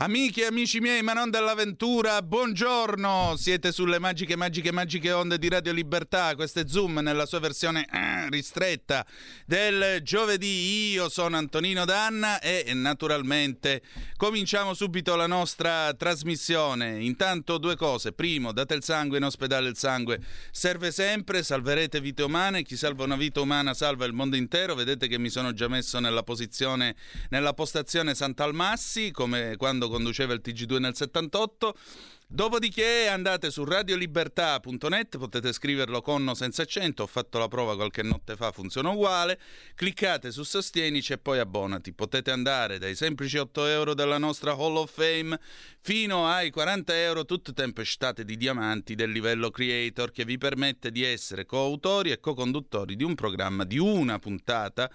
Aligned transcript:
Amiche 0.00 0.42
e 0.42 0.46
amici 0.46 0.78
miei, 0.78 1.02
ma 1.02 1.12
non 1.12 1.28
dell'avventura, 1.28 2.22
buongiorno! 2.22 3.34
Siete 3.36 3.72
sulle 3.72 3.98
magiche, 3.98 4.36
magiche, 4.36 4.70
magiche 4.70 5.10
onde 5.10 5.38
di 5.38 5.48
Radio 5.48 5.72
Libertà. 5.72 6.36
Questo 6.36 6.60
è 6.60 6.68
Zoom 6.68 7.00
nella 7.00 7.26
sua 7.26 7.40
versione 7.40 7.84
eh, 7.92 8.28
ristretta 8.30 9.04
del 9.44 10.00
giovedì. 10.04 10.92
Io 10.92 11.08
sono 11.08 11.36
Antonino 11.36 11.84
Danna 11.84 12.38
e 12.38 12.70
naturalmente 12.74 13.82
cominciamo 14.16 14.72
subito 14.72 15.16
la 15.16 15.26
nostra 15.26 15.92
trasmissione. 15.94 17.02
Intanto 17.02 17.58
due 17.58 17.74
cose. 17.74 18.12
Primo, 18.12 18.52
date 18.52 18.74
il 18.74 18.84
sangue 18.84 19.16
in 19.18 19.24
ospedale, 19.24 19.68
il 19.68 19.76
sangue 19.76 20.20
serve 20.52 20.92
sempre, 20.92 21.42
salverete 21.42 22.00
vite 22.00 22.22
umane. 22.22 22.62
Chi 22.62 22.76
salva 22.76 23.02
una 23.02 23.16
vita 23.16 23.40
umana 23.40 23.74
salva 23.74 24.04
il 24.04 24.12
mondo 24.12 24.36
intero. 24.36 24.76
Vedete 24.76 25.08
che 25.08 25.18
mi 25.18 25.28
sono 25.28 25.52
già 25.52 25.66
messo 25.66 25.98
nella 25.98 26.22
posizione, 26.22 26.94
nella 27.30 27.52
postazione 27.52 28.14
Sant'Almassi, 28.14 29.10
come 29.10 29.56
quando 29.56 29.86
conduceva 29.88 30.32
il 30.32 30.40
TG2 30.44 30.78
nel 30.78 30.94
78. 30.94 31.74
Dopodiché 32.30 33.08
andate 33.08 33.50
su 33.50 33.64
radiolibertà.net, 33.64 35.16
potete 35.16 35.50
scriverlo 35.50 36.02
con 36.02 36.28
o 36.28 36.34
senza 36.34 36.60
accento, 36.60 37.04
ho 37.04 37.06
fatto 37.06 37.38
la 37.38 37.48
prova 37.48 37.74
qualche 37.74 38.02
notte 38.02 38.36
fa, 38.36 38.52
funziona 38.52 38.90
uguale, 38.90 39.40
cliccate 39.74 40.30
su 40.30 40.42
Sostienici 40.42 41.14
e 41.14 41.18
poi 41.18 41.38
abbonati. 41.38 41.94
Potete 41.94 42.30
andare 42.30 42.78
dai 42.78 42.94
semplici 42.94 43.38
8 43.38 43.64
euro 43.68 43.94
della 43.94 44.18
nostra 44.18 44.52
Hall 44.52 44.76
of 44.76 44.92
Fame 44.92 45.40
fino 45.80 46.26
ai 46.26 46.50
40 46.50 46.94
euro, 47.00 47.24
tutte 47.24 47.54
tempestate 47.54 48.26
di 48.26 48.36
diamanti 48.36 48.94
del 48.94 49.10
livello 49.10 49.50
creator 49.50 50.10
che 50.10 50.26
vi 50.26 50.36
permette 50.36 50.90
di 50.90 51.02
essere 51.04 51.46
coautori 51.46 52.10
e 52.10 52.20
co-conduttori 52.20 52.94
di 52.94 53.04
un 53.04 53.14
programma 53.14 53.64
di 53.64 53.78
una 53.78 54.18
puntata 54.18 54.90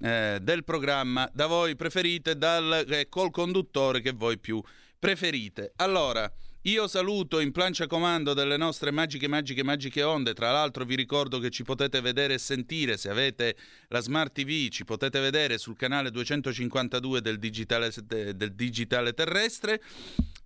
eh, 0.00 0.38
del 0.40 0.64
programma 0.64 1.28
da 1.32 1.46
voi 1.46 1.76
preferite 1.76 2.36
dal, 2.36 2.84
eh, 2.88 3.08
col 3.08 3.30
conduttore 3.30 4.00
che 4.00 4.12
voi 4.12 4.38
più 4.38 4.62
preferite. 4.98 5.72
Allora, 5.76 6.30
io 6.64 6.86
saluto 6.88 7.40
in 7.40 7.52
plancia 7.52 7.86
comando 7.86 8.34
delle 8.34 8.58
nostre 8.58 8.90
magiche, 8.90 9.26
magiche, 9.28 9.64
magiche 9.64 10.02
onde. 10.02 10.34
Tra 10.34 10.52
l'altro 10.52 10.84
vi 10.84 10.94
ricordo 10.94 11.38
che 11.38 11.48
ci 11.48 11.64
potete 11.64 12.02
vedere 12.02 12.34
e 12.34 12.38
sentire 12.38 12.98
se 12.98 13.08
avete 13.08 13.56
la 13.88 14.00
Smart 14.00 14.30
TV, 14.32 14.68
ci 14.68 14.84
potete 14.84 15.20
vedere 15.20 15.56
sul 15.56 15.74
canale 15.74 16.10
252 16.10 17.22
del 17.22 17.38
digitale, 17.38 17.90
del 18.04 18.52
digitale 18.52 19.14
terrestre. 19.14 19.80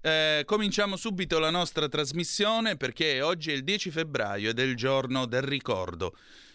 Eh, 0.00 0.44
cominciamo 0.46 0.94
subito 0.96 1.40
la 1.40 1.50
nostra 1.50 1.88
trasmissione 1.88 2.76
perché 2.76 3.20
oggi 3.20 3.50
è 3.50 3.54
il 3.54 3.64
10 3.64 3.90
febbraio 3.90 4.50
ed 4.50 4.60
è 4.60 4.62
il 4.62 4.76
giorno 4.76 5.26
del 5.26 5.42
ricordo. 5.42 6.14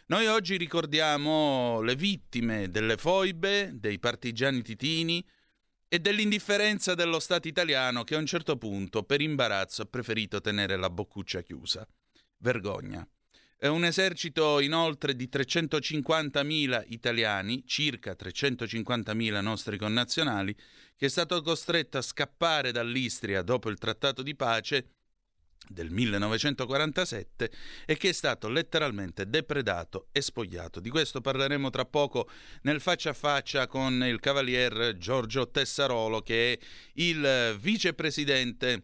Noi 0.10 0.26
oggi 0.26 0.58
ricordiamo 0.58 1.82
le 1.82 1.96
vittime 1.96 2.72
delle 2.72 2.98
foibe, 2.98 3.70
dei 3.76 4.00
partigiani 4.00 4.64
titini 4.64 5.24
e 5.88 6.00
dell'indifferenza 6.00 6.96
dello 6.96 7.20
Stato 7.20 7.48
italiano 7.48 8.04
che 8.04 8.16
a 8.16 8.18
un 8.18 8.26
certo 8.26 8.58
punto, 8.58 9.04
per 9.04 9.22
imbarazzo, 9.22 9.84
ha 9.84 9.86
preferito 9.86 10.42
tenere 10.42 10.78
la 10.78 10.90
boccuccia 10.90 11.44
chiusa. 11.44 11.88
Vergogna. 12.38 13.08
È 13.56 13.68
un 13.68 13.86
esercito 13.86 14.60
inoltre 14.62 15.16
di 15.16 15.30
350.000 15.32 16.86
italiani, 16.88 17.64
circa 17.68 18.16
350.000 18.20 19.42
nostri 19.42 19.78
connazionali, 19.78 20.56
che 20.96 21.06
è 21.06 21.10
stato 21.10 21.40
costretto 21.44 22.00
a 22.00 22.02
scappare 22.02 22.72
dall'Istria 22.72 23.44
dopo 23.44 23.70
il 23.70 23.78
trattato 23.78 24.24
di 24.24 24.36
pace 24.36 24.99
del 25.70 25.92
1947 25.92 27.52
e 27.86 27.96
che 27.96 28.10
è 28.10 28.12
stato 28.12 28.50
letteralmente 28.50 29.30
depredato 29.30 30.08
e 30.12 30.22
spogliato. 30.22 30.80
Di 30.80 30.90
questo 30.90 31.22
parleremo 31.22 31.70
tra 31.70 31.86
poco 31.86 32.28
nel 32.64 32.82
faccia 32.82 33.12
a 33.12 33.14
faccia 33.14 33.68
con 33.68 34.04
il 34.04 34.20
cavalier 34.20 34.98
Giorgio 34.98 35.50
Tessarolo 35.50 36.22
che 36.22 36.54
è 36.54 36.66
il 36.96 37.56
vicepresidente 37.60 38.84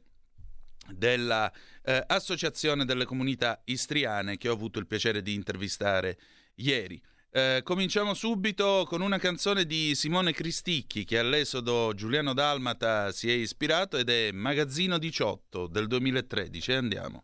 dell'Associazione 0.87 2.83
eh, 2.83 2.85
delle 2.85 3.05
Comunità 3.05 3.61
Istriane 3.65 4.37
che 4.37 4.49
ho 4.49 4.53
avuto 4.53 4.77
il 4.79 4.87
piacere 4.87 5.21
di 5.21 5.33
intervistare 5.33 6.17
ieri. 6.55 7.01
Eh, 7.37 7.63
cominciamo 7.65 8.13
subito 8.13 8.85
con 8.87 9.01
una 9.01 9.17
canzone 9.17 9.65
di 9.65 9.93
Simone 9.93 10.31
Cristicchi 10.31 11.03
che 11.03 11.19
all'esodo 11.19 11.91
Giuliano 11.93 12.33
Dalmata 12.33 13.11
si 13.11 13.29
è 13.29 13.33
ispirato 13.33 13.97
ed 13.97 14.09
è 14.09 14.31
Magazzino 14.31 14.97
18 14.97 15.67
del 15.67 15.87
2013. 15.87 16.71
Andiamo. 16.71 17.23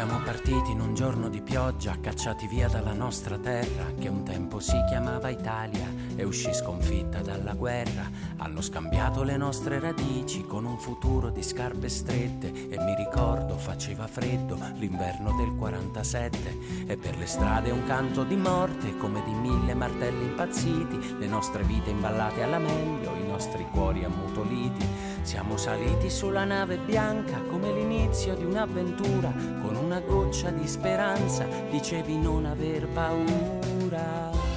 Siamo 0.00 0.22
partiti 0.24 0.70
in 0.70 0.80
un 0.80 0.94
giorno 0.94 1.28
di 1.28 1.42
pioggia, 1.42 2.00
cacciati 2.00 2.46
via 2.46 2.68
dalla 2.68 2.94
nostra 2.94 3.36
terra, 3.36 3.92
che 3.98 4.08
un 4.08 4.22
tempo 4.22 4.58
si 4.58 4.82
chiamava 4.88 5.28
Italia, 5.28 5.92
e 6.16 6.24
uscì 6.24 6.54
sconfitta 6.54 7.20
dalla 7.20 7.52
guerra. 7.52 8.08
Hanno 8.38 8.62
scambiato 8.62 9.22
le 9.22 9.36
nostre 9.36 9.78
radici 9.78 10.40
con 10.46 10.64
un 10.64 10.78
futuro 10.78 11.28
di 11.28 11.42
scarpe 11.42 11.90
strette, 11.90 12.70
e 12.70 12.78
mi 12.78 12.94
ricordo 12.94 13.58
faceva 13.58 14.06
freddo 14.06 14.56
l'inverno 14.76 15.36
del 15.36 15.54
47, 15.54 16.86
e 16.86 16.96
per 16.96 17.18
le 17.18 17.26
strade 17.26 17.70
un 17.70 17.84
canto 17.84 18.24
di 18.24 18.36
morte, 18.36 18.96
come 18.96 19.22
di 19.22 19.34
mille 19.34 19.74
martelli 19.74 20.24
impazziti, 20.24 21.18
le 21.18 21.26
nostre 21.26 21.62
vite 21.62 21.90
imballate 21.90 22.42
alla 22.42 22.58
meglio, 22.58 23.16
i 23.16 23.26
nostri 23.28 23.66
cuori 23.70 24.02
ammutoliti. 24.02 24.99
Siamo 25.22 25.56
saliti 25.56 26.10
sulla 26.10 26.44
nave 26.44 26.78
bianca 26.78 27.40
come 27.42 27.72
l'inizio 27.72 28.34
di 28.34 28.44
un'avventura, 28.44 29.32
con 29.62 29.76
una 29.76 30.00
goccia 30.00 30.50
di 30.50 30.66
speranza 30.66 31.46
dicevi 31.70 32.18
non 32.18 32.46
aver 32.46 32.88
paura. 32.88 34.49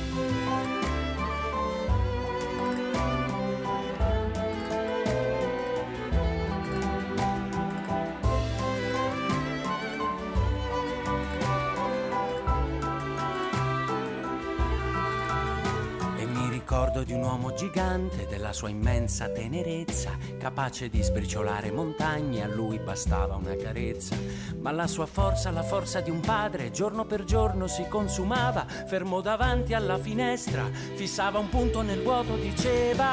Gigante, 17.74 18.28
della 18.28 18.54
sua 18.54 18.70
immensa 18.70 19.30
tenerezza, 19.30 20.12
capace 20.38 20.90
di 20.90 21.02
sbriciolare 21.02 21.72
montagne, 21.72 22.44
a 22.44 22.48
lui 22.48 22.78
bastava 22.78 23.34
una 23.34 23.56
carezza. 23.56 24.16
Ma 24.60 24.70
la 24.72 24.86
sua 24.86 25.08
forza, 25.08 25.50
la 25.50 25.64
forza 25.64 26.00
di 26.00 26.12
un 26.12 26.20
padre, 26.20 26.70
giorno 26.70 27.06
per 27.06 27.24
giorno 27.24 27.66
si 27.66 27.88
consumava, 27.88 28.68
fermo 28.68 29.22
davanti 29.22 29.74
alla 29.74 29.98
finestra, 29.98 30.70
fissava 30.94 31.40
un 31.40 31.50
punto 31.50 31.82
nel 31.82 32.04
vuoto, 32.04 32.36
diceva 32.36 33.08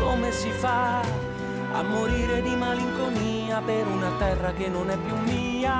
come 0.00 0.32
si 0.32 0.50
fa 0.50 1.00
a 1.00 1.82
morire 1.82 2.42
di 2.42 2.56
malinconia 2.56 3.60
per 3.60 3.86
una 3.86 4.10
terra 4.18 4.52
che 4.52 4.66
non 4.66 4.90
è 4.90 4.98
più 4.98 5.14
mia? 5.18 5.72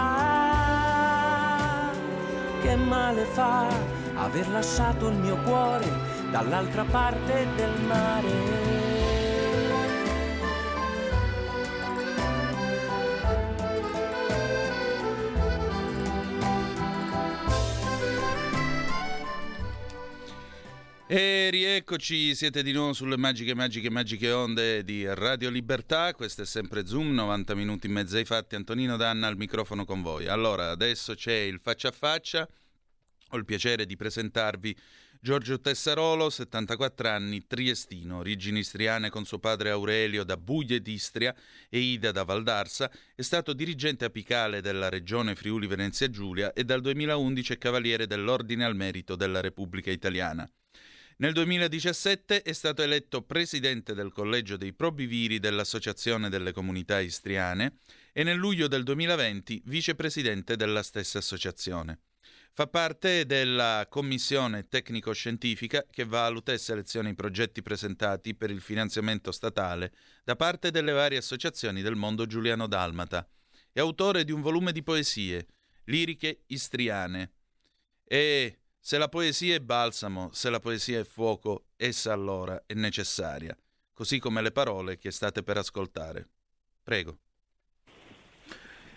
Che 2.62 2.76
male 2.76 3.24
fa? 3.24 4.03
Aver 4.16 4.48
lasciato 4.48 5.08
il 5.08 5.16
mio 5.16 5.36
cuore 5.42 5.86
dall'altra 6.30 6.84
parte 6.84 7.46
del 7.56 7.80
mare. 7.86 8.74
E 21.06 21.50
rieccoci, 21.50 22.34
siete 22.34 22.62
di 22.62 22.72
nuovo 22.72 22.92
sulle 22.92 23.16
magiche, 23.16 23.54
magiche, 23.54 23.88
magiche 23.88 24.32
onde 24.32 24.82
di 24.82 25.06
Radio 25.06 25.50
Libertà. 25.50 26.12
Questo 26.14 26.42
è 26.42 26.46
sempre 26.46 26.86
Zoom, 26.86 27.12
90 27.12 27.54
minuti 27.54 27.86
in 27.86 27.92
mezzo 27.92 28.16
ai 28.16 28.24
fatti. 28.24 28.56
Antonino 28.56 28.96
Danna 28.96 29.26
al 29.26 29.36
microfono 29.36 29.84
con 29.84 30.02
voi. 30.02 30.26
Allora, 30.26 30.70
adesso 30.70 31.14
c'è 31.14 31.34
il 31.34 31.60
faccia 31.62 31.88
a 31.88 31.92
faccia. 31.92 32.48
Ho 33.34 33.36
il 33.36 33.44
piacere 33.44 33.84
di 33.84 33.96
presentarvi 33.96 34.76
Giorgio 35.20 35.60
Tessarolo, 35.60 36.30
74 36.30 37.08
anni, 37.08 37.48
triestino, 37.48 38.18
origini 38.18 38.60
istriane 38.60 39.10
con 39.10 39.24
suo 39.24 39.40
padre 39.40 39.70
Aurelio 39.70 40.22
da 40.22 40.36
Buglie 40.36 40.80
d'Istria 40.80 41.34
e 41.68 41.80
Ida 41.80 42.12
da 42.12 42.22
Valdarsa, 42.22 42.88
è 43.12 43.22
stato 43.22 43.52
dirigente 43.52 44.04
apicale 44.04 44.60
della 44.60 44.88
regione 44.88 45.34
Friuli 45.34 45.66
Venezia 45.66 46.08
Giulia 46.08 46.52
e 46.52 46.62
dal 46.62 46.80
2011 46.80 47.54
è 47.54 47.58
cavaliere 47.58 48.06
dell'Ordine 48.06 48.64
al 48.64 48.76
Merito 48.76 49.16
della 49.16 49.40
Repubblica 49.40 49.90
Italiana. 49.90 50.48
Nel 51.16 51.32
2017 51.32 52.42
è 52.42 52.52
stato 52.52 52.82
eletto 52.82 53.22
presidente 53.22 53.94
del 53.94 54.12
collegio 54.12 54.56
dei 54.56 54.72
probiviri 54.72 55.40
dell'Associazione 55.40 56.28
delle 56.28 56.52
Comunità 56.52 57.00
Istriane 57.00 57.78
e 58.12 58.22
nel 58.22 58.36
luglio 58.36 58.68
del 58.68 58.84
2020 58.84 59.62
vicepresidente 59.64 60.54
della 60.54 60.84
stessa 60.84 61.18
associazione. 61.18 61.98
Fa 62.56 62.68
parte 62.68 63.26
della 63.26 63.84
commissione 63.90 64.68
tecnico-scientifica 64.68 65.86
che 65.90 66.04
valuta 66.04 66.52
e 66.52 66.58
seleziona 66.58 67.08
i 67.08 67.14
progetti 67.16 67.62
presentati 67.62 68.36
per 68.36 68.52
il 68.52 68.60
finanziamento 68.60 69.32
statale 69.32 69.92
da 70.22 70.36
parte 70.36 70.70
delle 70.70 70.92
varie 70.92 71.18
associazioni 71.18 71.82
del 71.82 71.96
mondo 71.96 72.26
giuliano-dalmata. 72.26 73.28
È 73.72 73.80
autore 73.80 74.22
di 74.22 74.30
un 74.30 74.40
volume 74.40 74.70
di 74.70 74.84
poesie, 74.84 75.48
liriche 75.86 76.44
istriane. 76.46 77.32
E 78.04 78.60
se 78.78 78.98
la 78.98 79.08
poesia 79.08 79.56
è 79.56 79.60
balsamo, 79.60 80.30
se 80.32 80.48
la 80.48 80.60
poesia 80.60 81.00
è 81.00 81.04
fuoco, 81.04 81.70
essa 81.74 82.12
allora 82.12 82.62
è 82.66 82.74
necessaria, 82.74 83.58
così 83.92 84.20
come 84.20 84.40
le 84.42 84.52
parole 84.52 84.96
che 84.96 85.10
state 85.10 85.42
per 85.42 85.56
ascoltare. 85.56 86.28
Prego. 86.84 87.18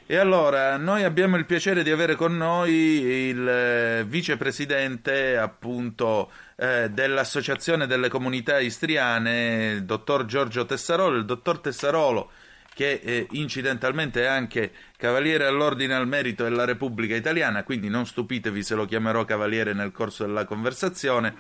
E 0.10 0.16
allora, 0.16 0.78
noi 0.78 1.04
abbiamo 1.04 1.36
il 1.36 1.46
piacere 1.46 1.84
di 1.84 1.92
avere 1.92 2.16
con 2.16 2.38
noi 2.38 2.72
il 2.72 3.46
eh, 3.46 4.06
vicepresidente 4.08 5.36
appunto 5.36 6.32
eh, 6.56 6.90
dell'Associazione 6.90 7.88
delle 7.88 8.08
Comunità 8.08 8.58
Istriane, 8.58 9.74
il 9.74 9.84
dottor 9.84 10.24
Giorgio 10.24 10.66
Tessarolo. 10.66 11.18
Il 11.18 11.26
dottor 11.26 11.60
Tessarolo, 11.60 12.32
che 12.74 13.02
eh, 13.04 13.28
incidentalmente 13.32 14.24
è 14.24 14.28
anche 14.28 14.72
Cavaliere 14.96 15.46
all'Ordine 15.46 15.96
al 15.96 16.08
Merito 16.08 16.44
della 16.44 16.64
Repubblica 16.64 17.14
Italiana, 17.14 17.66
quindi 17.66 17.90
non 17.90 18.06
stupitevi 18.06 18.64
se 18.64 18.76
lo 18.76 18.86
chiamerò 18.86 19.26
Cavaliere 19.26 19.74
nel 19.74 19.92
corso 19.92 20.26
della 20.26 20.46
conversazione. 20.46 21.36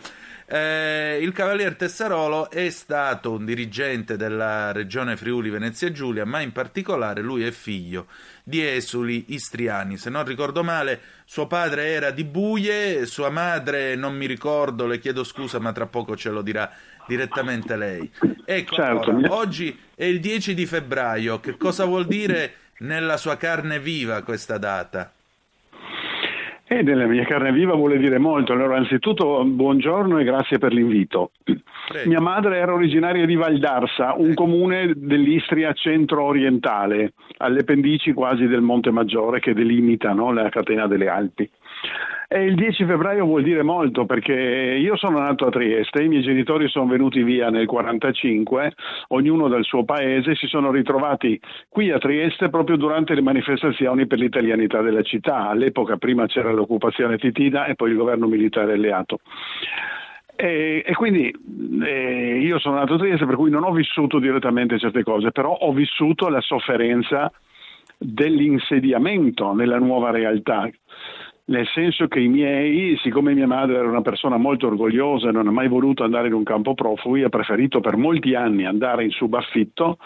Eh, 0.49 1.19
il 1.21 1.33
Cavalier 1.33 1.75
Tessarolo 1.75 2.49
è 2.49 2.69
stato 2.69 3.31
un 3.31 3.43
dirigente 3.43 4.15
della 4.15 4.71
regione 4.71 5.17
Friuli 5.17 5.49
Venezia 5.49 5.91
Giulia, 5.91 6.23
ma 6.23 6.39
in 6.39 6.53
particolare 6.53 7.21
lui 7.21 7.43
è 7.43 7.51
figlio 7.51 8.07
di 8.43 8.65
esuli 8.65 9.25
istriani. 9.33 9.97
Se 9.97 10.09
non 10.09 10.23
ricordo 10.23 10.63
male, 10.63 11.01
suo 11.25 11.47
padre 11.47 11.87
era 11.87 12.11
di 12.11 12.23
Buie, 12.23 13.05
sua 13.05 13.29
madre 13.29 13.95
non 13.95 14.15
mi 14.15 14.25
ricordo, 14.25 14.87
le 14.87 14.99
chiedo 14.99 15.25
scusa, 15.25 15.59
ma 15.59 15.73
tra 15.73 15.85
poco 15.85 16.15
ce 16.15 16.29
lo 16.29 16.41
dirà 16.41 16.71
direttamente 17.05 17.75
lei. 17.75 18.09
Ecco, 18.45 18.75
certo. 18.75 19.09
allora, 19.09 19.33
oggi 19.33 19.77
è 19.93 20.05
il 20.05 20.21
10 20.21 20.53
di 20.53 20.65
febbraio, 20.65 21.41
che 21.41 21.57
cosa 21.57 21.83
vuol 21.83 22.07
dire 22.07 22.53
nella 22.79 23.17
sua 23.17 23.35
carne 23.35 23.81
viva 23.81 24.21
questa 24.21 24.57
data? 24.57 25.11
E 26.69 26.81
nella 26.81 27.05
mia 27.05 27.23
carne 27.23 27.53
viva 27.53 27.75
vuole 27.75 27.97
dire 27.97 28.17
molto. 28.17 28.51
Allora, 28.51 28.75
anzitutto, 28.75 29.41
buongiorno 29.45 30.19
e 30.19 30.25
grazie 30.25 30.57
per 30.57 30.73
l'invito. 30.73 31.31
Prego. 31.43 32.09
Mia 32.09 32.19
madre 32.19 32.57
era 32.57 32.73
originaria 32.73 33.25
di 33.25 33.35
Valdarsa, 33.35 34.15
un 34.17 34.31
ecco. 34.31 34.43
comune 34.43 34.91
dell'Istria 34.93 35.71
centro-orientale, 35.71 37.13
alle 37.37 37.63
pendici 37.63 38.11
quasi 38.11 38.47
del 38.47 38.59
Monte 38.59 38.91
Maggiore 38.91 39.39
che 39.39 39.53
delimita 39.53 40.11
no, 40.11 40.33
la 40.33 40.49
catena 40.49 40.87
delle 40.87 41.07
Alpi. 41.07 41.49
E 42.29 42.43
il 42.43 42.55
10 42.55 42.83
febbraio 42.83 43.23
vuol 43.23 43.41
dire 43.41 43.63
molto 43.63 44.05
perché 44.05 44.33
io 44.33 44.97
sono 44.97 45.19
nato 45.19 45.45
a 45.45 45.49
Trieste, 45.49 46.03
i 46.03 46.09
miei 46.09 46.21
genitori 46.21 46.67
sono 46.67 46.85
venuti 46.85 47.23
via 47.23 47.49
nel 47.49 47.65
1945, 47.65 48.73
ognuno 49.09 49.47
dal 49.47 49.63
suo 49.63 49.85
paese, 49.85 50.35
si 50.35 50.45
sono 50.47 50.69
ritrovati 50.69 51.39
qui 51.69 51.89
a 51.89 51.97
Trieste 51.99 52.49
proprio 52.49 52.75
durante 52.75 53.15
le 53.15 53.21
manifestazioni 53.21 54.07
per 54.07 54.19
l'italianità 54.19 54.81
della 54.81 55.03
città. 55.03 55.47
All'epoca 55.47 55.95
prima 55.95 56.25
c'era 56.25 56.51
l'occupazione 56.51 57.17
titina 57.17 57.63
e 57.63 57.75
poi 57.75 57.91
il 57.91 57.97
governo 57.97 58.27
militare 58.27 58.73
alleato. 58.73 59.19
E, 60.35 60.83
e, 60.85 60.93
quindi 60.95 61.33
eh, 61.81 62.39
io 62.41 62.59
sono 62.59 62.75
nato 62.75 62.95
a 62.95 62.97
Trieste 62.97 63.25
per 63.25 63.35
cui 63.35 63.49
non 63.49 63.63
ho 63.63 63.71
vissuto 63.71 64.19
direttamente 64.19 64.77
certe 64.77 65.01
cose, 65.01 65.31
però 65.31 65.53
ho 65.53 65.71
vissuto 65.71 66.27
la 66.27 66.41
sofferenza 66.41 67.31
dell'insediamento 67.97 69.53
nella 69.53 69.79
nuova 69.79 70.11
realtà 70.11 70.69
nel 71.47 71.67
senso 71.73 72.07
che 72.07 72.19
i 72.19 72.27
miei, 72.27 72.97
siccome 73.01 73.33
mia 73.33 73.47
madre 73.47 73.77
era 73.77 73.87
una 73.87 74.01
persona 74.01 74.37
molto 74.37 74.67
orgogliosa 74.67 75.29
e 75.29 75.31
non 75.31 75.47
ha 75.47 75.51
mai 75.51 75.67
voluto 75.67 76.03
andare 76.03 76.27
in 76.27 76.33
un 76.33 76.43
campo 76.43 76.73
profughi, 76.73 77.23
ha 77.23 77.29
preferito 77.29 77.79
per 77.79 77.95
molti 77.95 78.35
anni 78.35 78.65
andare 78.65 79.05
in 79.05 79.11
subaffitto 79.11 79.97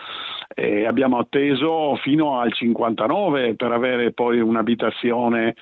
e 0.53 0.85
abbiamo 0.85 1.17
atteso 1.17 1.95
fino 1.95 2.39
al 2.39 2.53
59 2.53 3.55
per 3.55 3.71
avere 3.71 4.11
poi 4.11 4.39
un'abitazione 4.39 5.55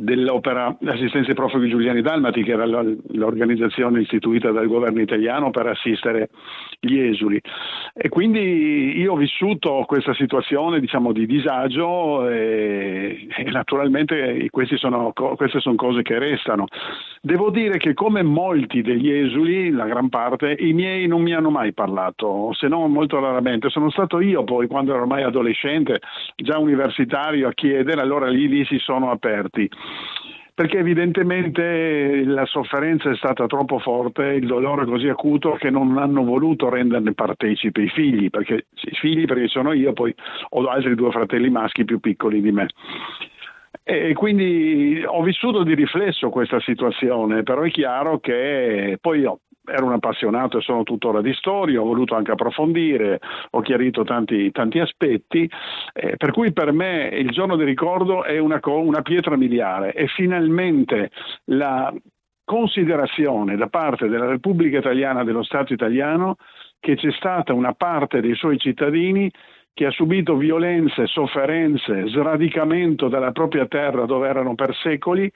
dell'opera 0.00 0.76
Assistenza 0.86 1.28
ai 1.28 1.34
profughi 1.34 1.68
giuliani 1.68 2.00
dalmati, 2.00 2.42
che 2.42 2.52
era 2.52 2.64
l'organizzazione 2.64 4.00
istituita 4.00 4.50
dal 4.50 4.66
governo 4.66 5.00
italiano 5.00 5.50
per 5.50 5.66
assistere 5.66 6.30
gli 6.80 6.98
esuli. 6.98 7.40
E 7.92 8.08
quindi 8.08 8.98
io 8.98 9.12
ho 9.12 9.16
vissuto 9.16 9.84
questa 9.86 10.14
situazione 10.14 10.80
diciamo, 10.80 11.12
di 11.12 11.26
disagio 11.26 12.28
e, 12.28 13.26
e 13.36 13.50
naturalmente 13.50 14.48
sono, 14.76 15.12
queste 15.12 15.60
sono 15.60 15.74
cose 15.76 16.02
che 16.02 16.18
restano. 16.18 16.66
Devo 17.20 17.50
dire 17.50 17.76
che 17.78 17.94
come 17.94 18.22
molti 18.22 18.80
degli 18.80 19.10
esuli, 19.10 19.70
la 19.70 19.84
gran 19.84 20.08
parte, 20.08 20.56
i 20.58 20.72
miei 20.72 21.06
non 21.06 21.22
mi 21.22 21.34
hanno 21.34 21.50
mai 21.50 21.72
parlato, 21.72 22.52
se 22.52 22.68
non 22.68 22.90
molto 22.90 23.20
raramente. 23.20 23.68
Sono 23.68 23.90
stato 23.90 24.20
io 24.20 24.44
poi, 24.44 24.66
quando 24.66 24.92
ero 24.92 25.02
ormai 25.02 25.22
adolescente, 25.22 26.00
già 26.36 26.58
universitario, 26.58 27.48
a 27.48 27.52
chiedere, 27.52 28.00
allora 28.00 28.28
lì, 28.28 28.48
lì 28.48 28.64
si 28.64 28.78
sono 28.78 29.10
aperti 29.10 29.68
perché 30.60 30.76
evidentemente 30.76 32.22
la 32.22 32.44
sofferenza 32.44 33.08
è 33.10 33.16
stata 33.16 33.46
troppo 33.46 33.78
forte, 33.78 34.24
il 34.24 34.46
dolore 34.46 34.84
così 34.84 35.08
acuto 35.08 35.52
che 35.52 35.70
non 35.70 35.96
hanno 35.96 36.22
voluto 36.22 36.68
renderne 36.68 37.14
partecipi 37.14 37.84
i 37.84 37.88
figli, 37.88 38.28
perché 38.28 38.66
i 38.74 38.94
figli 38.96 39.24
perché 39.24 39.48
sono 39.48 39.72
io, 39.72 39.94
poi 39.94 40.14
ho 40.50 40.64
altri 40.66 40.94
due 40.94 41.12
fratelli 41.12 41.48
maschi 41.48 41.86
più 41.86 41.98
piccoli 41.98 42.42
di 42.42 42.52
me. 42.52 42.68
E 43.82 44.12
quindi 44.12 45.02
ho 45.02 45.22
vissuto 45.22 45.62
di 45.62 45.74
riflesso 45.74 46.28
questa 46.28 46.60
situazione, 46.60 47.42
però 47.42 47.62
è 47.62 47.70
chiaro 47.70 48.20
che 48.20 48.98
poi 49.00 49.20
io 49.20 49.40
ero 49.70 49.86
un 49.86 49.92
appassionato 49.92 50.58
e 50.58 50.62
sono 50.62 50.82
tuttora 50.82 51.20
di 51.20 51.32
storia, 51.34 51.80
ho 51.80 51.84
voluto 51.84 52.14
anche 52.14 52.32
approfondire, 52.32 53.20
ho 53.50 53.60
chiarito 53.60 54.04
tanti, 54.04 54.50
tanti 54.50 54.78
aspetti, 54.78 55.50
eh, 55.92 56.16
per 56.16 56.32
cui 56.32 56.52
per 56.52 56.72
me 56.72 57.08
il 57.12 57.30
giorno 57.30 57.56
di 57.56 57.64
ricordo 57.64 58.24
è 58.24 58.38
una, 58.38 58.60
una 58.62 59.02
pietra 59.02 59.36
miliare. 59.36 59.92
E 59.92 60.06
finalmente 60.08 61.10
la 61.46 61.92
considerazione 62.44 63.56
da 63.56 63.68
parte 63.68 64.08
della 64.08 64.26
Repubblica 64.26 64.78
Italiana, 64.78 65.22
dello 65.22 65.44
Stato 65.44 65.72
italiano, 65.72 66.36
che 66.80 66.96
c'è 66.96 67.12
stata 67.12 67.52
una 67.52 67.74
parte 67.74 68.20
dei 68.20 68.34
suoi 68.34 68.58
cittadini 68.58 69.30
che 69.72 69.86
ha 69.86 69.90
subito 69.90 70.36
violenze, 70.36 71.06
sofferenze, 71.06 72.08
sradicamento 72.08 73.08
dalla 73.08 73.30
propria 73.32 73.66
terra 73.66 74.04
dove 74.04 74.28
erano 74.28 74.54
per 74.54 74.74
secoli, 74.74 75.30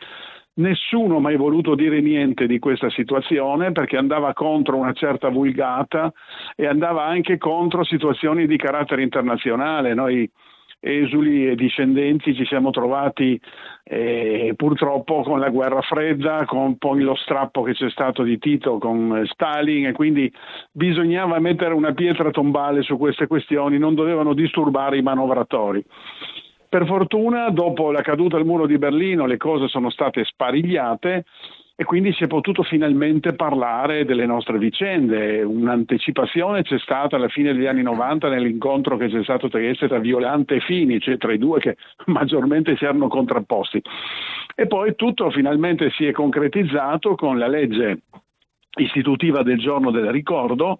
Nessuno 0.56 1.16
ha 1.16 1.20
mai 1.20 1.36
voluto 1.36 1.74
dire 1.74 2.00
niente 2.00 2.46
di 2.46 2.60
questa 2.60 2.88
situazione 2.90 3.72
perché 3.72 3.96
andava 3.96 4.32
contro 4.32 4.76
una 4.76 4.92
certa 4.92 5.28
vulgata 5.28 6.12
e 6.54 6.66
andava 6.66 7.04
anche 7.04 7.38
contro 7.38 7.82
situazioni 7.82 8.46
di 8.46 8.56
carattere 8.56 9.02
internazionale. 9.02 9.94
Noi 9.94 10.30
esuli 10.78 11.48
e 11.48 11.56
discendenti 11.56 12.34
ci 12.34 12.44
siamo 12.44 12.70
trovati 12.70 13.40
eh, 13.82 14.52
purtroppo 14.54 15.22
con 15.22 15.40
la 15.40 15.48
guerra 15.48 15.80
fredda, 15.80 16.44
con 16.44 16.76
poi 16.76 17.00
lo 17.00 17.16
strappo 17.16 17.62
che 17.62 17.72
c'è 17.72 17.90
stato 17.90 18.22
di 18.22 18.38
Tito 18.38 18.78
con 18.78 19.24
Stalin 19.26 19.86
e 19.86 19.92
quindi 19.92 20.32
bisognava 20.70 21.40
mettere 21.40 21.74
una 21.74 21.94
pietra 21.94 22.30
tombale 22.30 22.82
su 22.82 22.96
queste 22.96 23.26
questioni, 23.26 23.78
non 23.78 23.94
dovevano 23.94 24.34
disturbare 24.34 24.98
i 24.98 25.02
manovratori. 25.02 25.82
Per 26.74 26.86
fortuna, 26.86 27.50
dopo 27.50 27.92
la 27.92 28.00
caduta 28.00 28.36
del 28.36 28.44
muro 28.44 28.66
di 28.66 28.78
Berlino, 28.78 29.26
le 29.26 29.36
cose 29.36 29.68
sono 29.68 29.90
state 29.90 30.24
sparigliate 30.24 31.24
e 31.76 31.84
quindi 31.84 32.12
si 32.12 32.24
è 32.24 32.26
potuto 32.26 32.64
finalmente 32.64 33.34
parlare 33.34 34.04
delle 34.04 34.26
nostre 34.26 34.58
vicende. 34.58 35.40
Un'anticipazione 35.42 36.62
c'è 36.62 36.80
stata 36.80 37.14
alla 37.14 37.28
fine 37.28 37.52
degli 37.52 37.66
anni 37.66 37.82
90 37.82 38.28
nell'incontro 38.28 38.96
che 38.96 39.06
c'è 39.06 39.22
stato 39.22 39.48
tra 39.48 39.60
tra 39.72 39.98
Violante 40.00 40.56
e 40.56 40.60
Fini, 40.62 40.98
cioè 40.98 41.16
tra 41.16 41.32
i 41.32 41.38
due 41.38 41.60
che 41.60 41.76
maggiormente 42.06 42.76
si 42.76 42.82
erano 42.82 43.06
contrapposti. 43.06 43.80
E 44.56 44.66
poi 44.66 44.96
tutto 44.96 45.30
finalmente 45.30 45.90
si 45.90 46.06
è 46.06 46.10
concretizzato 46.10 47.14
con 47.14 47.38
la 47.38 47.46
legge 47.46 48.00
istitutiva 48.76 49.42
del 49.42 49.58
giorno 49.58 49.90
del 49.90 50.10
ricordo 50.10 50.78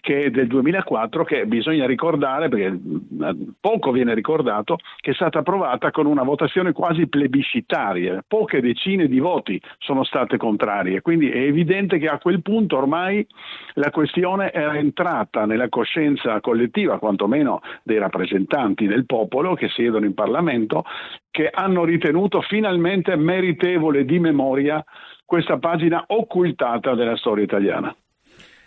che 0.00 0.24
è 0.24 0.30
del 0.30 0.46
2004 0.46 1.24
che 1.24 1.46
bisogna 1.46 1.86
ricordare 1.86 2.48
perché 2.48 2.66
eh, 2.66 3.36
poco 3.60 3.90
viene 3.90 4.14
ricordato 4.14 4.78
che 4.96 5.10
è 5.10 5.14
stata 5.14 5.40
approvata 5.40 5.90
con 5.90 6.06
una 6.06 6.22
votazione 6.22 6.72
quasi 6.72 7.06
plebiscitaria. 7.06 8.24
Poche 8.26 8.60
decine 8.60 9.08
di 9.08 9.18
voti 9.18 9.60
sono 9.78 10.04
state 10.04 10.36
contrarie. 10.36 11.00
Quindi 11.00 11.30
è 11.30 11.40
evidente 11.40 11.98
che 11.98 12.08
a 12.08 12.18
quel 12.18 12.42
punto 12.42 12.78
ormai 12.78 13.26
la 13.74 13.90
questione 13.90 14.52
era 14.52 14.76
entrata 14.76 15.44
nella 15.44 15.68
coscienza 15.68 16.40
collettiva 16.40 16.98
quantomeno 16.98 17.60
dei 17.82 17.98
rappresentanti 17.98 18.86
del 18.86 19.06
popolo 19.06 19.54
che 19.54 19.68
siedono 19.68 20.06
in 20.06 20.14
Parlamento 20.14 20.84
che 21.30 21.50
hanno 21.52 21.84
ritenuto 21.84 22.40
finalmente 22.42 23.16
meritevole 23.16 24.04
di 24.04 24.20
memoria 24.20 24.84
questa 25.24 25.58
pagina 25.58 26.04
occultata 26.06 26.94
della 26.94 27.16
storia 27.16 27.44
italiana. 27.44 27.94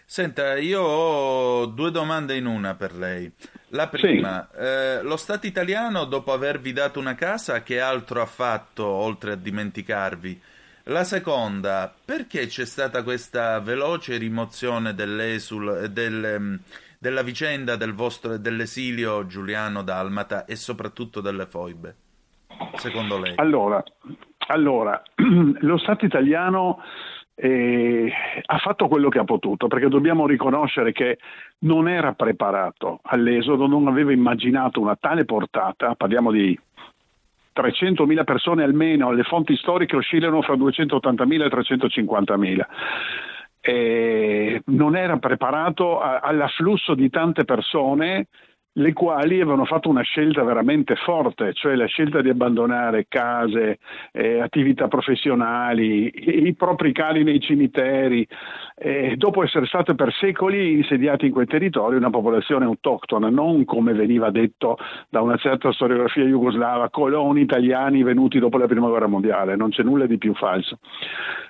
Senta, 0.09 0.57
io 0.57 0.81
ho 0.81 1.65
due 1.65 1.91
domande 1.91 2.37
in 2.37 2.45
una 2.45 2.75
per 2.75 2.95
lei. 2.95 3.29
La 3.71 3.89
prima, 3.89 4.47
sì. 4.49 4.57
eh, 4.57 5.01
lo 5.01 5.17
Stato 5.17 5.47
italiano, 5.47 6.05
dopo 6.05 6.31
avervi 6.31 6.71
dato 6.71 6.97
una 6.97 7.15
casa, 7.15 7.61
che 7.61 7.81
altro 7.81 8.21
ha 8.21 8.25
fatto 8.25 8.85
oltre 8.85 9.33
a 9.33 9.35
dimenticarvi? 9.35 10.41
La 10.83 11.03
seconda, 11.03 11.93
perché 12.05 12.47
c'è 12.47 12.65
stata 12.65 13.03
questa 13.03 13.59
veloce 13.59 14.15
rimozione 14.15 14.93
dell'esul, 14.93 15.89
del, 15.91 16.57
della 16.97 17.21
vicenda 17.21 17.75
del 17.75 17.93
vostro, 17.93 18.37
dell'esilio 18.37 19.25
Giuliano 19.25 19.83
Dalmata 19.83 20.45
e 20.45 20.55
soprattutto 20.55 21.19
delle 21.19 21.45
foibe? 21.45 21.95
Secondo 22.75 23.19
lei? 23.19 23.33
Allora, 23.35 23.83
allora 24.47 25.01
lo 25.59 25.77
Stato 25.77 26.05
italiano 26.05 26.81
eh, 27.39 28.11
ha 28.43 28.57
fatto 28.57 28.87
quello 28.87 29.09
che 29.09 29.19
ha 29.19 29.23
potuto, 29.23 29.67
perché 29.67 29.87
dobbiamo 29.89 30.25
riconoscere 30.25 30.91
che 30.91 31.19
non 31.59 31.87
era 31.87 32.13
preparato 32.13 32.99
all'esodo, 33.03 33.67
non 33.67 33.87
aveva 33.87 34.11
immaginato 34.11 34.81
una 34.81 34.95
tale 34.95 35.23
portata, 35.23 35.93
parliamo 35.95 36.31
di 36.31 36.57
300.000 37.55 38.23
persone 38.23 38.63
almeno, 38.63 39.11
le 39.11 39.23
fonti 39.23 39.55
storiche 39.55 39.95
oscillano 39.95 40.41
fra 40.41 40.55
280.000 40.55 41.41
e 41.43 41.47
350.000. 41.47 42.65
Eh, 43.59 44.61
non 44.65 44.95
era 44.95 45.17
preparato 45.17 45.99
a, 45.99 46.19
all'afflusso 46.19 46.95
di 46.95 47.09
tante 47.09 47.43
persone 47.43 48.27
le 48.77 48.93
quali 48.93 49.35
avevano 49.35 49.65
fatto 49.65 49.89
una 49.89 50.01
scelta 50.01 50.43
veramente 50.43 50.95
forte, 50.95 51.53
cioè 51.53 51.75
la 51.75 51.85
scelta 51.85 52.21
di 52.21 52.29
abbandonare 52.29 53.07
case, 53.07 53.79
eh, 54.11 54.39
attività 54.39 54.87
professionali, 54.87 56.11
i, 56.13 56.47
i, 56.47 56.53
propri 56.53 56.91
cari 56.91 57.23
nei 57.23 57.39
cimiteri, 57.39 58.27
eh, 58.75 59.15
dopo 59.17 59.43
essere 59.43 59.65
state 59.65 59.95
per 59.95 60.13
secoli 60.13 60.73
insediate 60.73 61.25
in 61.25 61.31
quei 61.31 61.47
territori 61.47 61.95
una 61.95 62.11
popolazione 62.11 62.65
autoctona, 62.65 63.29
non 63.29 63.65
come 63.65 63.93
veniva 63.93 64.29
detto 64.29 64.77
da 65.09 65.21
una 65.21 65.37
certa 65.37 65.71
storiografia 65.71 66.23
jugoslava, 66.23 66.89
coloni 66.89 67.41
italiani 67.41 68.03
venuti 68.03 68.37
dopo 68.37 68.57
la 68.57 68.67
prima 68.67 68.87
guerra 68.89 69.07
mondiale, 69.07 69.55
non 69.55 69.69
c'è 69.69 69.81
nulla 69.81 70.05
di 70.05 70.19
più 70.19 70.35
falso. 70.35 70.77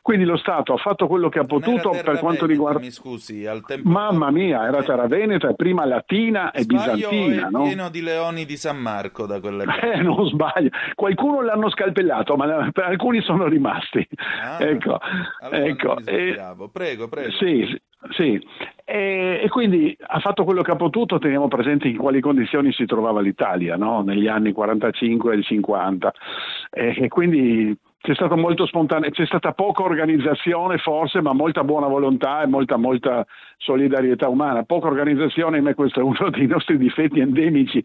Quindi 0.02 0.24
lo 0.24 0.38
Stato 0.38 0.72
ha 0.72 0.78
fatto 0.78 1.08
quello 1.08 1.28
che 1.28 1.40
ha 1.40 1.44
potuto 1.44 1.90
per 1.90 2.20
quanto 2.20 2.46
Veneta, 2.46 2.46
riguarda... 2.46 2.80
Mi 2.80 2.92
scusi, 2.92 3.46
al 3.46 3.66
tempo... 3.66 3.90
Mamma 3.90 4.32
mia, 4.32 4.66
era 4.66 4.82
terra 4.82 5.08
veneta, 5.08 5.52
prima 5.52 5.84
latina 5.84 6.52
e 6.52 6.62
Sbaglio 6.62 7.17
bizantina, 7.26 7.48
è 7.48 7.52
no? 7.52 7.64
pieno 7.64 7.90
di 7.90 8.02
leoni 8.02 8.46
di 8.46 8.58
San 8.58 8.78
Marco 8.78 9.26
da 9.26 9.40
quelle 9.40 9.66
parti. 9.66 9.86
Eh, 9.86 10.02
non 10.02 10.28
sbaglio. 10.28 10.70
Qualcuno 10.96 11.42
l'hanno 11.42 11.70
scalpellato, 11.70 12.36
ma 12.36 12.70
alcuni 12.74 13.22
sono 13.22 13.48
rimasti. 13.48 14.08
Ah, 14.42 14.58
ecco, 14.64 15.00
allora 15.42 15.66
ecco. 15.66 15.98
E- 16.00 16.34
sbagliavo. 16.34 16.70
Prego, 16.70 17.08
prego. 17.08 17.32
sì, 17.32 17.66
sì, 17.68 17.82
sì. 18.12 18.48
E, 18.86 19.42
e 19.44 19.50
quindi 19.50 19.96
ha 20.00 20.20
fatto 20.20 20.44
quello 20.44 20.62
che 20.62 20.72
ha 20.72 20.76
potuto, 20.76 21.20
teniamo 21.20 21.48
presente 21.48 21.88
in 21.88 21.98
quali 21.98 22.22
condizioni 22.22 22.72
si 22.72 22.86
trovava 22.86 23.20
l'Italia 23.22 23.76
no? 23.76 24.02
negli 24.02 24.28
anni 24.28 24.54
45 24.54 25.36
e 25.36 25.44
50 25.44 26.14
e, 26.70 26.96
e 26.98 27.08
quindi 27.10 27.78
c'è 28.00 28.14
stato 28.14 28.38
molto 28.38 28.66
spontaneo, 28.66 29.10
c'è 29.10 29.26
stata 29.26 29.52
poca 29.52 29.84
organizzazione 29.84 30.78
forse, 30.78 31.20
ma 31.22 31.34
molta 31.34 31.64
buona 31.66 31.88
volontà 31.88 32.42
e 32.44 32.48
molta, 32.48 32.78
molta 32.78 33.26
solidarietà 33.58 34.30
umana. 34.30 34.64
Poca 34.64 34.88
organizzazione, 34.88 35.62
me 35.62 35.74
questo 35.74 36.00
è 36.00 36.04
uno 36.04 36.30
dei 36.32 36.48
nostri 36.48 36.78
difetti 36.78 37.20
endemici, 37.20 37.84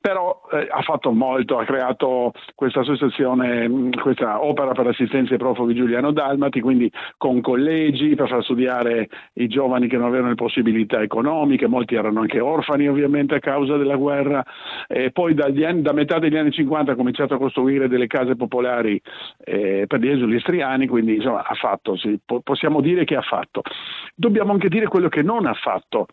però 0.00 0.42
eh, 0.52 0.66
ha 0.70 0.80
fatto 0.82 1.12
molto, 1.12 1.58
ha 1.58 1.64
creato 1.64 2.32
questa 2.54 2.80
associazione, 2.80 3.68
mh, 3.68 4.00
questa 4.00 4.42
opera 4.42 4.72
per 4.72 4.86
l'assistenza 4.86 5.32
ai 5.32 5.38
profughi 5.38 5.74
Giuliano 5.74 6.10
Dalmati, 6.10 6.60
quindi 6.60 6.90
con 7.16 7.40
collegi 7.40 8.14
per 8.14 8.28
far 8.28 8.42
studiare 8.42 9.08
i 9.34 9.46
giovani 9.46 9.88
che 9.88 9.96
non 9.96 10.06
avevano 10.06 10.30
le 10.30 10.34
possibilità 10.34 11.00
economiche, 11.02 11.66
molti 11.66 11.94
erano 11.94 12.20
anche 12.20 12.40
orfani 12.40 12.88
ovviamente 12.88 13.34
a 13.34 13.40
causa 13.40 13.76
della 13.76 13.96
guerra, 13.96 14.42
e 14.88 15.10
poi 15.10 15.34
anni- 15.38 15.82
da 15.82 15.92
metà 15.92 16.18
degli 16.18 16.36
anni 16.36 16.50
50 16.50 16.92
ha 16.92 16.96
cominciato 16.96 17.34
a 17.34 17.38
costruire 17.38 17.88
delle 17.88 18.06
case 18.06 18.36
popolari 18.36 19.00
eh, 19.44 19.84
per 19.86 20.00
gli 20.00 20.08
esuli 20.08 20.36
istriani, 20.36 20.86
quindi 20.86 21.16
insomma 21.16 21.44
ha 21.44 21.54
fatto, 21.54 21.96
sì, 21.96 22.18
po- 22.24 22.40
possiamo 22.40 22.80
dire 22.80 23.04
che 23.04 23.16
ha 23.16 23.22
fatto. 23.22 23.62
Dobbiamo 24.14 24.52
anche 24.52 24.68
dire 24.68 24.86
quello 24.86 25.08
che 25.10 25.22
non 25.22 25.44
ha 25.44 25.52
fatto. 25.52 26.06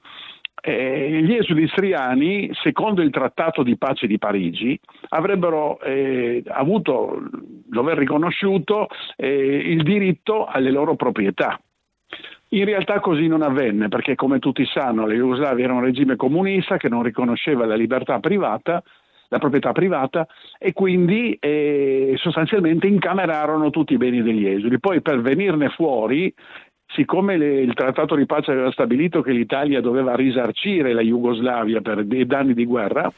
Eh, 0.61 1.21
gli 1.23 1.33
esuli 1.35 1.63
istriani, 1.63 2.49
secondo 2.61 3.01
il 3.01 3.11
trattato 3.11 3.63
di 3.63 3.77
pace 3.77 4.05
di 4.05 4.17
Parigi, 4.17 4.77
avrebbero 5.09 5.79
eh, 5.79 6.43
avuto, 6.47 7.21
dover 7.65 7.97
riconosciuto 7.97 8.87
eh, 9.15 9.29
il 9.29 9.83
diritto 9.83 10.45
alle 10.45 10.71
loro 10.71 10.95
proprietà. 10.95 11.57
In 12.49 12.65
realtà 12.65 12.99
così 12.99 13.27
non 13.27 13.43
avvenne 13.43 13.87
perché, 13.87 14.15
come 14.15 14.39
tutti 14.39 14.65
sanno, 14.65 15.05
la 15.05 15.13
Jugoslavia 15.13 15.65
era 15.65 15.73
un 15.73 15.83
regime 15.83 16.15
comunista 16.15 16.77
che 16.77 16.89
non 16.89 17.03
riconosceva 17.03 17.65
la 17.65 17.75
libertà 17.75 18.19
privata, 18.19 18.81
la 19.29 19.39
proprietà 19.39 19.73
privata 19.73 20.27
e 20.57 20.73
quindi 20.73 21.37
eh, 21.39 22.13
sostanzialmente 22.17 22.87
incamerarono 22.87 23.69
tutti 23.69 23.93
i 23.93 23.97
beni 23.97 24.21
degli 24.21 24.47
esuli. 24.47 24.79
Poi 24.79 25.01
per 25.01 25.21
venirne 25.21 25.69
fuori, 25.69 26.33
siccome 26.87 27.37
le- 27.37 27.61
il 27.61 27.73
trattato 27.73 28.15
di 28.15 28.25
pace 28.25 28.51
aveva 28.51 28.71
stabilito 28.71 29.21
che 29.21 29.31
l'Italia 29.31 29.81
doveva 29.81 30.15
risarcire 30.15 30.93
la 30.93 31.01
Jugoslavia 31.01 31.81
per 31.81 32.05
dei 32.05 32.25
danni 32.25 32.53
di 32.53 32.65
guerra, 32.65 33.11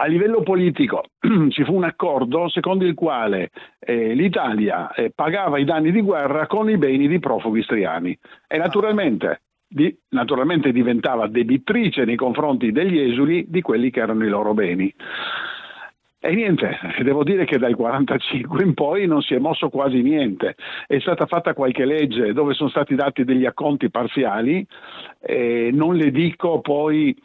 a 0.00 0.06
livello 0.06 0.42
politico 0.42 1.04
ci 1.50 1.64
fu 1.64 1.74
un 1.74 1.84
accordo 1.84 2.48
secondo 2.48 2.84
il 2.84 2.94
quale 2.94 3.50
eh, 3.80 4.14
l'Italia 4.14 4.92
eh, 4.92 5.10
pagava 5.14 5.58
i 5.58 5.64
danni 5.64 5.90
di 5.90 6.00
guerra 6.00 6.46
con 6.46 6.70
i 6.70 6.76
beni 6.76 7.08
di 7.08 7.18
profughi 7.18 7.60
istriani 7.60 8.16
e 8.46 8.58
naturalmente, 8.58 9.42
di- 9.66 9.96
naturalmente 10.10 10.70
diventava 10.70 11.26
debitrice 11.26 12.04
nei 12.04 12.16
confronti 12.16 12.70
degli 12.70 13.00
esuli 13.00 13.46
di 13.48 13.60
quelli 13.60 13.90
che 13.90 14.00
erano 14.00 14.24
i 14.24 14.28
loro 14.28 14.54
beni. 14.54 14.92
E 16.20 16.34
niente, 16.34 16.76
devo 17.02 17.22
dire 17.22 17.44
che 17.44 17.58
dal 17.58 17.76
45 17.76 18.64
in 18.64 18.74
poi 18.74 19.06
non 19.06 19.22
si 19.22 19.34
è 19.34 19.38
mosso 19.38 19.68
quasi 19.68 20.02
niente. 20.02 20.56
È 20.86 20.98
stata 20.98 21.26
fatta 21.26 21.54
qualche 21.54 21.84
legge 21.84 22.32
dove 22.32 22.54
sono 22.54 22.68
stati 22.70 22.96
dati 22.96 23.22
degli 23.22 23.46
acconti 23.46 23.88
parziali, 23.88 24.66
eh, 25.20 25.70
non 25.72 25.94
le 25.94 26.10
dico 26.10 26.60
poi 26.60 27.16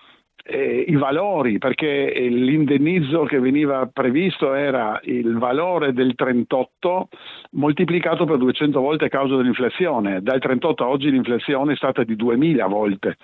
eh, 0.46 0.86
i 0.88 0.96
valori, 0.96 1.58
perché 1.58 2.14
eh, 2.14 2.28
l'indennizzo 2.28 3.24
che 3.24 3.40
veniva 3.40 3.90
previsto 3.92 4.54
era 4.54 5.00
il 5.06 5.40
valore 5.40 5.94
del 5.94 6.14
38 6.14 7.08
moltiplicato 7.52 8.26
per 8.26 8.38
200 8.38 8.80
volte 8.80 9.06
a 9.06 9.10
causa 9.10 9.38
dell'inflazione. 9.38 10.22
Dal 10.22 10.40
38 10.40 10.84
a 10.84 10.88
oggi 10.88 11.10
l'inflazione 11.10 11.74
è 11.74 11.78
stata 11.78 12.04
di 12.04 12.16
2000 12.16 12.68
volte. 12.68 13.18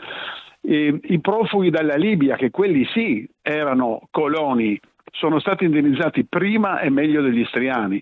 E 0.61 0.99
I 1.01 1.19
profughi 1.19 1.69
dalla 1.69 1.95
Libia, 1.95 2.35
che 2.35 2.49
quelli 2.49 2.85
sì 2.85 3.27
erano 3.41 4.07
coloni, 4.11 4.79
sono 5.11 5.39
stati 5.39 5.65
indennizzati 5.65 6.25
prima 6.25 6.79
e 6.79 6.89
meglio 6.89 7.21
degli 7.21 7.39
istriani. 7.39 8.01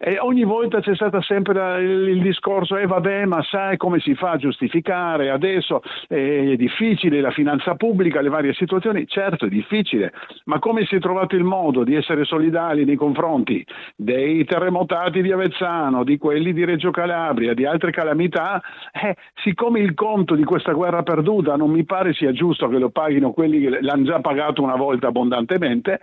E 0.00 0.16
ogni 0.20 0.44
volta 0.44 0.78
c'è 0.78 0.94
stato 0.94 1.20
sempre 1.22 1.82
il, 1.82 2.22
discorso, 2.22 2.76
eh 2.76 2.86
vabbè, 2.86 3.24
ma 3.24 3.42
sai 3.42 3.76
come 3.76 3.98
si 3.98 4.14
fa 4.14 4.30
a 4.30 4.36
giustificare 4.36 5.28
adesso? 5.28 5.82
Eh, 6.06 6.52
è 6.52 6.56
difficile 6.56 7.20
la 7.20 7.32
finanza 7.32 7.74
pubblica, 7.74 8.20
le 8.20 8.28
varie 8.28 8.54
situazioni. 8.54 9.08
Certo, 9.08 9.46
è 9.46 9.48
difficile, 9.48 10.12
ma 10.44 10.60
come 10.60 10.84
si 10.86 10.94
è 10.94 11.00
trovato 11.00 11.34
il 11.34 11.42
modo 11.42 11.82
di 11.82 11.96
essere 11.96 12.24
solidali 12.24 12.84
nei 12.84 12.94
confronti 12.94 13.66
dei 13.96 14.44
terremotati 14.44 15.20
di 15.20 15.32
Avezzano, 15.32 16.04
di 16.04 16.16
quelli 16.16 16.52
di 16.52 16.64
Reggio 16.64 16.92
Calabria, 16.92 17.52
di 17.52 17.66
altre 17.66 17.90
calamità? 17.90 18.62
Eh, 18.92 19.16
siccome 19.42 19.80
il 19.80 19.94
conto 19.94 20.36
di 20.36 20.44
questa 20.44 20.74
guerra 20.74 21.02
perduta 21.02 21.56
non 21.56 21.70
mi 21.70 21.84
pare 21.84 22.12
sia 22.12 22.30
giusto 22.30 22.68
che 22.68 22.78
lo 22.78 22.90
paghino 22.90 23.32
quelli 23.32 23.60
che 23.60 23.80
l'hanno 23.80 24.04
già 24.04 24.20
pagato 24.20 24.62
una 24.62 24.76
volta 24.76 25.08
abbondantemente, 25.08 25.98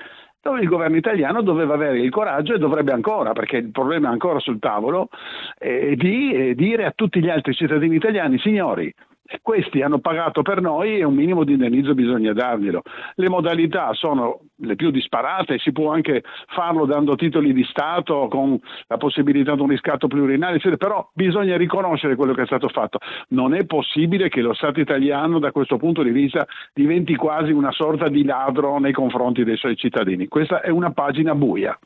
dove 0.46 0.62
il 0.62 0.68
governo 0.68 0.96
italiano 0.96 1.42
doveva 1.42 1.74
avere 1.74 2.00
il 2.00 2.12
coraggio 2.12 2.54
e 2.54 2.60
dovrebbe 2.60 2.92
ancora, 2.92 3.34
perché 3.34 3.58
il 3.58 3.72
problema 3.72 4.10
è 4.10 4.12
ancora 4.12 4.38
sul 4.38 4.60
tavolo, 4.60 5.10
eh, 5.58 5.96
di 5.96 6.34
eh, 6.34 6.54
dire 6.54 6.86
a 6.86 6.94
tutti 6.94 7.20
gli 7.20 7.30
altri 7.30 7.56
cittadini 7.56 7.96
italiani, 7.96 8.38
signori, 8.38 8.94
questi 9.42 9.82
hanno 9.82 10.00
pagato 10.00 10.42
per 10.42 10.62
noi 10.62 11.00
e 11.00 11.04
un 11.04 11.16
minimo 11.16 11.44
di 11.44 11.54
indennizzo 11.54 11.94
bisogna 11.94 12.34
darglielo. 12.34 12.82
Le 13.16 13.30
modalità 13.30 13.92
sono 13.94 14.42
le 14.58 14.76
più 14.76 14.92
disparate, 14.92 15.58
si 15.58 15.72
può 15.72 15.92
anche 15.92 16.24
farlo 16.48 16.86
dando 16.86 17.16
titoli 17.16 17.54
di 17.54 17.64
Stato 17.64 18.28
con 18.30 18.60
la 18.88 18.98
possibilità 18.98 19.56
di 19.56 19.62
un 19.62 19.70
riscatto 19.70 20.08
pluriennale, 20.08 20.60
però 20.78 21.10
bisogna 21.14 21.58
riconoscere 21.58 22.16
quello 22.16 22.34
che 22.34 22.44
è 22.44 22.46
stato 22.46 22.70
fatto. 22.70 23.00
Non 23.30 23.56
è 23.56 23.66
possibile 23.66 24.30
che 24.30 24.42
lo 24.42 24.54
Stato 24.54 24.80
italiano 24.80 25.40
da 25.40 25.52
questo 25.52 25.78
punto 25.78 26.04
di 26.04 26.12
vista 26.12 26.46
diventi 26.74 27.16
quasi 27.16 27.52
una 27.52 27.72
sorta 27.72 28.08
di 28.10 28.24
ladro 28.24 28.78
nei 28.80 28.94
confronti 28.94 29.44
dei 29.44 29.58
suoi 29.58 29.76
cittadini. 29.76 30.28
Questa 30.28 30.62
è 30.62 30.70
una 30.70 30.92
pagina 30.92 31.34
buia. 31.34 31.78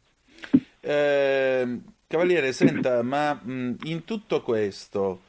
Eh, 0.82 1.80
Cavaliere, 2.08 2.52
senta, 2.54 3.04
ma 3.04 3.40
in 3.46 4.04
tutto 4.04 4.42
questo, 4.42 5.20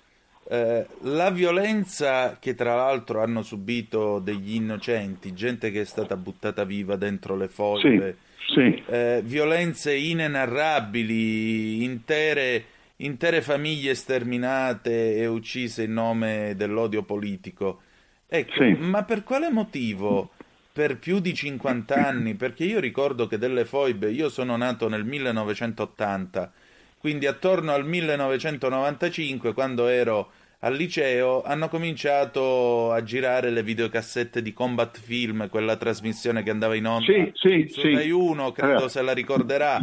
eh, 0.50 0.84
la 1.02 1.30
violenza 1.30 2.38
che 2.40 2.56
tra 2.56 2.74
l'altro 2.74 3.22
hanno 3.22 3.42
subito 3.42 4.18
degli 4.18 4.56
innocenti, 4.56 5.32
gente 5.32 5.70
che 5.70 5.82
è 5.82 5.84
stata 5.84 6.16
buttata 6.16 6.64
viva 6.64 6.96
dentro 6.96 7.36
le 7.36 7.46
Sì, 7.46 7.52
foibe, 7.54 8.16
sì. 8.48 8.82
eh, 8.86 9.20
violenze 9.24 9.94
inenarrabili, 9.94 11.84
intere 11.84 12.64
intere 12.96 13.40
famiglie 13.42 13.94
sterminate 13.94 15.16
e 15.16 15.26
uccise 15.26 15.84
in 15.84 15.92
nome 15.92 16.54
dell'odio 16.56 17.04
politico. 17.04 17.82
Ecco, 18.26 18.52
sì. 18.52 18.76
ma 18.78 19.04
per 19.04 19.22
quale 19.22 19.50
motivo 19.50 20.30
per 20.72 20.98
più 20.98 21.20
di 21.20 21.32
50 21.32 21.94
anni? 21.94 22.34
Perché 22.34 22.64
io 22.64 22.80
ricordo 22.80 23.28
che 23.28 23.38
delle 23.38 23.64
foibe, 23.64 24.10
io 24.10 24.28
sono 24.28 24.56
nato 24.56 24.88
nel 24.88 25.04
1980, 25.04 26.52
quindi 27.00 27.26
attorno 27.26 27.72
al 27.72 27.86
1995, 27.86 29.54
quando 29.54 29.86
ero 29.86 30.32
al 30.58 30.74
liceo, 30.74 31.42
hanno 31.42 31.70
cominciato 31.70 32.92
a 32.92 33.02
girare 33.02 33.48
le 33.48 33.62
videocassette 33.62 34.42
di 34.42 34.52
Combat 34.52 35.00
Film, 35.00 35.48
quella 35.48 35.76
trasmissione 35.76 36.42
che 36.42 36.50
andava 36.50 36.74
in 36.74 36.86
onda 36.86 37.10
sì, 37.10 37.30
sì, 37.32 37.66
su 37.70 37.80
sì. 37.80 37.94
Rai 37.94 38.10
1, 38.10 38.52
credo 38.52 38.88
se 38.88 39.00
la 39.00 39.12
ricorderà. 39.12 39.82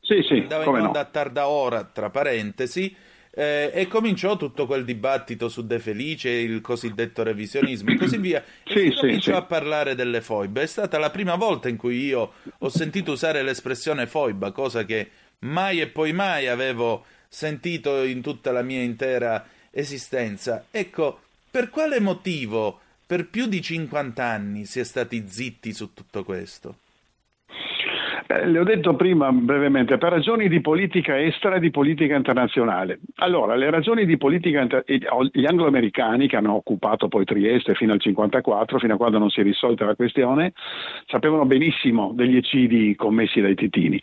Sì, 0.00 0.22
sì, 0.26 0.38
andava 0.38 0.64
in 0.64 0.70
onda 0.70 0.88
no. 0.88 0.98
a 0.98 1.04
tarda 1.04 1.48
ora, 1.48 1.84
tra 1.84 2.08
parentesi, 2.08 2.96
eh, 3.30 3.70
e 3.74 3.86
cominciò 3.86 4.36
tutto 4.36 4.64
quel 4.64 4.84
dibattito 4.84 5.50
su 5.50 5.66
De 5.66 5.78
Felice, 5.78 6.30
il 6.30 6.62
cosiddetto 6.62 7.22
revisionismo 7.22 7.90
e 7.90 7.96
così 7.96 8.16
via. 8.16 8.42
E 8.64 8.72
sì, 8.72 8.90
si 8.90 9.00
cominciò 9.00 9.32
sì, 9.32 9.38
a 9.38 9.42
parlare 9.42 9.94
delle 9.94 10.22
foibe. 10.22 10.62
È 10.62 10.66
stata 10.66 10.98
la 10.98 11.10
prima 11.10 11.34
volta 11.34 11.68
in 11.68 11.76
cui 11.76 12.02
io 12.04 12.32
ho 12.56 12.68
sentito 12.70 13.12
usare 13.12 13.42
l'espressione 13.42 14.06
foiba, 14.06 14.52
cosa 14.52 14.84
che 14.84 15.10
mai 15.44 15.80
e 15.80 15.86
poi 15.86 16.12
mai 16.12 16.48
avevo 16.48 17.04
sentito 17.28 18.02
in 18.02 18.20
tutta 18.20 18.52
la 18.52 18.62
mia 18.62 18.82
intera 18.82 19.44
esistenza. 19.70 20.66
Ecco, 20.70 21.20
per 21.50 21.70
quale 21.70 22.00
motivo 22.00 22.80
per 23.06 23.28
più 23.28 23.46
di 23.46 23.60
50 23.60 24.24
anni 24.24 24.64
si 24.64 24.80
è 24.80 24.84
stati 24.84 25.24
zitti 25.26 25.72
su 25.72 25.92
tutto 25.92 26.24
questo? 26.24 26.76
Eh, 28.26 28.46
le 28.46 28.58
ho 28.58 28.64
detto 28.64 28.96
prima 28.96 29.30
brevemente, 29.30 29.98
per 29.98 30.10
ragioni 30.10 30.48
di 30.48 30.60
politica 30.62 31.20
estera 31.20 31.56
e 31.56 31.60
di 31.60 31.70
politica 31.70 32.14
internazionale. 32.14 33.00
Allora, 33.16 33.54
le 33.54 33.68
ragioni 33.68 34.06
di 34.06 34.16
politica 34.16 34.60
inter- 34.62 34.84
gli 34.86 35.44
angloamericani 35.44 36.26
che 36.26 36.36
hanno 36.36 36.54
occupato 36.54 37.08
poi 37.08 37.26
Trieste 37.26 37.74
fino 37.74 37.92
al 37.92 38.00
1954, 38.02 38.78
fino 38.78 38.94
a 38.94 38.96
quando 38.96 39.18
non 39.18 39.28
si 39.28 39.40
è 39.40 39.42
risolta 39.42 39.84
la 39.84 39.94
questione, 39.94 40.52
sapevano 41.06 41.44
benissimo 41.44 42.12
degli 42.14 42.36
eccidi 42.36 42.94
commessi 42.96 43.40
dai 43.40 43.54
titini 43.54 44.00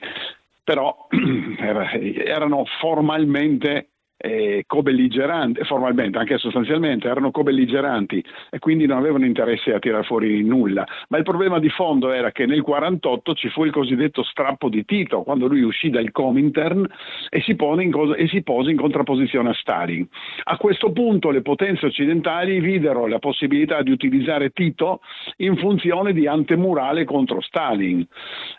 però 0.64 1.08
erano 1.58 2.66
formalmente 2.80 3.92
eh, 4.22 4.64
co-belligeranti, 4.68 5.64
formalmente, 5.64 6.20
anche 6.20 6.38
sostanzialmente, 6.38 7.08
erano 7.08 7.32
co-belligeranti 7.32 8.24
e 8.50 8.60
quindi 8.60 8.86
non 8.86 8.98
avevano 8.98 9.26
interesse 9.26 9.74
a 9.74 9.80
tirare 9.80 10.04
fuori 10.04 10.44
nulla. 10.44 10.86
Ma 11.10 11.18
il 11.18 11.24
problema 11.24 11.60
di 11.60 11.70
fondo 11.70 12.12
era 12.12 12.32
che 12.32 12.46
nel 12.46 12.62
1948 12.64 13.34
ci 13.34 13.50
fu 13.50 13.66
il 13.66 13.72
cosiddetto 13.72 14.24
strappo 14.24 14.70
di 14.70 14.86
Tito, 14.86 15.24
quando 15.24 15.48
lui 15.48 15.62
uscì 15.62 15.90
dal 15.90 16.12
Comintern 16.12 16.86
e 17.30 17.42
si, 17.42 17.56
cosa, 17.56 18.16
e 18.16 18.28
si 18.28 18.44
pose 18.44 18.70
in 18.70 18.78
contrapposizione 18.78 19.50
a 19.50 19.54
Stalin. 19.54 20.08
A 20.44 20.58
questo 20.58 20.92
punto 20.92 21.32
le 21.32 21.42
potenze 21.42 21.88
occidentali 21.88 22.60
videro 22.60 23.08
la 23.08 23.20
possibilità 23.20 23.82
di 23.82 23.92
utilizzare 23.92 24.52
Tito 24.52 25.02
in 25.38 25.58
funzione 25.58 26.14
di 26.14 26.28
antemurale 26.28 27.06
contro 27.06 27.42
Stalin 27.42 28.06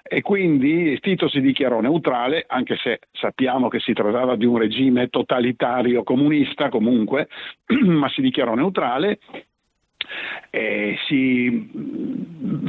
e 0.03 0.21
quindi 0.23 0.99
Tito 1.01 1.29
si 1.29 1.41
dichiarò 1.41 1.81
neutrale, 1.81 2.45
anche 2.49 2.77
se 2.77 3.01
sappiamo 3.13 3.69
che 3.69 3.79
si 3.79 3.93
trattava 3.93 4.37
di 4.37 4.45
un 4.45 4.59
regime 4.59 5.09
totalitario 5.09 5.51
totalitario 5.57 6.03
comunista 6.03 6.69
comunque, 6.69 7.29
ma 7.85 8.09
si 8.09 8.21
dichiarò 8.21 8.55
neutrale 8.55 9.19
eh, 10.51 10.97
si 11.07 11.71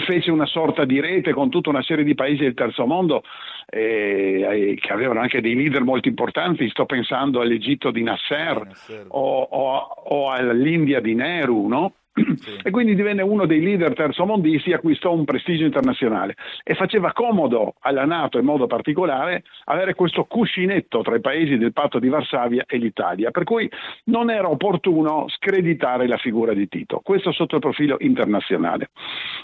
fece 0.06 0.32
una 0.32 0.46
sorta 0.46 0.86
di 0.86 1.00
rete 1.00 1.34
con 1.34 1.50
tutta 1.50 1.70
una 1.70 1.82
serie 1.82 2.04
di 2.04 2.16
paesi 2.16 2.44
del 2.44 2.54
terzo 2.54 2.86
mondo 2.86 3.24
eh, 3.70 4.78
che 4.80 4.94
avevano 4.94 5.20
anche 5.20 5.42
dei 5.42 5.56
leader 5.56 5.84
molto 5.84 6.08
importanti, 6.08 6.70
sto 6.70 6.86
pensando 6.86 7.42
all'Egitto 7.42 7.92
di 7.92 8.04
Nasser, 8.04 8.66
Nasser. 8.66 9.06
O, 9.10 9.42
o, 9.42 9.76
o, 9.76 10.30
all'India 10.30 11.00
di 11.00 11.16
Nehru, 11.16 11.68
no? 11.68 11.94
Sì. 12.14 12.60
E 12.64 12.70
quindi 12.70 12.94
divenne 12.94 13.24
uno 13.24 13.46
dei 13.46 13.62
leader 13.62 13.94
terzomondisti 13.94 14.72
acquistò 14.72 15.14
un 15.14 15.26
prestigio 15.26 15.66
internazionale. 15.66 16.36
E 16.64 16.76
faceva 16.76 17.12
comodo 17.12 17.76
alla 17.80 18.06
Nato 18.06 18.38
in 18.38 18.46
modo 18.46 18.68
particolare 18.68 19.44
avere 19.66 19.96
questo 19.96 20.26
cuscinetto 20.26 21.02
tra 21.02 21.16
i 21.16 21.22
paesi 21.22 21.58
del 21.58 21.74
patto 21.74 21.98
di 22.00 22.10
Varsavia 22.10 22.66
e 22.68 22.78
l'Italia, 22.78 23.32
per 23.32 23.44
cui 23.44 23.70
non 24.06 24.30
era 24.30 24.48
opportuno 24.50 25.26
screditare 25.28 26.08
la 26.08 26.18
figura 26.18 26.54
di 26.54 26.68
Tito. 26.68 27.00
Questo 27.04 27.32
sotto 27.32 27.56
il 27.56 27.62
profilo 27.62 27.98
internazionale. 28.00 28.90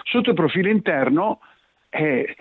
Sotto 0.04 0.30
il 0.30 0.36
profilo 0.36 0.70
interno, 0.70 1.40
eh, 1.90 2.36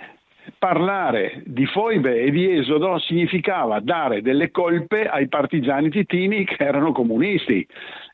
parlare 0.59 1.43
di 1.45 1.67
foibe 1.67 2.23
e 2.23 2.31
di 2.31 2.57
esodo 2.57 2.99
significava 2.99 3.81
dare 3.81 4.23
delle 4.23 4.51
colpe 4.51 5.07
ai 5.07 5.29
partigiani 5.29 5.91
titini 5.91 6.45
che 6.45 6.57
erano 6.59 6.93
comunisti. 6.93 7.67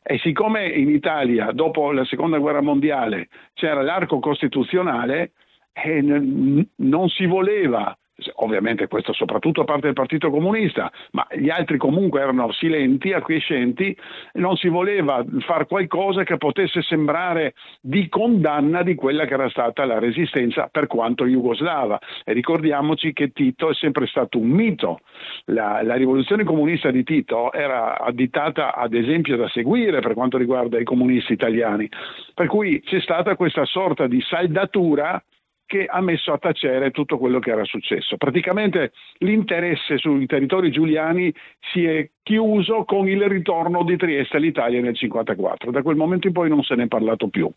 E 0.03 0.17
siccome 0.19 0.67
in 0.67 0.89
Italia, 0.89 1.51
dopo 1.51 1.91
la 1.91 2.05
seconda 2.05 2.37
guerra 2.37 2.61
mondiale, 2.61 3.29
c'era 3.53 3.81
l'arco 3.81 4.19
costituzionale, 4.19 5.31
eh, 5.73 6.01
non 6.01 7.09
si 7.09 7.25
voleva 7.25 7.95
ovviamente 8.35 8.87
questo 8.87 9.13
soprattutto 9.13 9.61
a 9.61 9.65
parte 9.65 9.87
del 9.87 9.93
Partito 9.93 10.29
Comunista, 10.29 10.91
ma 11.11 11.27
gli 11.35 11.49
altri 11.49 11.77
comunque 11.77 12.21
erano 12.21 12.51
silenti, 12.51 13.11
acquiescenti, 13.11 13.95
non 14.33 14.55
si 14.55 14.69
voleva 14.69 15.23
fare 15.39 15.65
qualcosa 15.65 16.23
che 16.23 16.37
potesse 16.37 16.81
sembrare 16.81 17.53
di 17.81 18.07
condanna 18.07 18.83
di 18.83 18.95
quella 18.95 19.25
che 19.25 19.33
era 19.33 19.49
stata 19.49 19.85
la 19.85 19.99
resistenza 19.99 20.69
per 20.71 20.87
quanto 20.87 21.25
jugoslava. 21.25 21.99
E 22.23 22.33
ricordiamoci 22.33 23.13
che 23.13 23.31
Tito 23.31 23.69
è 23.69 23.73
sempre 23.73 24.07
stato 24.07 24.37
un 24.37 24.47
mito. 24.47 24.99
La, 25.45 25.81
la 25.83 25.95
rivoluzione 25.95 26.43
comunista 26.43 26.91
di 26.91 27.03
Tito 27.03 27.51
era 27.51 27.99
additata 27.99 28.75
ad 28.75 28.93
esempio 28.93 29.35
da 29.35 29.49
seguire 29.49 29.99
per 29.99 30.13
quanto 30.13 30.37
riguarda 30.37 30.79
i 30.79 30.83
comunisti 30.83 31.33
italiani, 31.33 31.89
per 32.33 32.47
cui 32.47 32.81
c'è 32.81 32.99
stata 33.01 33.35
questa 33.35 33.65
sorta 33.65 34.07
di 34.07 34.21
saldatura 34.21 35.21
che 35.65 35.85
ha 35.85 36.01
messo 36.01 36.31
a 36.31 36.37
tacere 36.37 36.91
tutto 36.91 37.17
quello 37.17 37.39
che 37.39 37.51
era 37.51 37.63
successo. 37.63 38.17
Praticamente 38.17 38.91
l'interesse 39.19 39.97
sui 39.97 40.25
territori 40.25 40.71
giuliani 40.71 41.33
si 41.71 41.85
è 41.85 42.09
chiuso 42.21 42.83
con 42.85 43.07
il 43.07 43.27
ritorno 43.27 43.83
di 43.83 43.97
Trieste 43.97 44.37
all'Italia 44.37 44.81
nel 44.81 44.95
1954. 44.99 45.71
Da 45.71 45.81
quel 45.81 45.95
momento 45.95 46.27
in 46.27 46.33
poi 46.33 46.49
non 46.49 46.63
se 46.63 46.75
ne 46.75 46.83
è 46.83 46.87
parlato 46.87 47.27
più. 47.27 47.49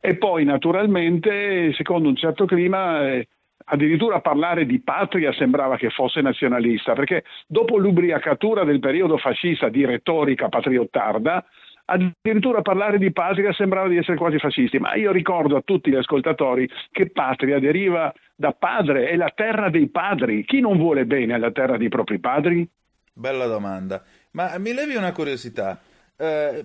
E 0.00 0.16
poi 0.16 0.44
naturalmente, 0.44 1.72
secondo 1.74 2.08
un 2.08 2.16
certo 2.16 2.44
clima, 2.44 3.08
eh, 3.08 3.28
addirittura 3.70 4.20
parlare 4.20 4.66
di 4.66 4.80
patria 4.80 5.32
sembrava 5.32 5.76
che 5.76 5.90
fosse 5.90 6.20
nazionalista, 6.20 6.94
perché 6.94 7.24
dopo 7.46 7.76
l'ubriacatura 7.76 8.64
del 8.64 8.78
periodo 8.78 9.16
fascista 9.18 9.68
di 9.68 9.84
retorica 9.84 10.48
patriottarda, 10.48 11.44
addirittura 11.90 12.60
parlare 12.60 12.98
di 12.98 13.12
patria 13.12 13.52
sembrava 13.52 13.88
di 13.88 13.96
essere 13.96 14.16
quasi 14.16 14.38
fascisti, 14.38 14.78
ma 14.78 14.94
io 14.94 15.10
ricordo 15.10 15.56
a 15.56 15.62
tutti 15.64 15.90
gli 15.90 15.96
ascoltatori 15.96 16.68
che 16.90 17.10
patria 17.10 17.58
deriva 17.58 18.12
da 18.34 18.52
padre, 18.52 19.08
è 19.08 19.16
la 19.16 19.32
terra 19.34 19.70
dei 19.70 19.88
padri. 19.88 20.44
Chi 20.44 20.60
non 20.60 20.76
vuole 20.76 21.06
bene 21.06 21.34
alla 21.34 21.50
terra 21.50 21.76
dei 21.76 21.88
propri 21.88 22.18
padri? 22.18 22.68
Bella 23.12 23.46
domanda. 23.46 24.04
Ma 24.32 24.56
mi 24.58 24.74
levi 24.74 24.94
una 24.94 25.12
curiosità. 25.12 25.80
Eh, 26.16 26.64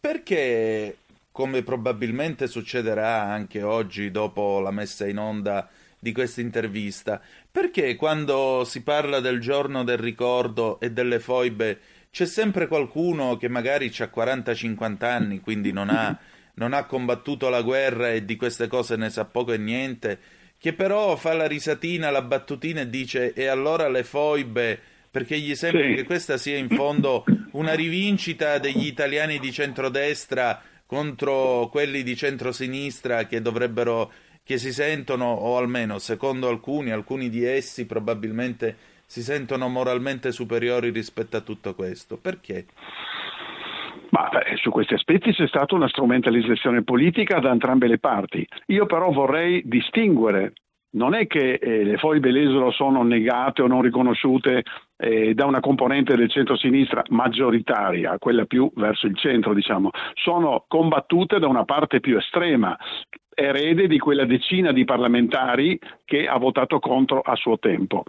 perché, 0.00 0.96
come 1.32 1.62
probabilmente 1.62 2.46
succederà 2.46 3.22
anche 3.22 3.62
oggi 3.62 4.10
dopo 4.10 4.60
la 4.60 4.70
messa 4.70 5.06
in 5.06 5.18
onda 5.18 5.68
di 5.98 6.12
questa 6.12 6.40
intervista, 6.40 7.20
perché 7.50 7.96
quando 7.96 8.62
si 8.64 8.82
parla 8.82 9.20
del 9.20 9.40
giorno 9.40 9.84
del 9.84 9.98
ricordo 9.98 10.80
e 10.80 10.90
delle 10.90 11.18
foibe 11.18 11.78
c'è 12.10 12.26
sempre 12.26 12.66
qualcuno 12.66 13.36
che 13.36 13.48
magari 13.48 13.86
ha 13.98 14.10
40-50 14.14 15.04
anni, 15.04 15.40
quindi 15.40 15.72
non 15.72 15.88
ha, 15.90 16.18
non 16.54 16.72
ha 16.72 16.84
combattuto 16.84 17.48
la 17.48 17.62
guerra 17.62 18.10
e 18.10 18.24
di 18.24 18.36
queste 18.36 18.66
cose 18.66 18.96
ne 18.96 19.10
sa 19.10 19.24
poco 19.24 19.52
e 19.52 19.58
niente, 19.58 20.18
che 20.58 20.72
però 20.74 21.16
fa 21.16 21.32
la 21.32 21.46
risatina, 21.46 22.10
la 22.10 22.22
battutina 22.22 22.82
e 22.82 22.90
dice 22.90 23.32
e 23.32 23.46
allora 23.46 23.88
le 23.88 24.04
foibe 24.04 24.78
perché 25.10 25.38
gli 25.38 25.54
sembra 25.54 25.86
sì. 25.88 25.94
che 25.94 26.04
questa 26.04 26.36
sia 26.36 26.56
in 26.56 26.68
fondo 26.68 27.24
una 27.52 27.74
rivincita 27.74 28.58
degli 28.58 28.86
italiani 28.86 29.38
di 29.38 29.50
centrodestra 29.52 30.62
contro 30.86 31.68
quelli 31.70 32.02
di 32.02 32.14
centrosinistra 32.14 33.26
che 33.26 33.40
dovrebbero 33.40 34.12
che 34.44 34.58
si 34.58 34.72
sentono 34.72 35.26
o 35.26 35.56
almeno 35.56 35.98
secondo 35.98 36.48
alcuni 36.48 36.90
alcuni 36.90 37.28
di 37.28 37.44
essi 37.44 37.86
probabilmente 37.86 38.76
si 39.10 39.22
sentono 39.22 39.68
moralmente 39.68 40.30
superiori 40.30 40.90
rispetto 40.90 41.36
a 41.36 41.40
tutto 41.40 41.74
questo. 41.74 42.16
Perché? 42.16 42.66
Ma 44.10 44.28
beh, 44.30 44.56
su 44.62 44.70
questi 44.70 44.94
aspetti 44.94 45.32
c'è 45.32 45.48
stata 45.48 45.74
una 45.74 45.88
strumentalizzazione 45.88 46.84
politica 46.84 47.40
da 47.40 47.50
entrambe 47.50 47.88
le 47.88 47.98
parti. 47.98 48.46
Io 48.66 48.86
però 48.86 49.10
vorrei 49.10 49.62
distinguere. 49.64 50.52
Non 50.92 51.14
è 51.14 51.26
che 51.26 51.54
eh, 51.54 51.82
le 51.82 51.96
foibe 51.96 52.30
l'esolo 52.30 52.70
sono 52.70 53.02
negate 53.02 53.62
o 53.62 53.66
non 53.66 53.82
riconosciute 53.82 54.62
eh, 54.96 55.34
da 55.34 55.44
una 55.44 55.60
componente 55.60 56.14
del 56.14 56.30
centro-sinistra 56.30 57.02
maggioritaria, 57.08 58.16
quella 58.18 58.44
più 58.44 58.70
verso 58.76 59.08
il 59.08 59.16
centro, 59.16 59.54
diciamo, 59.54 59.90
sono 60.14 60.64
combattute 60.68 61.40
da 61.40 61.48
una 61.48 61.64
parte 61.64 61.98
più 61.98 62.16
estrema, 62.16 62.76
erede 63.34 63.88
di 63.88 63.98
quella 63.98 64.24
decina 64.24 64.70
di 64.70 64.84
parlamentari 64.84 65.78
che 66.04 66.26
ha 66.28 66.38
votato 66.38 66.78
contro 66.78 67.20
a 67.20 67.34
suo 67.34 67.58
tempo. 67.58 68.04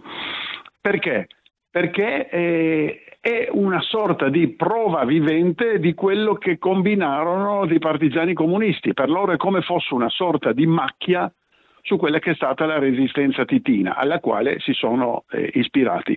Perché? 0.82 1.28
perché 1.72 2.28
eh, 2.28 3.02
è 3.18 3.48
una 3.50 3.80
sorta 3.80 4.28
di 4.28 4.48
prova 4.48 5.06
vivente 5.06 5.78
di 5.78 5.94
quello 5.94 6.34
che 6.34 6.58
combinarono 6.58 7.64
i 7.64 7.78
partigiani 7.78 8.34
comunisti. 8.34 8.92
Per 8.92 9.08
loro 9.08 9.32
è 9.32 9.38
come 9.38 9.62
fosse 9.62 9.94
una 9.94 10.10
sorta 10.10 10.52
di 10.52 10.66
macchia 10.66 11.32
su 11.80 11.96
quella 11.96 12.18
che 12.18 12.32
è 12.32 12.34
stata 12.34 12.66
la 12.66 12.78
resistenza 12.78 13.46
titina, 13.46 13.96
alla 13.96 14.20
quale 14.20 14.60
si 14.60 14.74
sono 14.74 15.24
eh, 15.30 15.50
ispirati. 15.54 16.14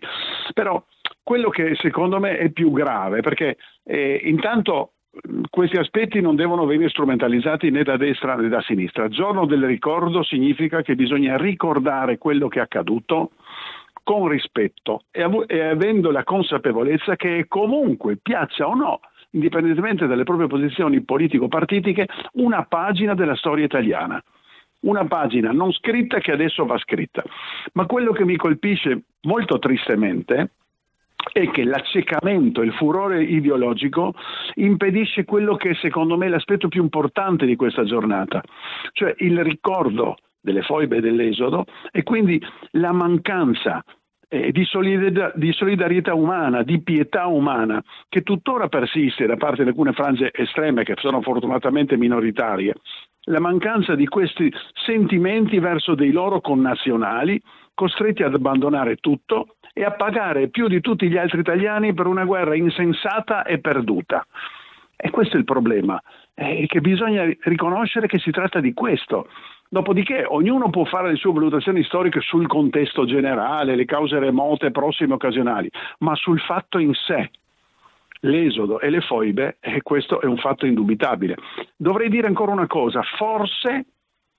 Però 0.54 0.84
quello 1.24 1.50
che 1.50 1.76
secondo 1.76 2.20
me 2.20 2.38
è 2.38 2.50
più 2.50 2.74
grave, 2.74 3.22
perché 3.22 3.56
eh, 3.86 4.20
intanto 4.26 4.92
questi 5.50 5.78
aspetti 5.78 6.20
non 6.20 6.36
devono 6.36 6.66
venire 6.66 6.90
strumentalizzati 6.90 7.72
né 7.72 7.84
da 7.84 7.96
destra 7.96 8.36
né 8.36 8.50
da 8.50 8.62
sinistra. 8.62 9.08
Giorno 9.08 9.46
del 9.46 9.64
ricordo 9.64 10.22
significa 10.22 10.82
che 10.82 10.96
bisogna 10.96 11.38
ricordare 11.38 12.18
quello 12.18 12.50
che 12.50 12.60
è 12.60 12.64
accaduto 12.64 13.32
con 14.06 14.28
rispetto 14.28 15.02
e, 15.12 15.24
av- 15.24 15.46
e 15.48 15.62
avendo 15.62 16.12
la 16.12 16.24
consapevolezza 16.24 17.16
che 17.16 17.46
comunque, 17.48 18.18
piaccia 18.22 18.68
o 18.68 18.76
no, 18.76 19.00
indipendentemente 19.32 20.06
dalle 20.06 20.24
proprie 20.24 20.48
posizioni 20.48 21.02
politico-partitiche, 21.02 22.08
una 22.34 22.64
pagina 22.64 23.16
della 23.16 23.36
storia 23.36 23.66
italiana. 23.66 24.24
Una 24.82 25.06
pagina 25.06 25.52
non 25.52 25.72
scritta 25.72 26.20
che 26.20 26.32
adesso 26.32 26.64
va 26.66 26.78
scritta. 26.78 27.24
Ma 27.74 27.88
quello 27.88 28.12
che 28.12 28.24
mi 28.24 28.36
colpisce 28.36 29.06
molto 29.22 29.58
tristemente 29.58 30.52
è 31.32 31.50
che 31.50 31.64
l'accecamento, 31.64 32.62
il 32.62 32.74
furore 32.74 33.24
ideologico 33.24 34.14
impedisce 34.56 35.26
quello 35.26 35.56
che 35.56 35.74
secondo 35.82 36.16
me 36.16 36.28
è 36.28 36.30
l'aspetto 36.30 36.68
più 36.68 36.84
importante 36.84 37.48
di 37.48 37.56
questa 37.56 37.84
giornata, 37.84 38.44
cioè 38.92 39.16
il 39.18 39.44
ricordo 39.44 40.18
delle 40.46 40.62
foibe 40.62 41.02
dell'Esodo 41.02 41.66
e 41.92 42.04
quindi 42.04 42.42
la 42.72 42.94
mancanza 42.94 43.84
eh, 44.30 44.52
di, 44.52 44.64
solidarietà, 44.64 45.34
di, 45.36 45.52
solidarietà, 45.52 46.14
umana, 46.14 46.64
di 46.64 46.82
pietà 46.82 47.26
umana, 47.26 47.84
che 48.08 48.22
tuttora 48.22 48.70
persiste 48.70 49.26
da 49.26 49.36
parte 49.36 49.64
di 49.64 49.70
alcune 49.70 49.92
frange 49.92 50.32
estreme 50.34 50.84
che 50.84 50.94
sono 50.98 51.22
fortunatamente 51.22 51.98
minoritarie, 51.98 52.76
la 53.28 53.40
mancanza 53.40 53.96
di 53.96 54.06
questi 54.06 54.52
sentimenti 54.86 55.60
verso 55.60 55.96
dei 55.96 56.12
loro 56.12 56.42
connazionali 56.42 57.42
costretti 57.74 58.24
ad 58.24 58.34
abbandonare 58.34 58.98
tutto 58.98 59.56
e 59.74 59.84
a 59.84 59.92
pagare 59.92 60.48
più 60.50 60.68
di 60.68 60.80
tutti 60.80 61.10
gli 61.10 61.18
altri 61.18 61.40
italiani 61.40 61.94
per 61.94 62.08
una 62.08 62.24
guerra 62.24 62.56
insensata 62.56 63.44
e 63.44 63.60
perduta. 63.60 64.26
E 64.96 65.10
questo 65.10 65.36
è 65.36 65.40
il 65.40 65.44
problema, 65.44 66.02
è 66.34 66.66
che 66.68 66.80
bisogna 66.80 67.26
riconoscere 67.42 68.08
che 68.08 68.18
si 68.20 68.32
tratta 68.32 68.62
di 68.62 68.74
questo. 68.74 69.28
Dopodiché 69.68 70.26
ognuno 70.28 70.70
può 70.70 70.86
fare 70.86 71.10
le 71.10 71.16
sue 71.16 71.34
valutazioni 71.34 71.84
storiche 71.84 72.22
sul 72.22 72.48
contesto 72.48 73.06
generale, 73.06 73.76
le 73.76 73.86
cause 73.86 74.20
remote, 74.20 74.72
prossime, 74.72 75.16
occasionali, 75.16 75.70
ma 76.00 76.16
sul 76.16 76.40
fatto 76.40 76.78
in 76.78 76.94
sé, 76.94 77.32
l'esodo 78.22 78.80
e 78.80 78.90
le 78.90 79.02
foibe, 79.02 79.58
e 79.60 79.82
questo 79.82 80.22
è 80.22 80.26
un 80.26 80.38
fatto 80.38 80.66
indubitabile. 80.66 81.36
Dovrei 81.76 82.10
dire 82.10 82.28
ancora 82.28 82.52
una 82.52 82.68
cosa, 82.68 83.02
forse, 83.18 83.86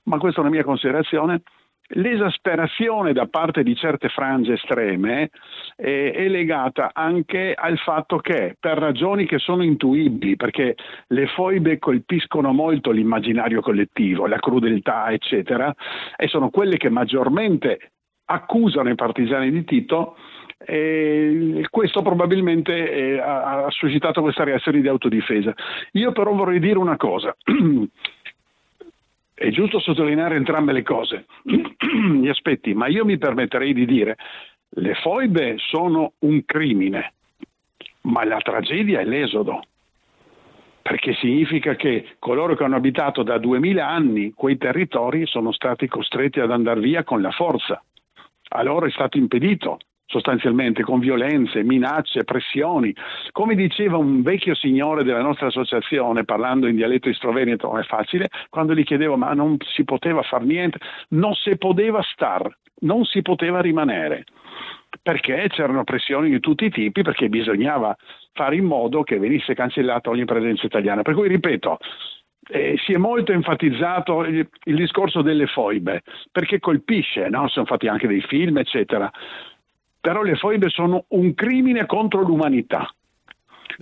ma 0.04 0.18
questa 0.18 0.40
è 0.40 0.44
una 0.44 0.52
mia 0.52 0.64
considerazione, 0.64 1.42
L'esasperazione 1.90 3.12
da 3.12 3.26
parte 3.26 3.62
di 3.62 3.76
certe 3.76 4.08
frange 4.08 4.54
estreme 4.54 5.30
eh, 5.76 6.12
è 6.12 6.28
legata 6.28 6.90
anche 6.92 7.54
al 7.54 7.78
fatto 7.78 8.18
che, 8.18 8.56
per 8.58 8.78
ragioni 8.78 9.24
che 9.26 9.38
sono 9.38 9.62
intuibili, 9.62 10.36
perché 10.36 10.74
le 11.08 11.26
foibe 11.28 11.78
colpiscono 11.78 12.52
molto 12.52 12.90
l'immaginario 12.90 13.60
collettivo, 13.60 14.26
la 14.26 14.38
crudeltà, 14.38 15.10
eccetera, 15.10 15.72
e 16.16 16.26
sono 16.26 16.50
quelle 16.50 16.76
che 16.76 16.88
maggiormente 16.88 17.92
accusano 18.24 18.90
i 18.90 18.96
partigiani 18.96 19.50
di 19.52 19.64
Tito, 19.64 20.16
e 20.58 21.66
questo 21.70 22.02
probabilmente 22.02 22.90
eh, 22.90 23.18
ha 23.18 23.66
suscitato 23.68 24.22
questa 24.22 24.42
reazione 24.42 24.80
di 24.80 24.88
autodifesa. 24.88 25.54
Io 25.92 26.12
però 26.12 26.32
vorrei 26.32 26.58
dire 26.58 26.78
una 26.78 26.96
cosa. 26.96 27.36
È 29.38 29.50
giusto 29.50 29.80
sottolineare 29.80 30.34
entrambe 30.34 30.72
le 30.72 30.82
cose, 30.82 31.26
gli 31.44 32.26
aspetti, 32.26 32.72
ma 32.72 32.86
io 32.86 33.04
mi 33.04 33.18
permetterei 33.18 33.74
di 33.74 33.84
dire 33.84 34.16
le 34.70 34.94
foibe 34.94 35.56
sono 35.58 36.14
un 36.20 36.42
crimine, 36.46 37.12
ma 38.04 38.24
la 38.24 38.38
tragedia 38.38 39.00
è 39.00 39.04
l'esodo, 39.04 39.62
perché 40.80 41.12
significa 41.16 41.76
che 41.76 42.16
coloro 42.18 42.56
che 42.56 42.64
hanno 42.64 42.76
abitato 42.76 43.22
da 43.22 43.36
duemila 43.36 43.86
anni 43.86 44.32
quei 44.32 44.56
territori 44.56 45.26
sono 45.26 45.52
stati 45.52 45.86
costretti 45.86 46.40
ad 46.40 46.50
andare 46.50 46.80
via 46.80 47.04
con 47.04 47.20
la 47.20 47.30
forza. 47.30 47.84
A 48.48 48.62
loro 48.62 48.86
è 48.86 48.90
stato 48.90 49.18
impedito 49.18 49.80
sostanzialmente 50.06 50.82
con 50.82 51.00
violenze, 51.00 51.62
minacce, 51.62 52.24
pressioni. 52.24 52.94
Come 53.32 53.54
diceva 53.54 53.96
un 53.96 54.22
vecchio 54.22 54.54
signore 54.54 55.04
della 55.04 55.22
nostra 55.22 55.48
associazione, 55.48 56.24
parlando 56.24 56.66
in 56.68 56.76
dialetto 56.76 57.08
istroveneto, 57.08 57.76
è 57.76 57.82
facile, 57.82 58.28
quando 58.48 58.74
gli 58.74 58.84
chiedevo 58.84 59.16
ma 59.16 59.32
non 59.34 59.56
si 59.74 59.84
poteva 59.84 60.22
fare 60.22 60.44
niente, 60.44 60.78
non 61.10 61.34
si 61.34 61.56
poteva 61.58 62.00
star, 62.12 62.48
non 62.80 63.04
si 63.04 63.22
poteva 63.22 63.60
rimanere, 63.60 64.24
perché 65.02 65.46
c'erano 65.48 65.84
pressioni 65.84 66.30
di 66.30 66.40
tutti 66.40 66.66
i 66.66 66.70
tipi, 66.70 67.02
perché 67.02 67.28
bisognava 67.28 67.96
fare 68.32 68.56
in 68.56 68.64
modo 68.64 69.02
che 69.02 69.18
venisse 69.18 69.54
cancellata 69.54 70.10
ogni 70.10 70.24
presenza 70.24 70.66
italiana. 70.66 71.02
Per 71.02 71.14
cui, 71.14 71.26
ripeto, 71.28 71.78
eh, 72.48 72.76
si 72.84 72.92
è 72.92 72.96
molto 72.96 73.32
enfatizzato 73.32 74.22
il, 74.24 74.48
il, 74.64 74.76
discorso 74.76 75.22
delle 75.22 75.46
foibe, 75.46 76.02
perché 76.30 76.60
colpisce, 76.60 77.28
no? 77.28 77.48
sono 77.48 77.66
fatti 77.66 77.88
anche 77.88 78.06
dei 78.06 78.20
film, 78.20 78.58
eccetera 78.58 79.10
però 80.06 80.22
le 80.22 80.36
foibe 80.36 80.68
sono 80.68 81.06
un 81.08 81.34
crimine 81.34 81.84
contro 81.84 82.22
l'umanità. 82.22 82.88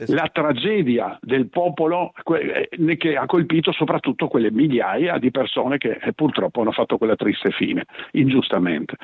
La 0.06 0.30
tragedia 0.32 1.18
del 1.20 1.50
popolo 1.50 2.12
eh, 2.34 2.96
che 2.96 3.14
ha 3.14 3.26
colpito 3.26 3.72
soprattutto 3.72 4.28
quelle 4.28 4.50
migliaia 4.50 5.18
di 5.18 5.30
persone 5.30 5.76
che 5.76 5.98
eh, 6.00 6.14
purtroppo 6.14 6.62
hanno 6.62 6.72
fatto 6.72 6.96
quella 6.96 7.14
triste 7.14 7.50
fine, 7.50 7.84
ingiustamente. 8.12 8.96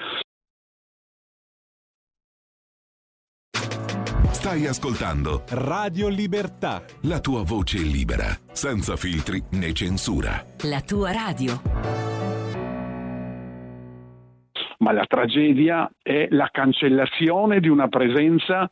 Stai 4.31 4.65
ascoltando 4.67 5.43
Radio 5.51 6.09
Libertà. 6.09 6.83
La 7.03 7.21
tua 7.21 7.43
voce 7.45 7.83
libera, 7.83 8.29
senza 8.51 8.97
filtri 8.97 9.43
né 9.51 9.75
censura. 9.75 10.43
La 10.63 10.81
tua 10.81 11.13
radio 11.13 12.10
ma 14.81 14.93
la 14.93 15.05
tragedia 15.07 15.90
è 16.03 16.29
la 16.31 16.49
cancellazione 16.51 17.61
di 17.61 17.69
una 17.69 17.88
presenza 17.88 18.71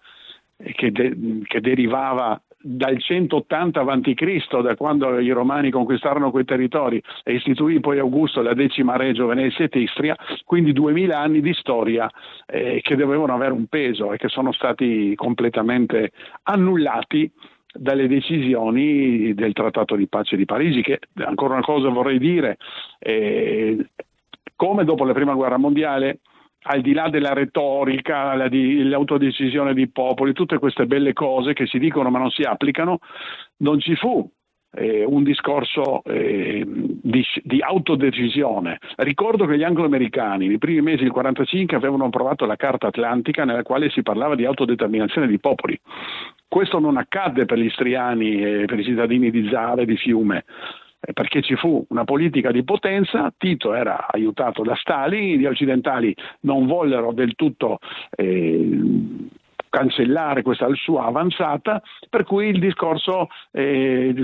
che, 0.56 0.90
de- 0.90 1.16
che 1.44 1.60
derivava 1.60 2.40
dal 2.60 3.00
180 3.00 3.80
a.C., 3.80 4.60
da 4.60 4.74
quando 4.74 5.20
i 5.20 5.30
romani 5.30 5.70
conquistarono 5.70 6.30
quei 6.30 6.44
territori 6.44 7.00
e 7.22 7.34
istituì 7.34 7.78
poi 7.78 7.98
Augusto 7.98 8.42
la 8.42 8.54
decima 8.54 8.96
Regio 8.96 9.26
Venezia 9.26 9.68
e 9.70 9.78
Istria, 9.78 10.16
quindi 10.44 10.72
duemila 10.72 11.20
anni 11.20 11.40
di 11.40 11.54
storia 11.54 12.10
eh, 12.46 12.80
che 12.82 12.96
dovevano 12.96 13.34
avere 13.34 13.52
un 13.52 13.66
peso 13.66 14.12
e 14.12 14.16
che 14.16 14.28
sono 14.28 14.52
stati 14.52 15.14
completamente 15.14 16.10
annullati 16.44 17.30
dalle 17.72 18.08
decisioni 18.08 19.34
del 19.34 19.52
Trattato 19.52 19.94
di 19.94 20.08
pace 20.08 20.36
di 20.36 20.44
Parigi, 20.44 20.82
che 20.82 20.98
ancora 21.24 21.54
una 21.54 21.62
cosa 21.62 21.88
vorrei 21.90 22.18
dire, 22.18 22.56
eh, 22.98 23.86
come 24.56 24.84
dopo 24.84 25.04
la 25.04 25.12
prima 25.12 25.34
guerra 25.34 25.56
mondiale, 25.56 26.20
al 26.62 26.80
di 26.80 26.92
là 26.92 27.08
della 27.08 27.32
retorica, 27.32 28.34
la 28.34 28.48
di, 28.48 28.82
l'autodecisione 28.84 29.74
dei 29.74 29.88
popoli, 29.88 30.32
tutte 30.32 30.58
queste 30.58 30.86
belle 30.86 31.12
cose 31.12 31.52
che 31.52 31.66
si 31.66 31.78
dicono 31.78 32.10
ma 32.10 32.18
non 32.18 32.30
si 32.30 32.42
applicano, 32.42 32.98
non 33.58 33.80
ci 33.80 33.94
fu 33.94 34.28
eh, 34.72 35.04
un 35.04 35.22
discorso 35.22 36.02
eh, 36.04 36.62
di, 36.66 37.24
di, 37.42 37.60
autodecisione. 37.60 38.78
Ricordo 38.96 39.46
che 39.46 39.56
gli 39.56 39.64
angloamericani 39.64 40.46
nei 40.46 40.58
primi 40.58 40.82
mesi 40.82 41.04
del 41.04 41.12
1945 41.12 41.76
avevano 41.76 42.06
approvato 42.06 42.44
la 42.44 42.56
Carta 42.56 42.88
Atlantica 42.88 43.44
nella 43.44 43.62
quale 43.62 43.90
si 43.90 44.02
parlava 44.02 44.34
di 44.34 44.44
autodeterminazione 44.44 45.26
dei 45.26 45.38
popoli. 45.38 45.78
Questo 46.46 46.78
non 46.78 46.96
accadde 46.96 47.44
per 47.44 47.58
gli 47.58 47.66
istriani 47.66 48.42
e 48.42 48.64
per 48.66 48.78
i 48.78 48.84
cittadini 48.84 49.30
di 49.30 49.48
Zara 49.50 49.82
e 49.82 49.86
di 49.86 49.96
Fiume. 49.96 50.44
Eh, 51.00 51.12
perché 51.12 51.42
ci 51.42 51.54
fu 51.54 51.84
una 51.90 52.04
politica 52.04 52.50
di 52.50 52.64
potenza, 52.64 53.32
Tito 53.36 53.72
era 53.72 54.08
aiutato 54.08 54.62
da 54.62 54.74
Stalin, 54.74 55.38
gli 55.38 55.46
occidentali 55.46 56.14
non 56.40 56.66
vollero 56.66 57.12
del 57.12 57.34
tutto 57.36 57.78
eh, 58.10 58.80
cancellare 59.68 60.42
questa 60.42 60.68
sua 60.74 61.06
avanzata, 61.06 61.82
per 62.08 62.24
cui 62.24 62.48
il 62.48 62.58
discorso 62.58 63.28
eh, 63.52 64.14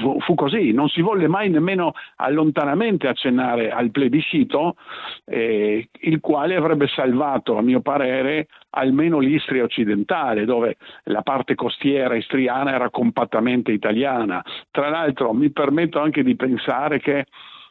fu, 0.00 0.18
fu, 0.20 0.34
così, 0.34 0.72
non 0.72 0.88
si 0.88 1.00
volle 1.00 1.28
mai 1.28 1.50
nemmeno 1.50 1.92
allontanamente 2.16 3.08
accennare 3.08 3.70
al 3.70 3.90
plebiscito, 3.90 4.76
eh, 5.24 5.88
il 6.00 6.20
quale 6.20 6.56
avrebbe 6.56 6.86
salvato, 6.88 7.56
a 7.56 7.62
mio 7.62 7.80
parere, 7.80 8.48
almeno 8.70 9.18
l'Istria 9.18 9.62
occidentale, 9.62 10.44
dove 10.44 10.76
la 11.04 11.22
parte 11.22 11.54
costiera 11.54 12.14
istriana 12.14 12.74
era 12.74 12.90
compattamente 12.90 13.72
italiana. 13.72 14.44
Tra 14.70 14.88
l'altro 14.88 15.32
mi 15.32 15.50
permetto 15.50 16.00
anche 16.00 16.22
di 16.22 16.36
pensare 16.36 17.00
che 17.00 17.26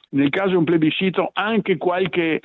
nel 0.09 0.29
caso 0.29 0.49
di 0.49 0.55
un 0.55 0.63
plebiscito 0.63 1.31
anche 1.33 1.77
qualche 1.77 2.39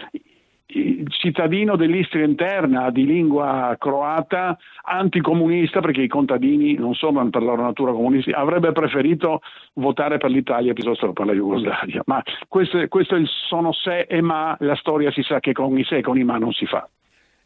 cittadino 1.08 1.76
dell'Istria 1.76 2.24
interna 2.24 2.90
di 2.90 3.04
lingua 3.04 3.76
croata, 3.78 4.56
anticomunista, 4.84 5.80
perché 5.80 6.02
i 6.02 6.08
contadini 6.08 6.74
non 6.74 6.94
sono 6.94 7.28
per 7.28 7.42
loro 7.42 7.62
natura 7.62 7.92
comunisti, 7.92 8.30
avrebbe 8.32 8.72
preferito 8.72 9.40
votare 9.74 10.18
per 10.18 10.30
l'Italia 10.30 10.72
piuttosto 10.72 11.06
che 11.08 11.12
per 11.12 11.26
la 11.26 11.32
Jugoslavia. 11.32 12.02
Ma 12.06 12.22
questo, 12.48 12.86
questo 12.88 13.16
sono 13.48 13.72
se 13.72 14.00
e 14.02 14.20
ma, 14.20 14.56
la 14.60 14.76
storia 14.76 15.10
si 15.12 15.22
sa 15.22 15.40
che 15.40 15.52
con 15.52 15.76
i 15.78 15.84
se 15.84 15.98
e 15.98 16.02
con 16.02 16.18
i 16.18 16.24
ma 16.24 16.38
non 16.38 16.52
si 16.52 16.66
fa. 16.66 16.88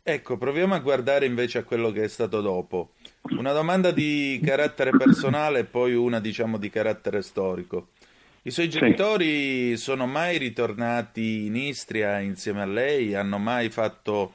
Ecco, 0.09 0.39
proviamo 0.39 0.73
a 0.73 0.79
guardare 0.79 1.27
invece 1.27 1.59
a 1.59 1.65
quello 1.65 1.91
che 1.91 2.05
è 2.05 2.09
stato 2.09 2.41
dopo. 2.41 2.91
Una 3.39 3.51
domanda 3.51 3.91
di 3.91 4.41
carattere 4.41 4.93
personale 4.97 5.59
e 5.59 5.65
poi 5.65 5.95
una, 5.95 6.21
diciamo, 6.21 6.59
di 6.59 6.71
carattere 6.71 7.23
storico. 7.23 7.89
I 8.47 8.53
suoi 8.53 8.69
genitori 8.69 9.77
sì. 9.77 9.77
sono 9.77 10.07
mai 10.07 10.39
ritornati 10.39 11.47
in 11.47 11.57
Istria 11.57 12.21
insieme 12.21 12.63
a 12.63 12.65
lei? 12.65 13.13
Hanno 13.17 13.39
mai 13.39 13.71
fatto 13.71 14.35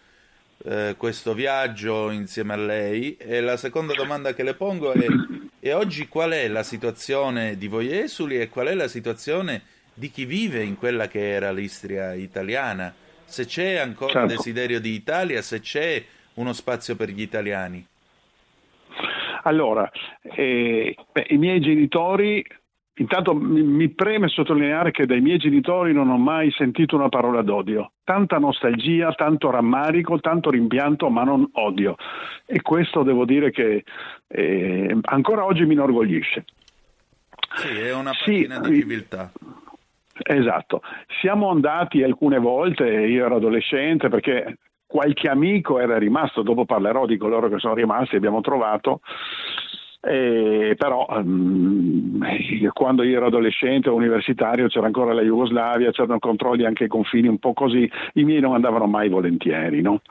eh, 0.65 0.95
questo 0.97 1.34
viaggio 1.34 2.12
insieme 2.12 2.52
a 2.52 2.58
lei? 2.58 3.15
E 3.15 3.39
la 3.39 3.56
seconda 3.56 3.93
domanda 3.93 4.34
che 4.34 4.43
le 4.43 4.54
pongo 4.54 4.91
è: 4.91 5.06
e 5.62 5.71
oggi 5.71 6.10
qual 6.10 6.32
è 6.32 6.50
la 6.50 6.63
situazione 6.63 7.58
di 7.58 7.67
voi 7.69 7.97
esuli 7.97 8.38
e 8.38 8.50
qual 8.50 8.67
è 8.67 8.74
la 8.74 8.89
situazione 8.89 9.62
di 9.93 10.12
chi 10.12 10.26
vive 10.26 10.62
in 10.62 10.76
quella 10.76 11.08
che 11.08 11.30
era 11.30 11.54
l'Istria 11.54 12.13
italiana? 12.13 12.93
Se 13.24 13.45
c'è 13.45 13.78
ancora 13.78 14.12
certo. 14.12 14.36
desiderio 14.36 14.82
di 14.82 14.91
Italia, 14.93 15.41
se 15.41 15.62
c'è 15.62 16.04
uno 16.34 16.52
spazio 16.52 16.97
per 16.97 17.12
gli 17.12 17.21
italiani. 17.21 17.88
Allora, 19.43 19.89
eh, 20.21 20.95
beh, 21.13 21.28
i 21.30 21.38
miei 21.38 21.62
genitori 21.62 22.45
Intanto 23.01 23.33
mi 23.33 23.89
preme 23.89 24.27
sottolineare 24.27 24.91
che 24.91 25.07
dai 25.07 25.21
miei 25.21 25.39
genitori 25.39 25.91
non 25.91 26.09
ho 26.09 26.17
mai 26.17 26.51
sentito 26.51 26.95
una 26.95 27.09
parola 27.09 27.41
d'odio. 27.41 27.93
Tanta 28.03 28.37
nostalgia, 28.37 29.11
tanto 29.13 29.49
rammarico, 29.49 30.19
tanto 30.19 30.51
rimpianto, 30.51 31.09
ma 31.09 31.23
non 31.23 31.49
odio. 31.53 31.95
E 32.45 32.61
questo 32.61 33.01
devo 33.01 33.25
dire 33.25 33.49
che 33.49 33.83
eh, 34.27 34.97
ancora 35.01 35.45
oggi 35.45 35.65
mi 35.65 35.73
inorgoglisce. 35.73 36.45
Sì, 37.55 37.69
è 37.69 37.91
una 37.91 38.11
pagina 38.13 38.63
sì, 38.63 38.69
di 38.69 38.79
civiltà. 38.81 39.31
Esatto. 40.21 40.83
Siamo 41.21 41.49
andati 41.49 42.03
alcune 42.03 42.37
volte, 42.37 42.83
io 42.83 43.25
ero 43.25 43.37
adolescente, 43.37 44.09
perché 44.09 44.59
qualche 44.85 45.27
amico 45.27 45.79
era 45.79 45.97
rimasto, 45.97 46.43
dopo 46.43 46.65
parlerò 46.65 47.07
di 47.07 47.17
coloro 47.17 47.49
che 47.49 47.57
sono 47.57 47.73
rimasti, 47.73 48.15
abbiamo 48.15 48.41
trovato 48.41 48.99
eh, 50.03 50.75
però 50.77 51.05
um, 51.09 52.19
quando 52.73 53.03
io 53.03 53.17
ero 53.17 53.27
adolescente 53.27 53.89
o 53.89 53.95
universitario 53.95 54.67
c'era 54.67 54.87
ancora 54.87 55.13
la 55.13 55.21
Jugoslavia, 55.21 55.91
c'erano 55.91 56.17
controlli 56.19 56.65
anche 56.65 56.83
ai 56.83 56.89
confini 56.89 57.27
un 57.27 57.37
po' 57.37 57.53
così, 57.53 57.89
i 58.13 58.23
miei 58.23 58.41
non 58.41 58.55
andavano 58.55 58.87
mai 58.87 59.09
volentieri. 59.09 59.81
No? 59.81 60.01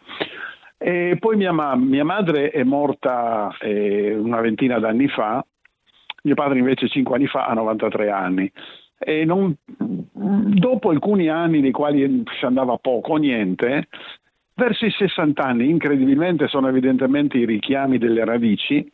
E 0.78 1.16
poi 1.18 1.36
mia, 1.36 1.52
ma- 1.52 1.74
mia, 1.74 2.04
madre 2.04 2.50
è 2.50 2.62
morta 2.62 3.54
eh, 3.60 4.14
una 4.14 4.40
ventina 4.40 4.78
d'anni 4.78 5.08
fa, 5.08 5.44
mio 6.22 6.34
padre 6.34 6.58
invece 6.58 6.88
cinque 6.88 7.16
anni 7.16 7.26
fa 7.26 7.46
ha 7.46 7.54
93 7.54 8.10
anni. 8.10 8.50
E 8.96 9.24
non, 9.24 9.56
dopo 9.66 10.90
alcuni 10.90 11.28
anni 11.28 11.60
nei 11.60 11.70
quali 11.72 12.22
si 12.38 12.44
andava 12.44 12.76
poco 12.76 13.12
o 13.12 13.16
niente, 13.16 13.88
verso 14.54 14.84
i 14.84 14.90
60 14.90 15.42
anni, 15.42 15.68
incredibilmente 15.68 16.46
sono 16.46 16.68
evidentemente 16.68 17.38
i 17.38 17.46
richiami 17.46 17.98
delle 17.98 18.24
radici, 18.24 18.86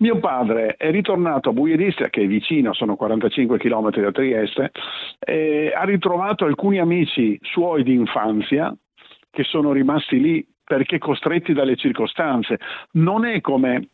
mio 0.00 0.18
padre 0.18 0.76
è 0.76 0.90
ritornato 0.90 1.50
a 1.50 1.52
Buiedistia, 1.52 2.08
che 2.08 2.22
è 2.22 2.26
vicino, 2.26 2.72
sono 2.72 2.96
45 2.96 3.58
km 3.58 3.90
da 4.00 4.10
Trieste, 4.10 4.70
ha 5.74 5.84
ritrovato 5.84 6.44
alcuni 6.44 6.78
amici 6.78 7.38
suoi 7.42 7.82
di 7.82 7.92
infanzia 7.94 8.74
che 9.30 9.44
sono 9.44 9.72
rimasti 9.72 10.20
lì 10.20 10.46
perché 10.64 10.98
costretti 10.98 11.52
dalle 11.52 11.76
circostanze. 11.76 12.58
Non 12.92 13.24
è 13.24 13.40
come 13.40 13.88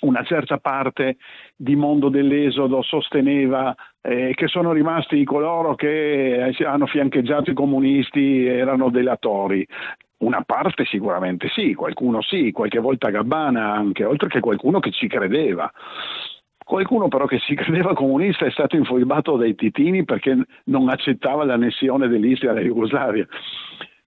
una 0.00 0.22
certa 0.24 0.58
parte 0.58 1.16
di 1.56 1.74
mondo 1.74 2.08
dell'esodo 2.10 2.82
sosteneva 2.82 3.74
eh, 4.06 4.32
che 4.34 4.48
sono 4.48 4.72
rimasti 4.72 5.24
coloro 5.24 5.74
che 5.74 6.54
hanno 6.66 6.86
fiancheggiato 6.86 7.50
i 7.50 7.54
comunisti 7.54 8.44
erano 8.44 8.90
delatori. 8.90 9.66
Una 10.18 10.42
parte 10.44 10.84
sicuramente 10.84 11.48
sì, 11.48 11.72
qualcuno 11.72 12.20
sì, 12.20 12.52
qualche 12.52 12.80
volta 12.80 13.08
Gabbana 13.08 13.72
anche, 13.72 14.04
oltre 14.04 14.28
che 14.28 14.40
qualcuno 14.40 14.78
che 14.78 14.90
ci 14.90 15.08
credeva. 15.08 15.70
Qualcuno 16.62 17.08
però 17.08 17.24
che 17.26 17.38
si 17.40 17.54
credeva 17.56 17.94
comunista 17.94 18.44
è 18.44 18.50
stato 18.50 18.76
infoibato 18.76 19.36
dai 19.36 19.54
titini 19.54 20.04
perché 20.04 20.36
non 20.64 20.90
accettava 20.90 21.44
l'annessione 21.44 22.06
dell'Istria 22.06 22.50
alla 22.50 22.60
Jugoslavia. 22.60 23.26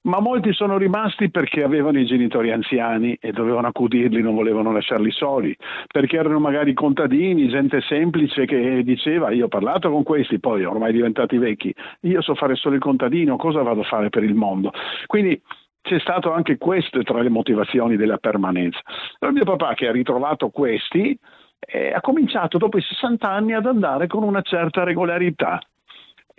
Ma 0.08 0.22
molti 0.22 0.54
sono 0.54 0.78
rimasti 0.78 1.30
perché 1.30 1.64
avevano 1.64 2.00
i 2.00 2.06
genitori 2.06 2.52
anziani 2.52 3.18
e 3.20 3.34
dovevano 3.34 3.68
accudirli, 3.68 4.22
non 4.22 4.36
volevano 4.36 4.72
lasciarli 4.72 5.12
soli, 5.12 5.56
perché 5.92 6.16
erano 6.16 6.40
magari 6.40 6.74
contadini, 6.74 7.50
gente 7.50 7.82
semplice 7.82 8.46
che 8.46 8.84
diceva 8.84 9.32
io 9.32 9.46
ho 9.46 9.50
parlato 9.50 9.92
con 9.92 10.04
questi, 10.04 10.40
poi 10.40 10.64
ormai 10.64 10.94
diventati 10.94 11.38
vecchi, 11.38 11.76
io 12.02 12.22
so 12.22 12.36
fare 12.36 12.56
solo 12.56 12.76
il 12.76 12.82
contadino, 12.82 13.36
cosa 13.36 13.62
vado 13.64 13.82
a 13.82 13.84
fare 13.84 14.08
per 14.08 14.24
il 14.24 14.34
mondo? 14.34 14.72
Quindi 15.08 15.42
c'è 15.82 16.00
stato 16.00 16.32
anche 16.32 16.58
questo 16.58 17.04
tra 17.04 17.22
le 17.22 17.30
motivazioni 17.30 17.98
della 17.98 18.18
permanenza. 18.18 18.80
Però 19.20 19.34
mio 19.34 19.44
papà 19.44 19.74
che 19.74 19.88
ha 19.88 19.92
ritrovato 19.92 20.50
questi 20.50 21.18
eh, 21.60 21.92
ha 21.92 22.00
cominciato 22.00 22.58
dopo 22.58 22.78
i 22.78 22.82
60 22.82 23.30
anni 23.30 23.54
ad 23.54 23.66
andare 23.66 24.08
con 24.08 24.24
una 24.24 24.42
certa 24.42 24.86
regolarità. 24.86 25.60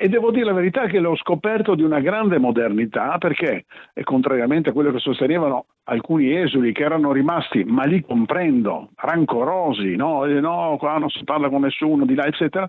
E 0.01 0.09
devo 0.09 0.31
dire 0.31 0.45
la 0.45 0.53
verità 0.53 0.87
che 0.87 1.01
l'ho 1.01 1.17
scoperto 1.17 1.75
di 1.75 1.83
una 1.83 1.99
grande 1.99 2.39
modernità 2.39 3.19
perché, 3.19 3.65
contrariamente 4.05 4.69
a 4.69 4.73
quello 4.73 4.93
che 4.93 5.01
sostenevano 5.01 5.65
alcuni 5.87 6.37
esuli 6.37 6.71
che 6.73 6.85
erano 6.85 7.11
rimasti, 7.11 7.65
ma 7.65 7.85
li 7.85 8.01
comprendo, 8.03 8.91
rancorosi, 8.95 9.97
no, 9.97 10.25
no 10.25 10.77
qua 10.79 10.99
non 10.99 11.09
si 11.09 11.25
parla 11.25 11.49
con 11.49 11.63
nessuno, 11.63 12.07
di 12.07 12.15
là, 12.15 12.27
eccetera, 12.27 12.65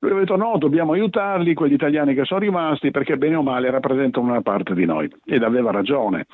lui 0.00 0.10
ha 0.10 0.14
detto 0.16 0.36
no, 0.36 0.58
dobbiamo 0.58 0.92
aiutarli, 0.92 1.54
quegli 1.54 1.72
italiani 1.72 2.12
che 2.12 2.26
sono 2.26 2.40
rimasti, 2.40 2.90
perché 2.90 3.16
bene 3.16 3.36
o 3.36 3.42
male 3.42 3.70
rappresentano 3.70 4.26
una 4.26 4.42
parte 4.42 4.74
di 4.74 4.84
noi. 4.84 5.10
Ed 5.24 5.42
aveva 5.42 5.70
ragione. 5.70 6.26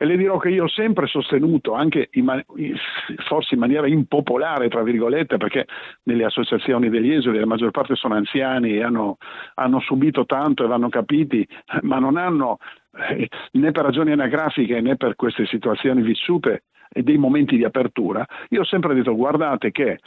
E 0.00 0.04
le 0.04 0.16
dirò 0.16 0.38
che 0.38 0.50
io 0.50 0.64
ho 0.64 0.68
sempre 0.68 1.08
sostenuto, 1.08 1.74
anche 1.74 2.08
in 2.12 2.24
man- 2.24 2.44
forse 3.26 3.54
in 3.54 3.60
maniera 3.60 3.88
impopolare, 3.88 4.68
tra 4.68 4.84
virgolette, 4.84 5.38
perché 5.38 5.66
nelle 6.04 6.24
associazioni 6.24 6.88
degli 6.88 7.12
esuli 7.12 7.40
la 7.40 7.46
maggior 7.46 7.72
parte 7.72 7.96
sono 7.96 8.14
anziani 8.14 8.76
e 8.76 8.82
hanno, 8.84 9.16
hanno 9.54 9.80
subito 9.80 10.24
tanto 10.24 10.62
e 10.62 10.68
vanno 10.68 10.88
capiti, 10.88 11.46
ma 11.82 11.98
non 11.98 12.16
hanno 12.16 12.58
eh, 13.10 13.28
né 13.52 13.72
per 13.72 13.84
ragioni 13.84 14.12
anagrafiche 14.12 14.80
né 14.80 14.96
per 14.96 15.16
queste 15.16 15.46
situazioni 15.46 16.00
vissute 16.00 16.62
dei 16.90 17.18
momenti 17.18 17.56
di 17.56 17.64
apertura. 17.64 18.24
Io 18.50 18.60
ho 18.60 18.64
sempre 18.64 18.94
detto 18.94 19.16
guardate 19.16 19.72
che 19.72 19.98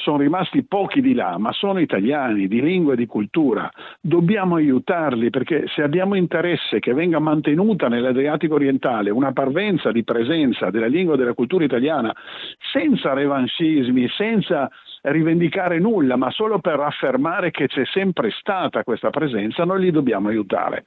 sono 0.00 0.18
rimasti 0.18 0.64
pochi 0.64 1.00
di 1.00 1.14
là, 1.14 1.38
ma 1.38 1.52
sono 1.52 1.78
italiani 1.78 2.48
di 2.48 2.60
lingua 2.60 2.94
e 2.94 2.96
di 2.96 3.06
cultura. 3.06 3.70
Dobbiamo 4.00 4.56
aiutarli 4.56 5.30
perché 5.30 5.64
se 5.68 5.82
abbiamo 5.82 6.14
interesse 6.14 6.80
che 6.80 6.92
venga 6.92 7.18
mantenuta 7.18 7.88
nell'Adriatico 7.88 8.54
orientale 8.54 9.10
una 9.10 9.32
parvenza 9.32 9.92
di 9.92 10.02
presenza 10.04 10.70
della 10.70 10.86
lingua 10.86 11.14
e 11.14 11.18
della 11.18 11.34
cultura 11.34 11.64
italiana 11.64 12.14
senza 12.72 13.12
revanchismi, 13.12 14.08
senza 14.08 14.68
rivendicare 15.02 15.78
nulla, 15.78 16.16
ma 16.16 16.30
solo 16.30 16.58
per 16.58 16.78
affermare 16.80 17.50
che 17.50 17.66
c'è 17.66 17.84
sempre 17.86 18.30
stata 18.38 18.84
questa 18.84 19.10
presenza, 19.10 19.64
noi 19.64 19.80
li 19.80 19.90
dobbiamo 19.90 20.28
aiutare. 20.28 20.84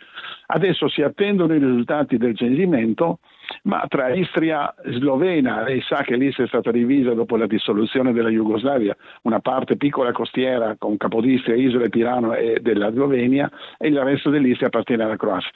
Adesso 0.47 0.87
si 0.89 1.01
attendono 1.01 1.53
i 1.53 1.59
risultati 1.59 2.17
del 2.17 2.35
censimento 2.35 3.19
ma 3.63 3.85
tra 3.87 4.13
Istria 4.13 4.73
slovena, 4.85 5.63
lei 5.63 5.81
sa 5.81 6.03
che 6.03 6.15
l'Istria 6.15 6.45
è 6.45 6.49
stata 6.49 6.71
divisa 6.71 7.13
dopo 7.13 7.37
la 7.37 7.47
dissoluzione 7.47 8.13
della 8.13 8.29
Jugoslavia, 8.29 8.95
una 9.23 9.39
parte 9.39 9.77
piccola 9.77 10.11
costiera 10.11 10.75
con 10.77 10.97
Capodistria, 10.97 11.55
Isole, 11.55 11.89
Pirano 11.89 12.33
e 12.33 12.59
della 12.61 12.91
Slovenia 12.91 13.49
e 13.77 13.87
il 13.87 13.99
resto 14.01 14.29
dell'Istria 14.29 14.67
appartiene 14.67 15.03
alla 15.03 15.17
Croazia. 15.17 15.51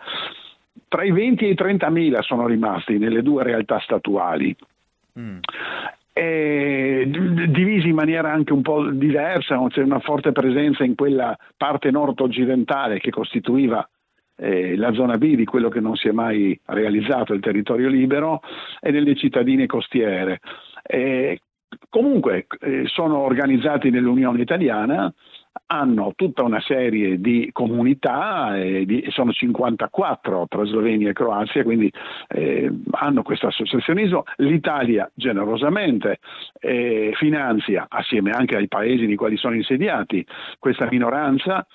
Tra 0.88 1.04
i 1.04 1.12
20 1.12 1.46
e 1.46 1.50
i 1.50 1.56
30 1.56 1.90
mila 1.90 2.22
sono 2.22 2.48
rimasti 2.48 2.98
nelle 2.98 3.22
due 3.22 3.44
realtà 3.44 3.80
statuali. 3.80 4.56
Mm. 5.20 5.40
divisi 7.48 7.90
in 7.90 7.96
maniera 7.96 8.32
anche 8.32 8.54
un 8.54 8.62
po' 8.62 8.88
diversa, 8.90 9.60
c'è 9.70 9.82
una 9.82 10.00
forte 10.00 10.32
presenza 10.32 10.84
in 10.84 10.96
quella 10.96 11.38
parte 11.56 11.92
nord-occidentale 11.92 13.00
che 13.00 13.10
costituiva 13.10 13.88
eh, 14.38 14.76
la 14.78 14.94
zona 14.94 15.18
B 15.18 15.36
di 15.36 15.46
quello 15.46 15.70
che 15.70 15.80
non 15.80 15.96
si 15.96 16.08
è 16.08 16.12
mai 16.12 16.60
realizzato, 16.66 17.34
il 17.34 17.42
territorio 17.42 17.90
libero, 17.90 18.42
e 18.80 18.92
nelle 18.92 19.16
cittadine 19.16 19.66
costiere. 19.66 20.40
Eh, 20.84 21.42
comunque 21.90 22.48
eh, 22.60 22.84
sono 22.86 23.18
organizzati 23.18 23.90
nell'Unione 23.90 24.42
Italiana, 24.42 25.14
hanno 25.66 26.14
tutta 26.16 26.44
una 26.44 26.62
serie 26.62 27.20
di 27.20 27.50
comunità, 27.52 28.54
di, 28.54 29.06
sono 29.10 29.32
54 29.32 30.46
tra 30.48 30.66
Slovenia 30.66 31.10
e 31.10 31.14
Croazia, 31.14 31.64
quindi 31.64 31.92
eh, 32.28 32.72
hanno 32.92 33.24
questo 33.24 33.48
associazionismo. 33.48 34.24
L'Italia 34.38 35.10
generosamente 35.16 36.20
eh, 36.60 37.12
finanzia, 37.16 37.88
assieme 37.90 38.32
anche 38.32 38.56
ai 38.56 38.68
paesi 38.68 39.08
nei 39.08 39.16
quali 39.16 39.36
sono 39.36 39.56
insediati, 39.56 40.26
questa 40.60 40.88
minoranza 40.90 41.66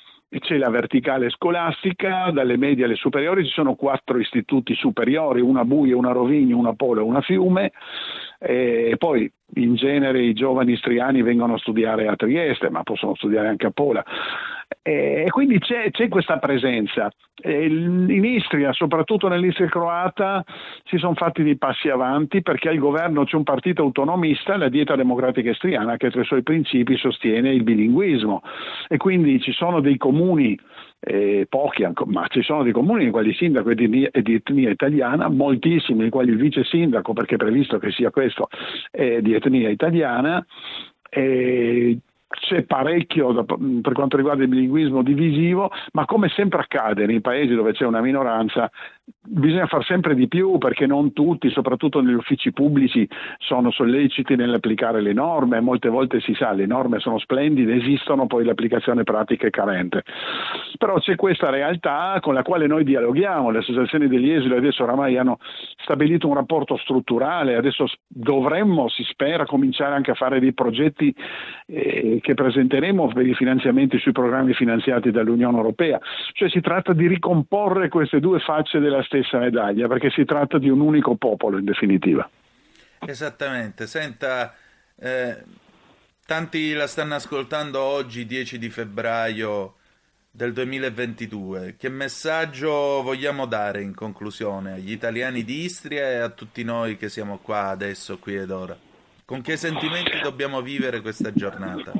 c'è 0.40 0.56
la 0.56 0.70
verticale 0.70 1.30
scolastica, 1.30 2.30
dalle 2.30 2.56
medie 2.56 2.84
alle 2.84 2.94
superiori 2.94 3.44
ci 3.44 3.52
sono 3.52 3.74
quattro 3.74 4.18
istituti 4.18 4.74
superiori, 4.74 5.40
una 5.40 5.64
Buia, 5.64 5.96
una 5.96 6.12
Rovigno, 6.12 6.56
una 6.56 6.74
Polo 6.74 7.00
e 7.00 7.04
una 7.04 7.20
Fiume, 7.20 7.72
e 8.44 8.96
poi 8.98 9.30
in 9.54 9.74
genere 9.74 10.22
i 10.22 10.32
giovani 10.32 10.72
istriani 10.72 11.22
vengono 11.22 11.54
a 11.54 11.58
studiare 11.58 12.08
a 12.08 12.16
Trieste, 12.16 12.70
ma 12.70 12.82
possono 12.82 13.14
studiare 13.14 13.48
anche 13.48 13.66
a 13.66 13.70
Pola. 13.70 14.04
E 14.82 15.26
quindi 15.30 15.58
c'è, 15.58 15.90
c'è 15.90 16.08
questa 16.08 16.38
presenza. 16.38 17.10
in 17.44 18.24
Istria, 18.24 18.72
soprattutto 18.72 19.28
nell'Istria 19.28 19.68
croata, 19.68 20.44
si 20.84 20.96
sono 20.96 21.14
fatti 21.14 21.42
dei 21.42 21.56
passi 21.56 21.88
avanti 21.88 22.42
perché 22.42 22.68
al 22.68 22.78
governo 22.78 23.24
c'è 23.24 23.36
un 23.36 23.44
partito 23.44 23.82
autonomista, 23.82 24.56
la 24.56 24.68
Dieta 24.68 24.96
Democratica 24.96 25.50
Istriana, 25.50 25.96
che 25.96 26.10
tra 26.10 26.22
i 26.22 26.24
suoi 26.24 26.42
principi 26.42 26.96
sostiene 26.96 27.50
il 27.50 27.62
bilinguismo. 27.62 28.42
E 28.88 28.96
quindi 28.96 29.40
ci 29.40 29.52
sono 29.52 29.80
dei 29.80 29.98
comuni 29.98 30.58
eh, 31.04 31.46
pochi, 31.48 31.84
ma 32.06 32.26
ci 32.28 32.42
sono 32.42 32.62
dei 32.62 32.72
comuni 32.72 33.02
nei 33.02 33.12
quali 33.12 33.30
il 33.30 33.34
sindaco 33.34 33.70
è 33.70 33.74
di, 33.74 34.08
è 34.10 34.22
di, 34.22 34.34
etnia 34.34 34.70
italiana, 34.70 35.28
moltissimi 35.28 35.98
nei 35.98 36.10
quali 36.10 36.30
il 36.30 36.36
vice 36.36 36.62
sindaco, 36.64 37.12
perché 37.12 37.34
è 37.34 37.38
previsto 37.38 37.78
che 37.78 37.90
sia 37.90 38.10
questo, 38.10 38.48
è 38.90 39.20
di 39.20 39.34
etnia 39.34 39.68
italiana. 39.68 40.44
E 41.08 41.98
c'è 42.32 42.62
parecchio 42.62 43.44
per 43.44 43.92
quanto 43.92 44.16
riguarda 44.16 44.42
il 44.42 44.48
bilinguismo 44.48 45.02
divisivo, 45.02 45.70
ma 45.92 46.04
come 46.06 46.28
sempre 46.28 46.60
accade 46.60 47.04
nei 47.06 47.20
paesi 47.20 47.54
dove 47.54 47.72
c'è 47.72 47.84
una 47.84 48.00
minoranza, 48.00 48.70
bisogna 49.24 49.66
fare 49.66 49.84
sempre 49.84 50.14
di 50.14 50.28
più 50.28 50.58
perché 50.58 50.86
non 50.86 51.12
tutti, 51.12 51.50
soprattutto 51.50 52.00
negli 52.00 52.14
uffici 52.14 52.52
pubblici, 52.52 53.08
sono 53.38 53.70
solleciti 53.70 54.36
nell'applicare 54.36 55.00
le 55.00 55.12
norme. 55.12 55.60
Molte 55.60 55.88
volte 55.88 56.20
si 56.20 56.34
sa, 56.34 56.52
le 56.52 56.66
norme 56.66 56.98
sono 56.98 57.18
splendide, 57.18 57.74
esistono, 57.74 58.26
poi 58.26 58.44
l'applicazione 58.44 59.04
pratica 59.04 59.46
è 59.46 59.50
carente. 59.50 60.02
Però 60.78 60.98
c'è 60.98 61.16
questa 61.16 61.50
realtà 61.50 62.18
con 62.20 62.34
la 62.34 62.42
quale 62.42 62.66
noi 62.66 62.84
dialoghiamo. 62.84 63.50
Le 63.50 63.58
associazioni 63.58 64.08
degli 64.08 64.30
esili 64.30 64.54
adesso 64.56 64.82
oramai 64.82 65.16
hanno 65.16 65.38
stabilito 65.82 66.28
un 66.28 66.34
rapporto 66.34 66.76
strutturale, 66.76 67.56
adesso 67.56 67.86
dovremmo, 68.06 68.88
si 68.88 69.02
spera, 69.04 69.46
cominciare 69.46 69.94
anche 69.94 70.10
a 70.10 70.14
fare 70.14 70.40
dei 70.40 70.52
progetti 70.52 71.14
eh, 71.66 72.18
che 72.20 72.34
presenteremo 72.34 73.08
per 73.08 73.26
i 73.26 73.34
finanziamenti 73.34 73.98
sui 73.98 74.12
programmi 74.12 74.52
finanziati 74.52 75.10
dall'Unione 75.10 75.56
Europea. 75.56 75.98
Cioè 76.32 76.48
si 76.50 76.60
tratta 76.60 76.92
di 76.92 77.06
ricomporre 77.06 77.88
queste 77.88 78.20
due 78.20 78.38
facce 78.40 78.78
della 78.78 78.91
stessa 79.00 79.38
medaglia, 79.38 79.88
perché 79.88 80.10
si 80.10 80.24
tratta 80.24 80.58
di 80.58 80.68
un 80.68 80.80
unico 80.80 81.14
popolo 81.14 81.56
in 81.56 81.64
definitiva. 81.64 82.28
Esattamente, 82.98 83.86
senta, 83.86 84.54
eh, 84.96 85.42
tanti 86.26 86.72
la 86.72 86.86
stanno 86.86 87.14
ascoltando 87.14 87.80
oggi, 87.80 88.26
10 88.26 88.58
di 88.58 88.68
febbraio 88.68 89.76
del 90.30 90.52
2022. 90.52 91.76
Che 91.78 91.88
messaggio 91.88 93.02
vogliamo 93.02 93.46
dare 93.46 93.82
in 93.82 93.94
conclusione 93.94 94.72
agli 94.72 94.92
italiani 94.92 95.44
di 95.44 95.64
Istria 95.64 96.10
e 96.10 96.16
a 96.16 96.28
tutti 96.28 96.64
noi 96.64 96.96
che 96.96 97.08
siamo 97.08 97.38
qua 97.38 97.68
adesso, 97.68 98.18
qui 98.18 98.36
ed 98.36 98.50
ora? 98.50 98.76
Con 99.24 99.40
che 99.40 99.56
sentimenti 99.56 100.18
dobbiamo 100.22 100.60
vivere 100.60 101.00
questa 101.00 101.32
giornata? 101.32 101.92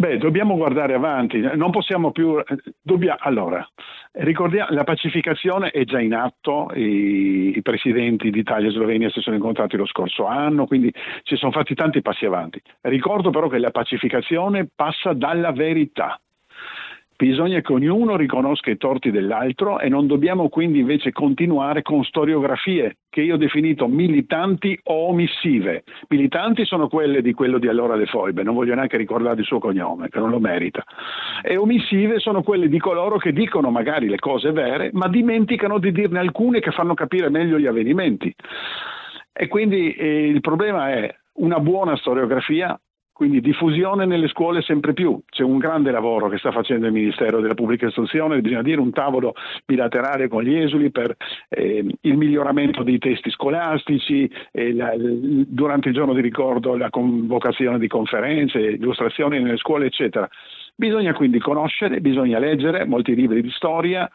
Beh, 0.00 0.16
dobbiamo 0.16 0.54
guardare 0.54 0.94
avanti, 0.94 1.40
non 1.40 1.72
possiamo 1.72 2.12
più... 2.12 2.40
Dobbia, 2.80 3.16
allora, 3.18 3.68
ricordiamo, 4.12 4.70
la 4.70 4.84
pacificazione 4.84 5.70
è 5.70 5.82
già 5.82 6.00
in 6.00 6.14
atto, 6.14 6.70
i, 6.72 7.56
i 7.56 7.62
presidenti 7.62 8.30
d'Italia 8.30 8.68
e 8.68 8.70
Slovenia 8.70 9.10
si 9.10 9.20
sono 9.20 9.34
incontrati 9.34 9.76
lo 9.76 9.86
scorso 9.86 10.26
anno, 10.26 10.66
quindi 10.66 10.94
ci 11.24 11.34
sono 11.34 11.50
fatti 11.50 11.74
tanti 11.74 12.00
passi 12.00 12.26
avanti. 12.26 12.62
Ricordo 12.82 13.30
però 13.30 13.48
che 13.48 13.58
la 13.58 13.72
pacificazione 13.72 14.68
passa 14.72 15.14
dalla 15.14 15.50
verità. 15.50 16.20
Bisogna 17.20 17.60
che 17.62 17.72
ognuno 17.72 18.14
riconosca 18.14 18.70
i 18.70 18.76
torti 18.76 19.10
dell'altro 19.10 19.80
e 19.80 19.88
non 19.88 20.06
dobbiamo 20.06 20.48
quindi 20.48 20.78
invece 20.78 21.10
continuare 21.10 21.82
con 21.82 22.04
storiografie 22.04 22.98
che 23.10 23.22
io 23.22 23.34
ho 23.34 23.36
definito 23.36 23.88
militanti 23.88 24.78
o 24.84 25.08
omissive. 25.08 25.82
Militanti 26.10 26.64
sono 26.64 26.86
quelle 26.86 27.20
di 27.20 27.32
quello 27.32 27.58
di 27.58 27.66
allora 27.66 27.96
Le 27.96 28.06
Foibe, 28.06 28.44
non 28.44 28.54
voglio 28.54 28.76
neanche 28.76 28.96
ricordare 28.96 29.40
il 29.40 29.46
suo 29.46 29.58
cognome, 29.58 30.10
che 30.10 30.20
non 30.20 30.30
lo 30.30 30.38
merita. 30.38 30.84
E 31.42 31.56
omissive 31.56 32.20
sono 32.20 32.44
quelle 32.44 32.68
di 32.68 32.78
coloro 32.78 33.18
che 33.18 33.32
dicono 33.32 33.68
magari 33.72 34.06
le 34.06 34.20
cose 34.20 34.52
vere, 34.52 34.90
ma 34.92 35.08
dimenticano 35.08 35.80
di 35.80 35.90
dirne 35.90 36.20
alcune 36.20 36.60
che 36.60 36.70
fanno 36.70 36.94
capire 36.94 37.30
meglio 37.30 37.58
gli 37.58 37.66
avvenimenti. 37.66 38.32
E 39.32 39.48
quindi 39.48 39.92
eh, 39.92 40.28
il 40.28 40.40
problema 40.40 40.90
è 40.90 41.12
una 41.38 41.58
buona 41.58 41.96
storiografia 41.96 42.78
quindi 43.18 43.40
diffusione 43.40 44.06
nelle 44.06 44.28
scuole 44.28 44.62
sempre 44.62 44.92
più. 44.92 45.20
C'è 45.28 45.42
un 45.42 45.58
grande 45.58 45.90
lavoro 45.90 46.28
che 46.28 46.38
sta 46.38 46.52
facendo 46.52 46.86
il 46.86 46.92
Ministero 46.92 47.40
della 47.40 47.54
Pubblica 47.54 47.88
Istruzione, 47.88 48.40
bisogna 48.40 48.62
dire 48.62 48.80
un 48.80 48.92
tavolo 48.92 49.34
bilaterale 49.66 50.28
con 50.28 50.44
gli 50.44 50.54
esuli 50.54 50.92
per 50.92 51.16
eh, 51.48 51.84
il 52.00 52.16
miglioramento 52.16 52.84
dei 52.84 52.98
testi 52.98 53.28
scolastici, 53.30 54.30
eh, 54.52 54.72
la, 54.72 54.92
durante 54.96 55.88
il 55.88 55.94
giorno 55.94 56.14
di 56.14 56.20
ricordo 56.20 56.76
la 56.76 56.90
convocazione 56.90 57.80
di 57.80 57.88
conferenze, 57.88 58.60
illustrazioni 58.60 59.42
nelle 59.42 59.56
scuole, 59.56 59.86
eccetera. 59.86 60.28
Bisogna 60.76 61.12
quindi 61.12 61.40
conoscere, 61.40 62.00
bisogna 62.00 62.38
leggere 62.38 62.84
molti 62.84 63.16
libri 63.16 63.42
di 63.42 63.50
storia, 63.50 64.08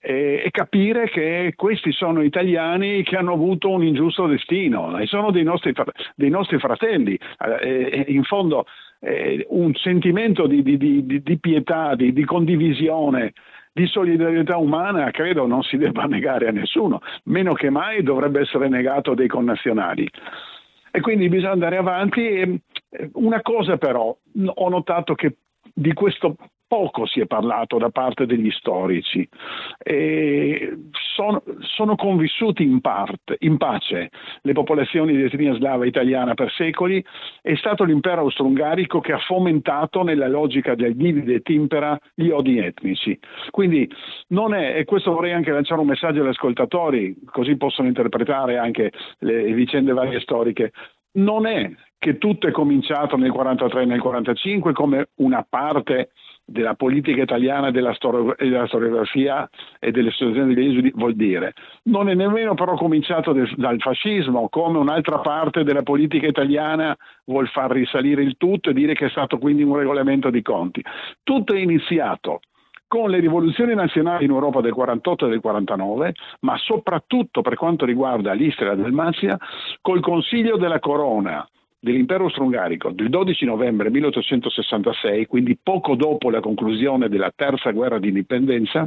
e, 0.00 0.42
e, 0.44 0.50
capire 0.50 1.08
che 1.08 1.52
questi 1.56 1.92
sono 1.92 2.22
italiani 2.22 3.02
che 3.02 3.16
hanno 3.16 3.32
avuto 3.32 3.70
un 3.70 3.84
ingiusto 3.84 4.26
destino 4.26 4.96
e 4.98 5.06
sono 5.06 5.30
dei 5.30 5.42
nostri, 5.42 5.72
dei 6.14 6.30
nostri 6.30 6.58
fratelli. 6.58 7.18
Eh, 7.60 8.04
in 8.08 8.22
fondo 8.22 8.66
eh, 9.00 9.44
un 9.50 9.74
sentimento 9.74 10.46
di, 10.46 10.62
di, 10.62 10.76
di, 10.76 11.22
di 11.22 11.38
pietà, 11.38 11.94
di, 11.94 12.24
condivisione, 12.24 13.32
di 13.72 13.86
solidarietà 13.86 14.56
umana 14.56 15.10
credo 15.10 15.46
non 15.46 15.62
si 15.62 15.76
debba 15.76 16.04
negare 16.04 16.48
a 16.48 16.52
nessuno, 16.52 17.00
meno 17.24 17.52
che 17.54 17.70
mai 17.70 18.02
dovrebbe 18.02 18.40
essere 18.40 18.68
negato 18.68 19.14
dei 19.14 19.28
connazionali. 19.28 20.08
E 20.90 21.00
quindi 21.00 21.28
bisogna 21.28 21.52
andare 21.52 21.76
avanti. 21.76 22.60
Una 23.12 23.42
cosa 23.42 23.76
però, 23.76 24.16
ho 24.44 24.68
notato 24.68 25.14
che 25.14 25.36
di 25.74 25.92
questo 25.92 26.36
poco 26.68 27.06
si 27.06 27.20
è 27.20 27.26
parlato 27.26 27.78
da 27.78 27.88
parte 27.88 28.26
degli 28.26 28.50
storici. 28.50 29.26
Sono, 30.92 31.42
sono, 31.60 31.96
convissuti 31.96 32.62
in, 32.62 32.80
parte, 32.80 33.36
in 33.40 33.56
pace 33.56 34.10
le 34.42 34.52
popolazioni 34.52 35.16
di 35.16 35.22
etnia 35.22 35.54
slava 35.54 35.86
italiana 35.86 36.34
per 36.34 36.52
secoli, 36.52 37.04
è 37.42 37.56
stato 37.56 37.82
l'impero 37.82 38.20
austro-ungarico 38.20 39.00
che 39.00 39.12
ha 39.12 39.18
fomentato 39.18 40.02
nella 40.02 40.28
logica 40.28 40.74
del 40.74 40.94
divide 40.94 41.34
et 41.34 41.48
impera 41.48 41.98
gli 42.14 42.28
odi 42.28 42.58
etnici. 42.58 43.18
Quindi 43.50 43.90
non 44.28 44.54
è, 44.54 44.76
e 44.76 44.84
questo 44.84 45.12
vorrei 45.12 45.32
anche 45.32 45.50
lanciare 45.50 45.80
un 45.80 45.86
messaggio 45.86 46.20
agli 46.20 46.28
ascoltatori, 46.28 47.16
così 47.24 47.56
possono 47.56 47.88
interpretare 47.88 48.58
anche 48.58 48.92
le 49.20 49.52
vicende 49.54 49.92
varie 49.92 50.20
storiche, 50.20 50.72
non 51.12 51.46
è 51.46 51.72
che 51.98 52.18
tutto 52.18 52.46
è 52.46 52.52
cominciato 52.52 53.16
nel 53.16 53.32
43 53.32 53.82
e 53.82 53.86
nel 53.86 54.00
45 54.00 54.72
come 54.72 55.08
una 55.16 55.44
parte 55.48 56.10
della 56.50 56.74
politica 56.74 57.20
italiana, 57.20 57.70
della, 57.70 57.92
stor- 57.92 58.34
della 58.38 58.66
storiografia 58.66 59.48
e 59.78 59.90
delle 59.90 60.10
situazioni 60.10 60.54
degli 60.54 60.68
esuli 60.68 60.92
vuol 60.94 61.14
dire. 61.14 61.52
Non 61.84 62.08
è 62.08 62.14
nemmeno 62.14 62.54
però 62.54 62.74
cominciato 62.74 63.32
de- 63.32 63.52
dal 63.56 63.78
fascismo, 63.80 64.48
come 64.48 64.78
un'altra 64.78 65.18
parte 65.18 65.62
della 65.62 65.82
politica 65.82 66.26
italiana 66.26 66.96
vuol 67.26 67.48
far 67.48 67.70
risalire 67.70 68.22
il 68.22 68.36
tutto 68.38 68.70
e 68.70 68.72
dire 68.72 68.94
che 68.94 69.06
è 69.06 69.10
stato 69.10 69.36
quindi 69.36 69.62
un 69.62 69.76
regolamento 69.76 70.30
di 70.30 70.40
conti. 70.40 70.82
Tutto 71.22 71.52
è 71.52 71.58
iniziato 71.58 72.40
con 72.86 73.10
le 73.10 73.20
rivoluzioni 73.20 73.74
nazionali 73.74 74.24
in 74.24 74.30
Europa 74.30 74.62
del 74.62 74.72
48 74.72 75.26
e 75.26 75.28
del 75.28 75.40
49, 75.40 76.14
ma 76.40 76.56
soprattutto 76.56 77.42
per 77.42 77.56
quanto 77.56 77.84
riguarda 77.84 78.32
l'Istria 78.32 78.72
e 78.72 78.76
la 78.76 78.82
Dalmazia, 78.82 79.38
col 79.82 80.00
Consiglio 80.00 80.56
della 80.56 80.78
Corona 80.78 81.46
dell'impero 81.80 82.24
austro-ungarico 82.24 82.90
del 82.90 83.08
12 83.08 83.44
novembre 83.44 83.90
1866, 83.90 85.26
quindi 85.26 85.56
poco 85.60 85.94
dopo 85.94 86.30
la 86.30 86.40
conclusione 86.40 87.08
della 87.08 87.32
terza 87.34 87.70
guerra 87.70 87.98
di 87.98 88.08
indipendenza, 88.08 88.86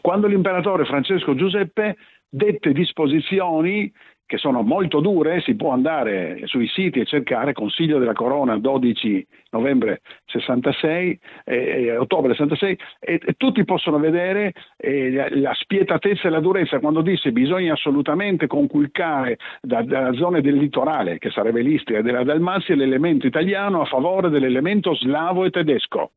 quando 0.00 0.26
l'imperatore 0.26 0.84
Francesco 0.84 1.34
Giuseppe 1.34 1.96
dette 2.28 2.72
disposizioni 2.72 3.92
che 4.28 4.36
sono 4.36 4.60
molto 4.60 5.00
dure, 5.00 5.40
si 5.40 5.56
può 5.56 5.72
andare 5.72 6.42
sui 6.44 6.68
siti 6.68 7.00
e 7.00 7.06
cercare 7.06 7.54
Consiglio 7.54 7.98
della 7.98 8.12
Corona 8.12 8.58
12 8.58 9.26
novembre 9.52 10.02
66, 10.26 11.18
eh, 11.44 11.96
ottobre 11.96 12.34
66 12.34 12.78
e, 13.00 13.20
e, 13.24 13.32
tutti 13.38 13.64
possono 13.64 13.98
vedere 13.98 14.52
eh, 14.76 15.30
la 15.30 15.54
spietatezza 15.54 16.28
e 16.28 16.30
la 16.30 16.40
durezza 16.40 16.78
quando 16.78 17.00
disse 17.00 17.32
bisogna 17.32 17.72
assolutamente 17.72 18.46
conculcare 18.46 19.38
da, 19.62 19.80
dalla 19.80 20.12
zona 20.12 20.40
del 20.40 20.56
litorale, 20.56 21.16
che 21.16 21.30
sarebbe 21.30 21.62
l'Istria 21.62 22.02
della 22.02 22.22
Dalmazia, 22.22 22.76
l'elemento 22.76 23.26
italiano 23.26 23.80
a 23.80 23.86
favore 23.86 24.28
dell'elemento 24.28 24.94
slavo 24.94 25.46
e 25.46 25.50
tedesco. 25.50 26.10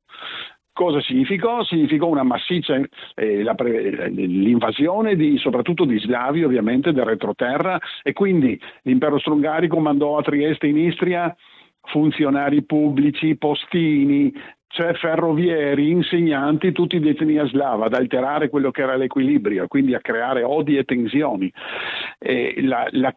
Cosa 0.81 0.99
significò? 0.99 1.63
Significò 1.63 2.07
una 2.07 2.23
massiccia 2.23 2.73
eh, 3.13 3.43
la, 3.43 3.55
l'invasione 3.59 5.15
di, 5.15 5.37
soprattutto 5.37 5.85
di 5.85 5.99
slavi 5.99 6.43
ovviamente 6.43 6.91
del 6.91 7.05
retroterra 7.05 7.79
e 8.01 8.13
quindi 8.13 8.59
l'impero 8.81 9.19
strungarico 9.19 9.79
mandò 9.79 10.17
a 10.17 10.23
Trieste 10.23 10.65
in 10.65 10.79
Istria 10.79 11.35
funzionari 11.83 12.63
pubblici, 12.63 13.37
postini, 13.37 14.33
cioè 14.71 14.93
ferrovieri, 14.93 15.89
insegnanti, 15.89 16.71
tutti 16.71 16.99
di 16.99 17.09
etnia 17.09 17.45
slava, 17.47 17.85
ad 17.85 17.93
alterare 17.93 18.49
quello 18.49 18.71
che 18.71 18.81
era 18.81 18.95
l'equilibrio, 18.95 19.67
quindi 19.67 19.93
a 19.93 19.99
creare 19.99 20.43
odi 20.43 20.77
e 20.77 20.83
tensioni. 20.83 21.51
E 22.17 22.55
la, 22.61 22.87
la, 22.91 23.13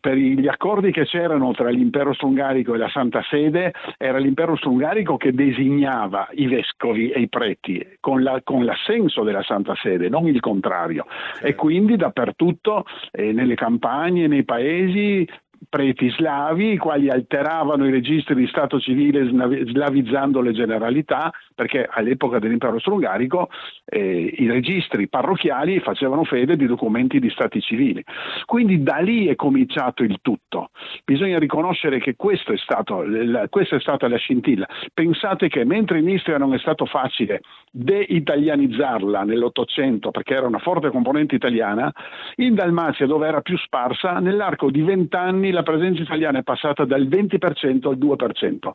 per 0.00 0.16
gli 0.16 0.48
accordi 0.48 0.90
che 0.90 1.04
c'erano 1.04 1.52
tra 1.52 1.68
l'impero 1.68 2.12
strungarico 2.14 2.74
e 2.74 2.78
la 2.78 2.88
Santa 2.88 3.22
Sede, 3.28 3.72
era 3.96 4.18
l'impero 4.18 4.56
strungarico 4.56 5.16
che 5.16 5.32
designava 5.32 6.28
i 6.32 6.46
vescovi 6.46 7.10
e 7.10 7.20
i 7.20 7.28
preti 7.28 7.84
con, 8.00 8.22
la, 8.22 8.40
con 8.42 8.64
l'assenso 8.64 9.22
della 9.22 9.42
Santa 9.42 9.74
Sede, 9.76 10.08
non 10.08 10.26
il 10.26 10.40
contrario. 10.40 11.06
Certo. 11.34 11.46
E 11.46 11.54
quindi 11.54 11.96
dappertutto, 11.96 12.84
eh, 13.12 13.32
nelle 13.32 13.54
campagne, 13.54 14.26
nei 14.26 14.44
paesi, 14.44 15.26
preti 15.68 16.10
slavi, 16.10 16.72
i 16.72 16.76
quali 16.76 17.10
alteravano 17.10 17.86
i 17.86 17.90
registri 17.90 18.34
di 18.34 18.46
Stato 18.46 18.78
civile 18.78 19.28
slavizzando 19.28 20.40
le 20.40 20.52
generalità, 20.52 21.32
perché 21.54 21.88
all'epoca 21.90 22.38
dell'impero 22.38 22.74
austro-ungarico 22.74 23.48
eh, 23.84 24.34
i 24.38 24.48
registri 24.48 25.08
parrocchiali 25.08 25.80
facevano 25.80 26.24
fede 26.24 26.56
di 26.56 26.66
documenti 26.66 27.18
di 27.18 27.30
Stati 27.30 27.60
civili. 27.60 28.04
Quindi 28.44 28.82
da 28.82 28.98
lì 28.98 29.26
è 29.26 29.34
cominciato 29.34 30.02
il 30.02 30.18
tutto. 30.22 30.70
Bisogna 31.04 31.38
riconoscere 31.38 31.98
che 31.98 32.14
è 32.18 32.56
stato, 32.56 33.04
questa 33.48 33.76
è 33.76 33.80
stata 33.80 34.08
la 34.08 34.16
scintilla. 34.16 34.66
Pensate 34.92 35.48
che 35.48 35.64
mentre 35.64 35.98
in 35.98 36.08
Istria 36.08 36.38
non 36.38 36.54
è 36.54 36.58
stato 36.58 36.86
facile 36.86 37.42
deitalianizzarla 37.70 39.22
nell'Ottocento, 39.24 40.10
perché 40.10 40.34
era 40.34 40.46
una 40.46 40.58
forte 40.58 40.90
componente 40.90 41.34
italiana, 41.34 41.92
in 42.36 42.54
Dalmazia, 42.54 43.06
dove 43.06 43.26
era 43.26 43.40
più 43.40 43.56
sparsa, 43.58 44.18
nell'arco 44.18 44.70
di 44.70 44.82
vent'anni 44.82 45.47
la 45.50 45.62
presenza 45.62 46.02
italiana 46.02 46.38
è 46.38 46.42
passata 46.42 46.84
dal 46.84 47.06
20% 47.06 47.88
al 47.88 47.98
2%. 47.98 48.70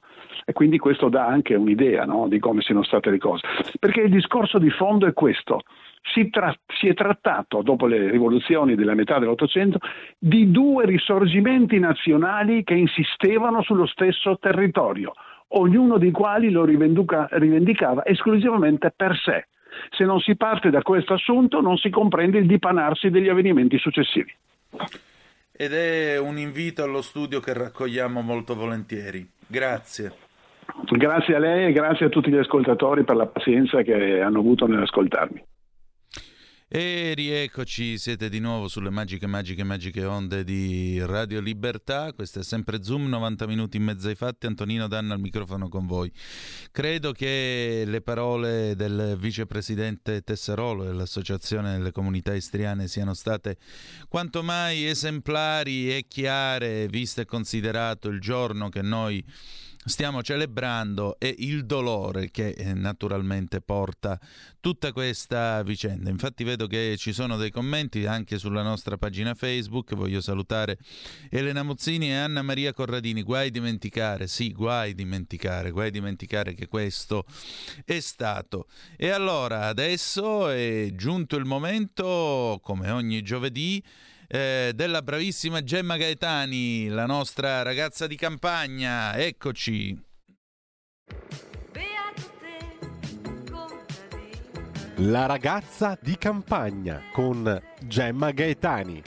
E 0.45 0.53
quindi 0.53 0.78
questo 0.78 1.09
dà 1.09 1.26
anche 1.26 1.55
un'idea 1.55 2.05
no, 2.05 2.28
di 2.28 2.39
come 2.39 2.61
siano 2.61 2.84
state 2.84 3.09
le 3.09 3.17
cose. 3.17 3.45
Perché 3.80 4.01
il 4.01 4.11
discorso 4.11 4.57
di 4.57 4.69
fondo 4.69 5.07
è 5.07 5.13
questo. 5.13 5.61
Si, 6.13 6.30
tra- 6.30 6.53
si, 6.67 6.88
è 6.88 6.93
trattato, 6.93 7.61
dopo 7.61 7.86
le 7.86 8.09
rivoluzioni 8.09 8.76
della 8.76 8.93
metà 8.93 9.19
dell'Ottocento, 9.19 9.80
di 10.17 10.51
due 10.51 10.86
risorgimenti 10.86 11.80
nazionali 11.80 12.63
che 12.63 12.74
insistevano 12.74 13.61
sullo 13.61 13.86
stesso 13.86 14.38
territorio, 14.38 15.13
ognuno 15.49 15.97
dei 15.97 16.11
quali 16.11 16.51
lo 16.51 16.65
rivendica- 16.65 17.30
rivendicava 17.32 18.05
esclusivamente 18.05 18.91
per 18.95 19.15
sé. 19.17 19.47
Se 19.91 20.03
non 20.03 20.19
si 20.19 20.36
parte 20.36 20.69
da 20.69 20.82
questo 20.82 21.13
assunto 21.13 21.61
non 21.61 21.78
si 21.78 21.89
comprende 21.89 22.38
il 22.38 22.47
dipanarsi 22.47 23.09
degli 23.09 23.30
avvenimenti 23.30 23.78
successivi. 23.78 24.32
Ed 25.56 25.72
è 25.72 26.18
un 26.18 26.39
invito 26.39 26.84
allo 26.84 27.04
studio 27.04 27.39
che 27.39 27.54
raccogliamo 27.54 28.22
molto 28.22 28.56
volentieri. 28.56 29.30
Grazie. 29.45 30.12
Grazie 30.89 31.36
a 31.36 31.39
lei 31.39 31.68
e 31.68 31.72
grazie 31.72 32.08
a 32.08 32.10
tutti 32.10 32.32
gli 32.32 32.38
ascoltatori 32.38 33.04
per 33.04 33.16
la 33.16 33.28
pazienza 33.28 33.84
che 33.84 34.20
hanno 34.20 34.39
avuto 34.39 34.66
nell'ascoltarmi. 34.66 35.43
E 36.76 37.13
rieccoci, 37.15 37.99
siete 37.99 38.30
di 38.30 38.39
nuovo 38.39 38.67
sulle 38.67 38.89
magiche, 38.89 39.28
magiche, 39.28 39.63
magiche 39.63 40.05
onde 40.05 40.43
di 40.43 40.99
Radio 41.05 41.39
Libertà. 41.39 42.13
Questo 42.13 42.39
è 42.39 42.43
sempre 42.43 42.82
Zoom, 42.82 43.09
90 43.09 43.45
minuti 43.45 43.78
in 43.78 43.84
mezzo 43.84 44.07
ai 44.07 44.15
fatti. 44.15 44.47
Antonino 44.47 44.88
Danna 44.88 45.13
al 45.13 45.19
microfono 45.19 45.69
con 45.69 45.86
voi. 45.86 46.11
Credo 46.71 47.11
che 47.11 47.84
le 47.86 48.01
parole 48.01 48.76
del 48.76 49.15
vicepresidente 49.19 50.24
Tesserolo 50.24 50.84
dell'Associazione 50.84 51.74
delle 51.74 51.91
Comunità 51.91 52.34
Istriane 52.34 52.88
siano 52.88 53.13
state 53.13 53.57
quanto 54.07 54.41
mai 54.41 54.88
esemplari 54.88 55.95
e 55.95 56.05
chiare, 56.07 56.88
visto 56.88 57.21
e 57.21 57.26
considerato 57.26 58.07
il 58.09 58.19
giorno 58.19 58.69
che 58.69 58.82
noi 58.82 59.24
stiamo 59.86 60.22
celebrando 60.22 61.18
e 61.20 61.34
il 61.40 61.66
dolore 61.66 62.32
che 62.32 62.50
eh, 62.50 62.74
naturalmente 62.74 63.62
porta 63.62 64.20
tutta 64.60 64.92
questa 64.92 65.62
vicenda. 65.64 66.10
Infatti 66.10 66.44
vedo 66.44 66.68
che 66.68 66.96
ci 66.98 67.12
sono 67.12 67.38
dei 67.38 67.52
commenti 67.52 68.06
anche 68.06 68.38
sulla 68.38 68.62
nostra 68.62 68.98
pagina 68.98 69.34
Facebook, 69.34 69.94
voglio 69.96 70.22
salutare 70.22 70.78
Elena 71.30 71.64
Mozzini 71.64 72.10
e 72.10 72.16
Anna 72.16 72.42
Maria 72.42 72.74
Corradini, 72.74 73.24
guai 73.24 73.52
dimenticare, 73.52 74.28
sì, 74.28 74.52
guai 74.52 74.94
dimenticare, 74.94 75.72
guai 75.72 75.92
dimenticare 75.92 76.54
che 76.54 76.68
questo 76.68 77.26
è 77.86 78.00
stato. 78.00 78.68
E 78.96 79.10
allora 79.10 79.68
adesso 79.68 80.50
è 80.50 80.92
giunto 80.96 81.36
il 81.36 81.46
momento, 81.46 82.60
come 82.64 82.90
ogni 82.90 83.22
giovedì, 83.22 83.84
eh, 84.34 84.72
della 84.74 85.04
bravissima 85.04 85.62
Gemma 85.62 85.96
Gaetani, 85.96 86.88
la 86.88 87.06
nostra 87.06 87.62
ragazza 87.62 88.08
di 88.08 88.16
campagna. 88.16 89.16
Eccoci. 89.16 90.06
La 94.98 95.28
ragazza 95.28 95.98
di 96.02 96.18
campagna 96.18 97.04
con 97.12 97.62
Gemma 97.82 98.32
Gaetani. 98.32 99.04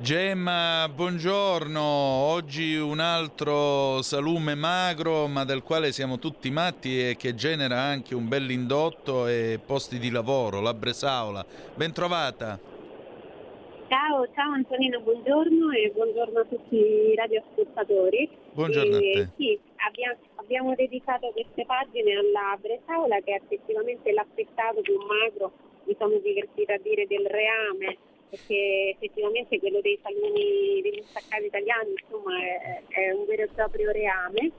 Gemma, 0.00 0.88
buongiorno. 0.94 1.82
Oggi 1.82 2.76
un 2.76 3.00
altro 3.00 4.00
salume 4.02 4.54
magro, 4.54 5.26
ma 5.26 5.44
del 5.44 5.64
quale 5.64 5.90
siamo 5.90 6.20
tutti 6.20 6.50
matti 6.50 7.00
e 7.00 7.16
che 7.16 7.34
genera 7.34 7.80
anche 7.80 8.14
un 8.14 8.28
bell'indotto 8.28 9.26
e 9.26 9.58
posti 9.58 9.98
di 9.98 10.10
lavoro, 10.10 10.60
la 10.60 10.72
Bresaola. 10.72 11.44
Ben 11.74 11.92
trovata. 11.92 12.60
Ciao, 13.88 14.28
ciao 14.34 14.52
Antonino, 14.52 15.00
buongiorno 15.00 15.72
e 15.72 15.90
buongiorno 15.92 16.38
a 16.38 16.44
tutti 16.44 16.76
i 16.76 17.16
radioascoltatori. 17.16 18.30
Buongiorno 18.52 18.98
e, 18.98 18.98
a 18.98 19.00
te. 19.00 19.28
Sì, 19.36 19.58
abbiamo, 19.84 20.16
abbiamo, 20.36 20.74
dedicato 20.76 21.32
queste 21.32 21.64
pagine 21.66 22.12
alla 22.12 22.56
Bresaola 22.60 23.18
che 23.24 23.32
è 23.32 23.40
effettivamente 23.42 24.12
l'affettato 24.12 24.80
di 24.80 24.92
un 24.92 25.04
magro, 25.06 25.50
mi 25.84 25.96
sono 25.98 26.18
divertita 26.18 26.74
a 26.74 26.78
dire, 26.78 27.04
del 27.08 27.26
reame 27.26 27.96
perché 28.28 28.94
effettivamente 28.94 29.58
quello 29.58 29.80
dei 29.80 29.98
salmoni 30.02 30.80
degli 30.82 31.02
staccati 31.02 31.46
italiani 31.46 31.94
insomma, 32.00 32.38
è, 32.38 32.82
è, 32.88 33.10
un 33.12 33.24
vero 33.26 33.42
e 33.42 33.48
proprio 33.48 33.90
reame. 33.90 34.50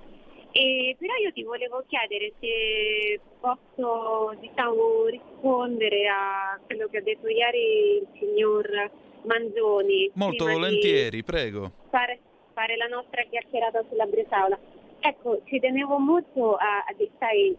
E, 0.52 0.96
però 0.98 1.14
io 1.16 1.32
ti 1.32 1.44
volevo 1.44 1.84
chiedere 1.88 2.34
se 2.40 3.20
posso 3.40 4.34
diciamo, 4.40 5.06
rispondere 5.06 6.08
a 6.08 6.60
quello 6.66 6.88
che 6.88 6.98
ha 6.98 7.02
detto 7.02 7.28
ieri 7.28 7.98
il 7.98 8.08
signor 8.18 8.92
Manzoni. 9.24 10.10
Molto 10.16 10.46
volentieri, 10.46 11.24
prego. 11.24 11.72
Fare, 11.90 12.20
fare, 12.54 12.78
la 12.78 12.88
nostra 12.88 13.24
chiacchierata 13.30 13.84
sulla 13.90 14.06
Bresaola. 14.06 14.58
Ecco, 15.02 15.42
ci 15.46 15.60
tenevo 15.60 16.00
molto 16.00 16.56
a, 16.56 16.80
a 16.80 16.96
sai, 17.20 17.56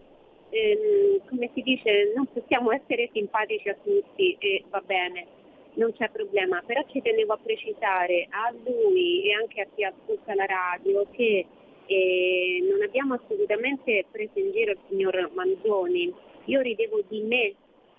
ehm, 0.51 1.29
come 1.29 1.51
si 1.55 1.63
dice, 1.63 2.13
non 2.15 2.27
possiamo 2.27 2.73
essere 2.73 3.09
simpatici 3.13 3.69
a 3.69 3.77
tutti 3.83 4.37
e 4.41 4.65
va 4.69 4.81
bene 4.85 5.39
non 5.75 5.93
c'è 5.93 6.09
problema, 6.11 6.63
però 6.65 6.83
ci 6.89 7.01
tenevo 7.01 7.35
a 7.35 7.39
precisare 7.39 8.27
a 8.31 8.53
lui 8.65 9.23
e 9.25 9.33
anche 9.33 9.61
a 9.61 9.67
chi 9.75 9.85
ascolta 9.85 10.35
la 10.35 10.47
radio 10.47 11.07
che 11.13 11.47
eh, 11.87 12.65
non 12.71 12.83
abbiamo 12.83 13.15
assolutamente 13.15 14.07
preso 14.11 14.39
in 14.39 14.53
giro 14.53 14.73
il 14.73 14.79
signor 14.89 15.31
Manzoni. 15.35 16.13
Io 16.47 16.61
ridevo 16.61 17.03
di 17.09 17.21
me 17.23 17.55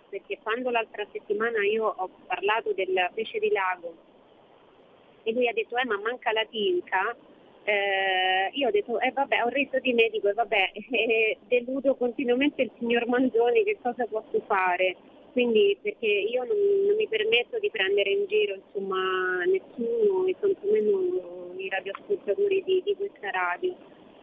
perché 0.09 0.39
quando 0.43 0.69
l'altra 0.69 1.05
settimana 1.11 1.63
io 1.65 1.85
ho 1.85 2.09
parlato 2.27 2.73
del 2.73 3.09
pesce 3.13 3.39
di 3.39 3.49
lago 3.49 3.93
e 5.23 5.31
lui 5.31 5.47
ha 5.47 5.53
detto 5.53 5.77
eh 5.77 5.85
ma 5.85 5.97
manca 5.99 6.31
la 6.31 6.45
tinta, 6.49 7.15
eh, 7.63 8.49
io 8.53 8.67
ho 8.67 8.71
detto 8.71 8.99
eh 8.99 9.11
vabbè 9.11 9.43
ho 9.43 9.49
reso 9.49 9.79
di 9.79 9.93
me, 9.93 10.09
dico 10.09 10.27
eh, 10.27 10.33
vabbè 10.33 10.71
eh, 10.91 11.37
deludo 11.47 11.95
continuamente 11.95 12.63
il 12.63 12.71
signor 12.77 13.07
Manzoni, 13.07 13.63
che 13.63 13.77
cosa 13.81 14.05
posso 14.05 14.41
fare? 14.47 14.95
Quindi 15.31 15.77
perché 15.81 16.07
io 16.07 16.43
non, 16.43 16.57
non, 16.85 16.95
mi 16.95 17.07
permetto 17.07 17.57
di 17.59 17.69
prendere 17.69 18.09
in 18.11 18.25
giro 18.27 18.55
insomma, 18.55 19.43
nessuno 19.45 20.25
e 20.25 20.35
tantomeno 20.39 21.53
i 21.57 21.69
radioascoltatori 21.69 22.63
di, 22.63 22.81
di 22.83 22.95
questa 22.95 23.29
radio. 23.29 23.75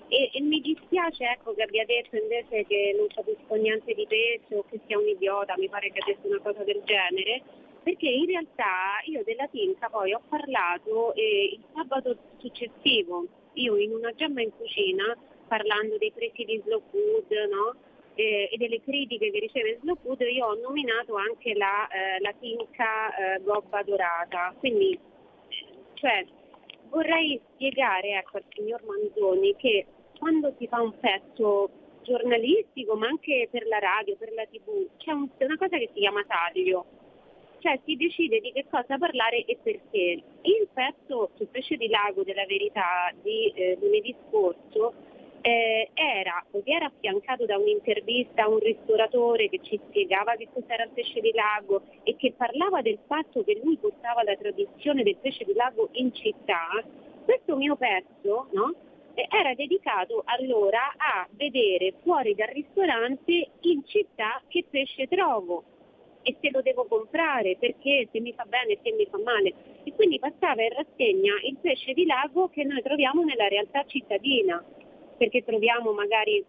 E, 0.09 0.31
e, 0.33 0.41
mi 0.41 0.61
dispiace 0.61 1.25
ecco, 1.25 1.55
che 1.55 1.63
abbia 1.63 1.85
detto 1.85 2.17
invece 2.17 2.65
che 2.67 2.95
non 2.97 3.07
capisco 3.09 3.55
niente 3.55 3.93
di 3.95 4.07
pesce 4.07 4.57
o 4.57 4.65
che 4.69 4.81
sia 4.87 4.99
un 4.99 5.07
idiota, 5.07 5.55
mi 5.59 5.69
pare 5.69 5.91
che 5.91 5.99
ha 6.01 6.05
detto 6.07 6.29
una 6.29 6.41
cosa 6.41 6.65
del 6.65 6.81
genere, 6.85 7.43
perché 7.83 8.09
in 8.09 8.27
realtà 8.27 9.01
io 9.05 9.23
della 9.25 9.47
tinta 9.49 9.89
poi 9.89 10.13
ho 10.13 10.23
parlato 10.29 11.15
eh, 11.15 11.51
il 11.53 11.63
sabato 11.75 12.17
successivo, 12.39 13.27
io 13.55 13.77
in 13.77 13.93
una 13.93 14.13
gemma 14.15 14.41
in 14.41 14.51
cucina, 14.57 15.17
parlando 15.47 15.97
dei 15.99 16.13
prezzi 16.13 16.45
di 16.45 16.61
slow 16.65 16.83
food, 16.91 17.31
no? 17.51 17.75
Eh, 18.19 18.49
e 18.51 18.57
delle 18.57 18.83
critiche 18.83 19.31
che 19.31 19.39
riceve 19.39 19.79
Slow 19.81 19.97
Food 20.03 20.21
io 20.23 20.47
ho 20.47 20.55
nominato 20.61 21.15
anche 21.15 21.55
la, 21.55 21.87
eh, 21.87 22.21
la 22.21 22.35
tinca 22.41 23.15
eh, 23.15 23.41
gobba 23.43 23.83
dorata. 23.85 24.53
Quindi 24.59 24.99
cioè, 25.95 26.27
vorrei 26.89 27.41
spiegare 27.55 28.19
ecco, 28.19 28.39
al 28.39 28.45
signor 28.49 28.83
Manzoni 28.83 29.55
che 29.57 29.87
quando 30.19 30.53
si 30.59 30.67
fa 30.67 30.83
un 30.83 30.99
pezzo 30.99 31.71
giornalistico, 32.03 32.97
ma 32.97 33.07
anche 33.07 33.49
per 33.53 33.67
la 33.69 33.79
radio, 33.79 34.17
per 34.17 34.33
la 34.33 34.47
tv, 34.47 34.89
c'è 34.97 35.13
un, 35.13 35.29
una 35.39 35.57
cosa 35.57 35.79
che 35.79 35.91
si 35.93 36.01
chiama 36.01 36.25
taglio, 36.27 36.87
cioè 37.61 37.79
si 37.85 37.95
decide 37.95 38.41
di 38.41 38.51
che 38.51 38.67
cosa 38.69 38.99
parlare 38.99 39.45
e 39.45 39.57
perché. 39.63 40.23
Il 40.43 40.69
pezzo 40.73 41.31
sul 41.37 41.47
pesce 41.49 41.77
di 41.77 41.89
lago 41.89 42.25
della 42.25 42.47
verità 42.47 43.13
di 43.23 43.53
eh, 43.55 43.79
lunedì 43.81 44.15
scorso 44.27 44.95
eh, 45.49 45.91
era, 45.95 46.45
poiché 46.51 46.73
era 46.73 46.87
affiancato 46.87 47.47
da 47.47 47.57
un'intervista 47.57 48.45
a 48.45 48.49
un 48.49 48.59
ristoratore 48.59 49.49
che 49.49 49.61
ci 49.63 49.81
spiegava 49.89 50.35
che 50.37 50.49
cos'era 50.53 50.85
il 50.85 50.91
pesce 50.93 51.21
di 51.21 51.33
lago 51.33 51.83
e 52.03 52.17
che 52.17 52.35
parlava 52.37 52.83
del 52.83 52.99
fatto 53.07 53.43
che 53.45 53.59
lui 53.63 53.77
portava 53.79 54.23
la 54.23 54.37
tradizione 54.37 55.03
del 55.03 55.17
pesce 55.17 55.45
di 55.45 55.55
lago 55.55 55.89
in 55.93 56.13
città, 56.13 56.69
questo 57.25 57.57
mio 57.57 57.77
pezzo 57.77 58.49
no, 58.53 58.75
era 59.15 59.55
dedicato 59.55 60.23
allora 60.27 60.93
a 60.97 61.27
vedere 61.31 61.95
fuori 62.03 62.35
dal 62.35 62.49
ristorante 62.49 63.49
in 63.61 63.85
città 63.87 64.43
che 64.49 64.65
pesce 64.69 65.09
trovo 65.09 65.65
e 66.23 66.37
se 66.43 66.51
lo 66.51 66.61
devo 66.61 66.85
comprare, 66.85 67.57
perché 67.59 68.07
se 68.13 68.21
mi 68.21 68.35
fa 68.35 68.45
bene, 68.45 68.77
se 68.83 68.93
mi 68.93 69.07
fa 69.07 69.19
male. 69.19 69.55
E 69.85 69.95
quindi 69.95 70.19
passava 70.19 70.63
in 70.63 70.71
rassegna 70.71 71.33
il 71.43 71.57
pesce 71.59 71.95
di 71.95 72.05
lago 72.05 72.49
che 72.49 72.65
noi 72.65 72.83
troviamo 72.83 73.23
nella 73.23 73.49
realtà 73.49 73.85
cittadina 73.87 74.63
perché 75.19 75.45
troviamo 75.45 75.93
magari 75.93 76.43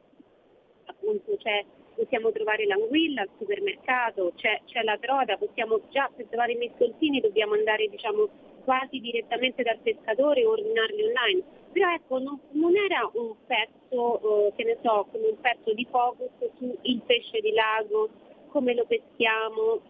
appunto 0.85 1.35
c'è, 1.37 1.65
possiamo 1.95 2.31
trovare 2.31 2.65
l'anguilla 2.65 3.23
al 3.23 3.29
supermercato, 3.37 4.31
c'è, 4.35 4.61
c'è, 4.65 4.83
la 4.83 4.97
troda, 4.97 5.37
possiamo 5.37 5.81
già 5.89 6.09
per 6.15 6.25
trovare 6.27 6.53
i 6.53 6.57
mescoltini 6.57 7.19
dobbiamo 7.19 7.53
andare 7.53 7.87
diciamo 7.87 8.29
quasi 8.63 8.99
direttamente 8.99 9.63
dal 9.63 9.79
pescatore 9.79 10.45
o 10.45 10.51
ordinarli 10.51 11.03
online. 11.03 11.43
Però 11.71 11.91
ecco, 11.91 12.19
non, 12.19 12.39
non 12.51 12.75
era 12.75 13.09
un 13.13 13.35
pezzo, 13.45 14.47
eh, 14.47 14.53
che 14.55 14.63
ne 14.63 14.77
so, 14.83 15.07
come 15.11 15.27
un 15.27 15.39
pezzo 15.39 15.73
di 15.73 15.87
focus 15.89 16.29
sul 16.57 17.01
pesce 17.05 17.41
di 17.41 17.51
lago, 17.51 18.09
come 18.49 18.73
lo 18.73 18.85
peschiamo, 18.85 19.81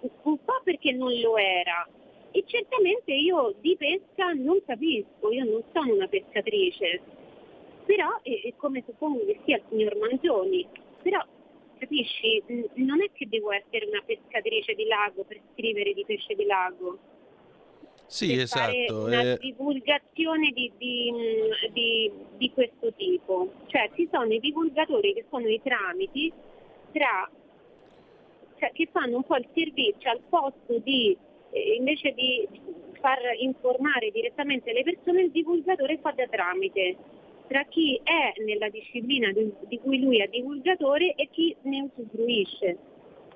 un 0.00 0.44
po' 0.44 0.60
perché 0.62 0.92
non 0.92 1.12
lo 1.20 1.36
era. 1.36 1.86
E 2.32 2.44
certamente 2.46 3.12
io 3.12 3.54
di 3.60 3.76
pesca 3.76 4.32
non 4.32 4.62
capisco, 4.64 5.30
io 5.30 5.44
non 5.44 5.62
sono 5.72 5.94
una 5.94 6.06
pescatrice, 6.06 7.00
però 7.86 8.20
è, 8.22 8.42
è 8.42 8.52
come 8.56 8.82
suppongo 8.84 9.24
che 9.24 9.38
sia 9.44 9.56
il 9.56 9.62
signor 9.70 9.96
Mangioni, 9.96 10.66
però 11.02 11.24
capisci, 11.78 12.42
non 12.74 13.00
è 13.00 13.10
che 13.12 13.28
devo 13.28 13.52
essere 13.52 13.86
una 13.86 14.02
pescatrice 14.04 14.74
di 14.74 14.84
lago 14.86 15.22
per 15.22 15.40
scrivere 15.52 15.94
di 15.94 16.04
pesce 16.04 16.34
di 16.34 16.44
lago. 16.44 16.98
Sì, 18.06 18.34
per 18.34 18.40
esatto. 18.40 19.04
Una 19.04 19.22
eh... 19.22 19.38
divulgazione 19.38 20.50
di, 20.50 20.70
di, 20.76 21.12
di, 21.72 22.12
di, 22.36 22.50
questo 22.52 22.92
tipo. 22.94 23.52
Cioè 23.66 23.90
ci 23.94 24.08
sono 24.12 24.32
i 24.32 24.40
divulgatori 24.40 25.12
che 25.12 25.24
sono 25.28 25.48
i 25.48 25.60
tramiti 25.62 26.32
tra, 26.92 27.28
cioè, 28.58 28.70
che 28.72 28.88
fanno 28.92 29.16
un 29.16 29.24
po' 29.24 29.36
il 29.36 29.48
servizio 29.54 30.10
al 30.10 30.20
posto 30.28 30.78
di, 30.78 31.16
eh, 31.50 31.74
invece 31.74 32.12
di 32.12 32.48
far 33.00 33.18
informare 33.38 34.10
direttamente 34.10 34.72
le 34.72 34.82
persone, 34.82 35.22
il 35.22 35.30
divulgatore 35.30 35.98
fa 35.98 36.12
da 36.12 36.26
tramite 36.28 36.96
tra 37.46 37.64
chi 37.64 38.00
è 38.02 38.40
nella 38.42 38.68
disciplina 38.68 39.30
di, 39.32 39.52
di 39.68 39.78
cui 39.78 40.00
lui 40.00 40.20
è 40.20 40.28
divulgatore 40.28 41.14
e 41.14 41.28
chi 41.30 41.54
ne 41.62 41.82
usufruisce. 41.82 42.76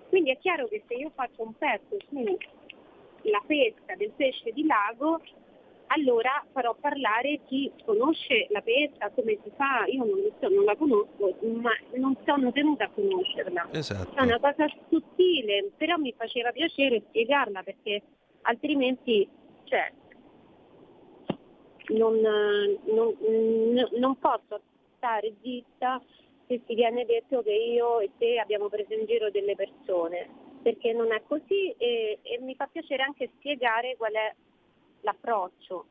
Quindi 0.09 0.31
è 0.31 0.39
chiaro 0.39 0.67
che 0.67 0.83
se 0.87 0.95
io 0.95 1.11
faccio 1.15 1.43
un 1.43 1.55
pezzo 1.57 1.97
sulla 2.09 3.43
pesca 3.47 3.95
del 3.97 4.11
pesce 4.17 4.51
di 4.53 4.67
lago, 4.67 5.21
allora 5.93 6.45
farò 6.53 6.75
parlare 6.81 7.41
chi 7.47 7.71
conosce 7.85 8.47
la 8.51 8.61
pesca, 8.61 9.11
come 9.11 9.39
si 9.43 9.51
fa, 9.57 9.85
io 9.87 10.05
non, 10.05 10.31
so, 10.41 10.49
non 10.49 10.65
la 10.65 10.77
conosco, 10.77 11.37
ma 11.61 11.73
non 11.95 12.17
sono 12.25 12.53
tenuta 12.53 12.85
a 12.85 12.91
conoscerla. 12.91 13.69
Esatto. 13.73 14.17
È 14.17 14.23
una 14.23 14.39
cosa 14.39 14.67
sottile, 14.89 15.71
però 15.77 15.97
mi 15.97 16.13
faceva 16.17 16.53
piacere 16.53 17.03
spiegarla 17.09 17.63
perché 17.63 18.03
altrimenti 18.43 19.29
cioè, 19.65 19.93
non, 21.89 22.21
non, 22.21 23.17
non 23.99 24.19
posso 24.19 24.61
stare 24.97 25.35
zitta 25.43 26.01
se 26.47 26.61
si 26.67 26.75
viene 26.75 27.05
detto 27.05 27.43
che 27.43 27.53
io 27.53 28.01
e 28.01 28.11
te 28.19 28.39
abbiamo 28.39 28.69
preso 28.69 28.93
in 28.93 29.07
giro 29.07 29.31
delle 29.31 29.55
persone, 29.55 30.29
perché 30.63 30.93
non 30.93 31.13
è 31.13 31.23
così 31.27 31.71
e, 31.79 32.19
e 32.23 32.39
mi 32.41 32.55
fa 32.55 32.67
piacere 32.67 33.03
anche 33.03 33.31
spiegare 33.39 33.97
qual 33.97 34.13
è 34.13 34.35
l'approccio. 35.03 35.87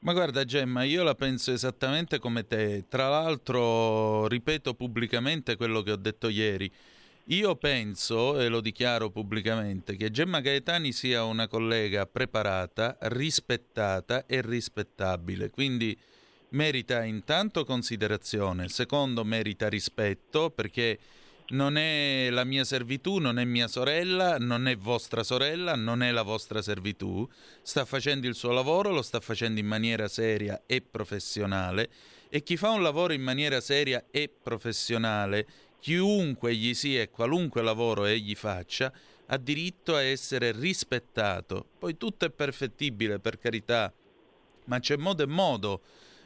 Ma 0.00 0.12
guarda 0.12 0.44
Gemma, 0.44 0.82
io 0.82 1.02
la 1.02 1.14
penso 1.14 1.50
esattamente 1.52 2.18
come 2.18 2.46
te. 2.46 2.84
Tra 2.88 3.08
l'altro, 3.08 4.26
ripeto 4.28 4.74
pubblicamente 4.74 5.56
quello 5.56 5.80
che 5.80 5.92
ho 5.92 5.96
detto 5.96 6.28
ieri. 6.28 6.70
Io 7.28 7.56
penso, 7.56 8.38
e 8.38 8.48
lo 8.48 8.60
dichiaro 8.60 9.08
pubblicamente, 9.08 9.96
che 9.96 10.10
Gemma 10.10 10.40
Gaetani 10.40 10.92
sia 10.92 11.24
una 11.24 11.48
collega 11.48 12.04
preparata, 12.04 12.98
rispettata 13.00 14.26
e 14.26 14.42
rispettabile, 14.42 15.48
quindi 15.48 15.98
merita 16.50 17.02
intanto 17.02 17.64
considerazione, 17.64 18.68
secondo 18.68 19.24
merita 19.24 19.70
rispetto 19.70 20.50
perché 20.50 20.98
non 21.48 21.78
è 21.78 22.28
la 22.30 22.44
mia 22.44 22.64
servitù, 22.64 23.16
non 23.16 23.38
è 23.38 23.44
mia 23.46 23.68
sorella, 23.68 24.36
non 24.36 24.68
è 24.68 24.76
vostra 24.76 25.22
sorella, 25.22 25.74
non 25.76 26.02
è 26.02 26.10
la 26.10 26.22
vostra 26.22 26.60
servitù, 26.60 27.26
sta 27.62 27.86
facendo 27.86 28.26
il 28.26 28.34
suo 28.34 28.52
lavoro, 28.52 28.90
lo 28.90 29.02
sta 29.02 29.20
facendo 29.20 29.58
in 29.58 29.66
maniera 29.66 30.08
seria 30.08 30.64
e 30.66 30.82
professionale. 30.82 31.88
E 32.28 32.42
chi 32.42 32.58
fa 32.58 32.70
un 32.70 32.82
lavoro 32.82 33.14
in 33.14 33.22
maniera 33.22 33.60
seria 33.60 34.04
e 34.10 34.28
professionale 34.28 35.46
chiunque 35.84 36.54
gli 36.54 36.72
sia 36.72 37.02
e 37.02 37.10
qualunque 37.10 37.60
lavoro 37.60 38.06
egli 38.06 38.34
faccia, 38.34 38.90
ha 39.26 39.36
diritto 39.36 39.94
a 39.94 40.00
essere 40.00 40.50
rispettato. 40.50 41.66
Poi 41.78 41.98
tutto 41.98 42.24
è 42.24 42.30
perfettibile, 42.30 43.18
per 43.18 43.38
carità, 43.38 43.92
ma 44.64 44.80
c'è 44.80 44.96
modo 44.96 45.22
e 45.22 45.26
modo 45.26 45.82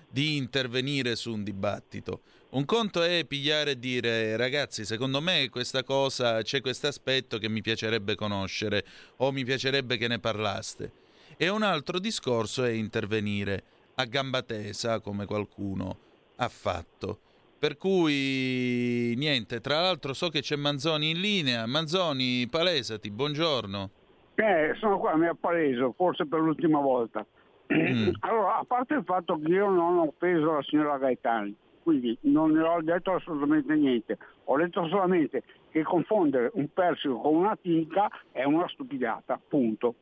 di 0.09 0.37
intervenire 0.37 1.17
su 1.17 1.33
un 1.33 1.43
dibattito. 1.43 2.21
Un 2.51 2.65
conto 2.67 3.03
è 3.03 3.25
pigliare 3.25 3.73
e 3.73 3.79
dire 3.81 4.37
ragazzi, 4.37 4.85
secondo 4.85 5.21
me 5.21 5.49
questa 5.49 5.83
cosa 5.83 6.41
c'è 6.43 6.61
questo 6.61 6.87
aspetto 6.87 7.39
che 7.39 7.49
mi 7.49 7.61
piacerebbe 7.61 8.15
conoscere 8.15 8.85
o 9.17 9.33
mi 9.33 9.45
piacerebbe 9.45 9.97
che 9.97 10.07
ne 10.07 10.21
parlaste. 10.21 10.93
E 11.37 11.49
un 11.49 11.65
altro 11.65 11.99
discorso 11.99 12.63
è 12.63 12.71
intervenire 12.71 13.65
a 13.97 14.05
gamba 14.05 14.43
tesa 14.43 15.01
come 15.01 15.27
qualcuno 15.27 15.99
ha 16.37 16.49
fatto. 16.49 17.27
Per 17.59 17.77
cui 17.77 19.15
niente, 19.17 19.61
tra 19.61 19.81
l'altro 19.81 20.13
so 20.13 20.29
che 20.29 20.43
c'è 20.43 20.55
Manzoni 20.55 21.11
in 21.11 21.21
linea. 21.21 21.67
Manzoni, 21.67 22.47
palesati, 22.49 23.11
buongiorno. 23.11 23.91
Eh, 24.37 24.75
sono 24.79 25.01
qua, 25.01 25.17
mi 25.17 25.27
appaleso, 25.27 25.93
forse 25.97 26.25
per 26.27 26.39
l'ultima 26.39 26.79
volta. 26.79 27.27
Mm. 27.75 28.11
Allora, 28.21 28.59
a 28.59 28.65
parte 28.65 28.95
il 28.95 29.03
fatto 29.05 29.41
che 29.41 29.51
io 29.51 29.69
non 29.69 29.99
ho 29.99 30.03
offeso 30.03 30.53
la 30.53 30.63
signora 30.63 30.99
Gaetani, 30.99 31.53
quindi 31.83 32.17
non 32.21 32.53
ne 32.53 32.63
ho 32.63 32.81
detto 32.81 33.15
assolutamente 33.15 33.75
niente, 33.75 34.19
ho 34.45 34.57
detto 34.57 34.87
solamente 34.87 35.43
che 35.73 35.83
confondere 35.83 36.53
un 36.55 36.69
persico 36.73 37.19
con 37.19 37.35
una 37.35 37.59
tinca 37.61 38.09
è 38.31 38.45
una 38.45 38.69
stupidata, 38.69 39.41
punto. 39.49 39.97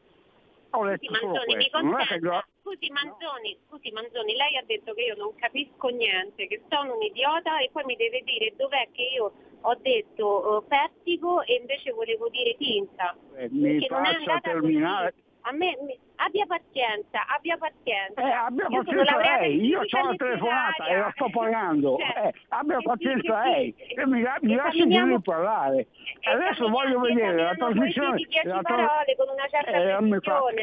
Ho 0.77 0.85
detto 0.85 1.13
sì, 1.13 1.21
solo 1.21 1.33
Manzoni, 1.33 1.55
questo. 1.55 1.81
Non 1.81 2.01
è 2.01 2.07
che 2.07 2.21
scusi 2.61 2.91
Manzoni, 2.91 3.59
scusi 3.67 3.91
Manzoni, 3.93 4.35
lei 4.35 4.57
ha 4.57 4.65
detto 4.67 4.93
che 4.95 5.03
io 5.03 5.17
non 5.17 5.35
capisco 5.35 5.89
niente, 5.89 6.47
che 6.47 6.63
sono 6.69 6.97
un 6.97 7.03
idiota 7.03 7.59
e 7.61 7.71
poi 7.73 7.85
mi 7.85 7.97
deve 7.97 8.21
dire 8.23 8.53
dov'è 8.57 8.89
che 8.93 9.03
io 9.03 9.33
ho 9.61 9.75
detto 9.81 10.63
uh, 10.63 10.67
persico 10.67 11.43
e 11.43 11.55
invece 11.55 11.93
volevo 11.93 12.29
dire 12.29 12.57
tinta. 12.57 13.17
Eh, 13.37 13.49
mi 13.51 13.87
faccia 13.87 14.41
terminare. 14.41 15.13
Così. 15.13 15.26
A 15.49 15.53
me, 15.53 15.79
mi, 15.81 15.97
abbia 16.17 16.45
pazienza, 16.45 17.25
abbia 17.29 17.57
pazienza. 17.57 18.21
Eh, 18.21 18.33
abbia 18.33 18.67
io 18.69 18.83
pazienza 18.83 19.17
lei, 19.17 19.65
io 19.65 19.79
ho 19.79 20.05
la 20.05 20.15
telefonata 20.17 20.87
e 20.87 20.97
la 20.97 21.11
sto 21.15 21.31
pagando. 21.31 21.97
Cioè, 21.99 22.27
eh, 22.27 22.35
abbia 22.49 22.79
pazienza 22.83 23.45
lei, 23.45 23.73
e 23.95 24.07
mi, 24.07 24.25
mi 24.41 24.55
lasci 24.57 24.85
di 24.85 25.21
parlare. 25.23 25.87
Adesso 26.23 26.69
voglio 26.69 26.99
vedere 26.99 27.43
la 27.45 27.55
trasmissione. 27.55 28.21
La 28.43 28.61
tra... 28.63 28.75
parole 28.75 29.17
con 29.17 29.29
una 29.29 29.47
certa 29.49 29.71
eh, 29.71 29.97
precisione. 29.97 30.63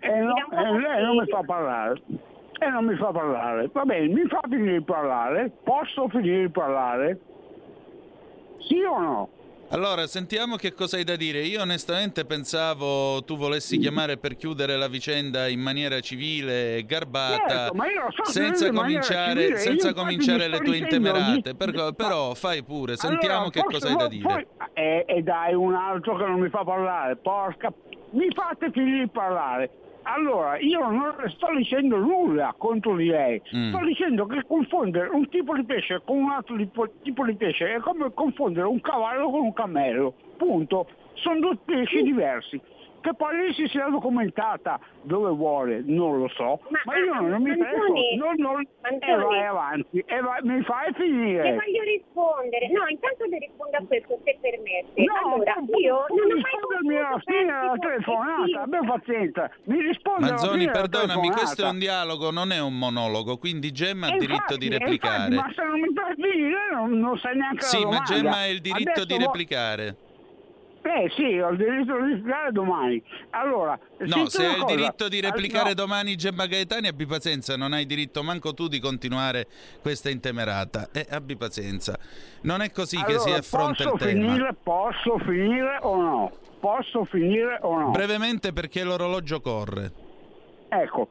Eh. 0.00 0.08
E, 0.08 0.20
no, 0.20 0.34
e 0.52 0.80
lei 0.80 1.02
non 1.02 1.16
mi 1.18 1.26
fa 1.26 1.42
parlare. 1.44 2.02
E 2.60 2.68
non 2.68 2.84
mi 2.86 2.96
fa 2.96 3.10
parlare. 3.10 3.68
Va 3.70 3.84
bene, 3.84 4.08
mi 4.08 4.26
fa 4.26 4.40
finire 4.48 4.78
di 4.78 4.84
parlare? 4.84 5.50
Posso 5.62 6.08
finire 6.08 6.46
di 6.46 6.48
parlare? 6.48 7.20
Sì 8.60 8.80
o 8.80 8.98
no? 8.98 9.28
Allora, 9.68 10.06
sentiamo 10.06 10.56
che 10.56 10.72
cosa 10.72 10.96
hai 10.96 11.04
da 11.04 11.16
dire. 11.16 11.40
Io 11.40 11.60
onestamente 11.60 12.24
pensavo 12.24 13.22
tu 13.24 13.36
volessi 13.36 13.78
chiamare 13.78 14.18
per 14.18 14.36
chiudere 14.36 14.76
la 14.76 14.88
vicenda 14.88 15.48
in 15.48 15.60
maniera 15.60 15.98
civile 16.00 16.76
e 16.76 16.84
garbata, 16.84 17.70
certo, 17.70 18.22
so 18.22 18.30
senza 18.30 18.70
cominciare, 18.70 19.40
civile, 19.42 19.58
senza 19.58 19.92
cominciare 19.92 20.48
le 20.48 20.58
tue 20.60 20.76
intemerate. 20.76 21.54
Per, 21.54 21.92
però 21.96 22.34
fai 22.34 22.62
pure, 22.62 22.96
sentiamo 22.96 23.34
allora, 23.34 23.50
che 23.50 23.62
cosa 23.62 23.88
hai 23.88 23.96
da 23.96 24.08
dire. 24.08 24.22
Poi, 24.22 24.46
e, 24.74 25.04
e 25.08 25.22
dai 25.22 25.54
un 25.54 25.74
altro 25.74 26.16
che 26.16 26.24
non 26.24 26.40
mi 26.40 26.50
fa 26.50 26.62
parlare, 26.62 27.16
porca 27.16 27.72
mi 28.10 28.28
fate 28.32 28.70
finire 28.70 29.00
di 29.00 29.10
parlare. 29.10 29.70
Allora, 30.06 30.58
io 30.58 30.80
non 30.80 31.14
sto 31.28 31.48
dicendo 31.56 31.96
nulla 31.96 32.54
contro 32.58 32.94
di 32.96 33.06
lei, 33.06 33.40
Mm. 33.54 33.72
sto 33.72 33.84
dicendo 33.84 34.26
che 34.26 34.42
confondere 34.46 35.08
un 35.08 35.28
tipo 35.28 35.54
di 35.54 35.64
pesce 35.64 36.02
con 36.04 36.18
un 36.18 36.30
altro 36.30 36.56
tipo, 36.56 36.86
tipo 37.02 37.24
di 37.24 37.34
pesce 37.34 37.74
è 37.74 37.80
come 37.80 38.12
confondere 38.12 38.66
un 38.66 38.80
cavallo 38.80 39.30
con 39.30 39.40
un 39.40 39.52
cammello, 39.54 40.14
punto. 40.36 40.86
Sono 41.14 41.38
due 41.40 41.56
pesci 41.64 42.02
diversi. 42.02 42.60
Che 43.04 43.12
poi 43.14 43.52
si 43.52 43.66
sia 43.68 43.84
documentata 43.90 44.80
dove 45.02 45.28
vuole, 45.36 45.82
non 45.84 46.20
lo 46.20 46.28
so, 46.28 46.60
ma, 46.70 46.80
Ma- 46.84 46.96
io 46.96 47.12
non, 47.12 47.28
non 47.28 47.42
mi 47.42 47.50
Manzoni, 47.54 48.16
presto, 48.16 48.24
non, 48.24 48.34
non, 48.38 48.60
e 48.62 48.68
Manzoni. 48.80 49.24
vai 49.36 49.44
avanti, 49.44 49.98
e 50.06 50.20
vai- 50.22 50.40
mi 50.42 50.62
fai 50.62 50.86
Le 50.88 50.94
finire. 50.96 51.50
voglio 51.52 51.82
rispondere. 51.84 52.68
No, 52.72 52.86
intanto 52.88 53.24
le 53.26 53.38
rispondo 53.44 53.76
a 53.76 53.82
questo 53.86 54.18
se 54.24 54.38
permette. 54.40 55.04
No, 55.04 55.34
allora, 55.34 55.52
tu- 55.52 55.76
io 55.78 55.94
non 56.08 56.32
ho 56.32 56.80
mai 56.80 56.96
alla 56.96 57.20
fine 57.22 57.44
della 57.44 57.74
e 57.74 57.78
telefonata, 57.78 58.42
Silvia. 58.44 58.60
abbia 58.62 58.80
pazienza, 58.88 59.50
mi 59.64 59.80
risponde 59.82 60.24
alla 60.24 60.28
Manzoni, 60.30 60.64
perdonami, 60.70 61.28
questo 61.28 61.60
è 61.60 61.68
un 61.68 61.76
telefonata. 61.76 61.78
dialogo, 61.78 62.30
non 62.30 62.52
è 62.52 62.60
un 62.62 62.78
monologo, 62.78 63.36
quindi 63.36 63.70
Gemma 63.72 64.06
ha 64.06 64.14
E 64.14 64.18
diritto 64.18 64.32
infatti, 64.32 64.58
di 64.58 64.68
replicare. 64.70 65.34
infatti, 65.34 65.34
ma 65.34 65.52
se 65.54 65.62
non 65.68 65.78
mi 65.80 65.92
fai 65.92 66.14
finire 66.14 66.60
non, 66.72 66.98
non 66.98 67.18
sai 67.18 67.36
neanche 67.36 67.64
Sì, 67.68 67.82
la 67.82 67.88
ma. 67.90 68.00
Gemma 68.00 68.36
ha 68.38 68.46
il 68.48 68.60
diritto 68.62 68.90
Adesso 68.90 69.04
di 69.04 69.14
vo- 69.18 69.20
replicare. 69.26 69.96
Eh 70.86 71.10
sì, 71.16 71.38
ho 71.38 71.48
il 71.48 71.56
diritto 71.56 71.96
di 71.98 72.10
replicare 72.12 72.52
domani. 72.52 73.02
Allora, 73.30 73.78
No, 74.00 74.26
se 74.28 74.44
hai 74.44 74.58
il 74.58 74.64
diritto 74.66 75.08
di 75.08 75.18
Ah, 75.18 75.30
replicare 75.30 75.68
no, 75.70 75.74
domani 75.74 76.14
Gemma 76.14 76.44
Gaetani, 76.46 76.88
abbi 76.88 77.06
pazienza, 77.06 77.56
non 77.56 77.72
hai 77.72 77.86
diritto 77.86 78.22
manco 78.22 78.52
tu 78.52 78.68
di 78.68 78.80
continuare 78.80 79.46
questa 79.80 80.10
intemerata. 80.10 80.88
E 80.92 81.06
abbi 81.08 81.36
pazienza. 81.36 81.98
Non 82.42 82.60
è 82.60 82.70
così 82.70 83.02
che 83.02 83.18
si 83.18 83.28
allora, 83.28 83.38
affronta 83.40 83.82
il 83.84 83.92
tema. 83.98 84.10
finire, 84.32 84.54
posso 84.62 85.18
finire 85.20 85.78
o 85.80 85.96
no? 85.96 86.32
Posso 86.60 87.04
finire 87.06 87.58
o 87.62 87.78
no? 87.78 87.90
Brevemente 87.90 88.52
perché 88.52 88.84
l'orologio 88.84 89.40
corre. 89.40 89.90
Ecco, 90.68 91.08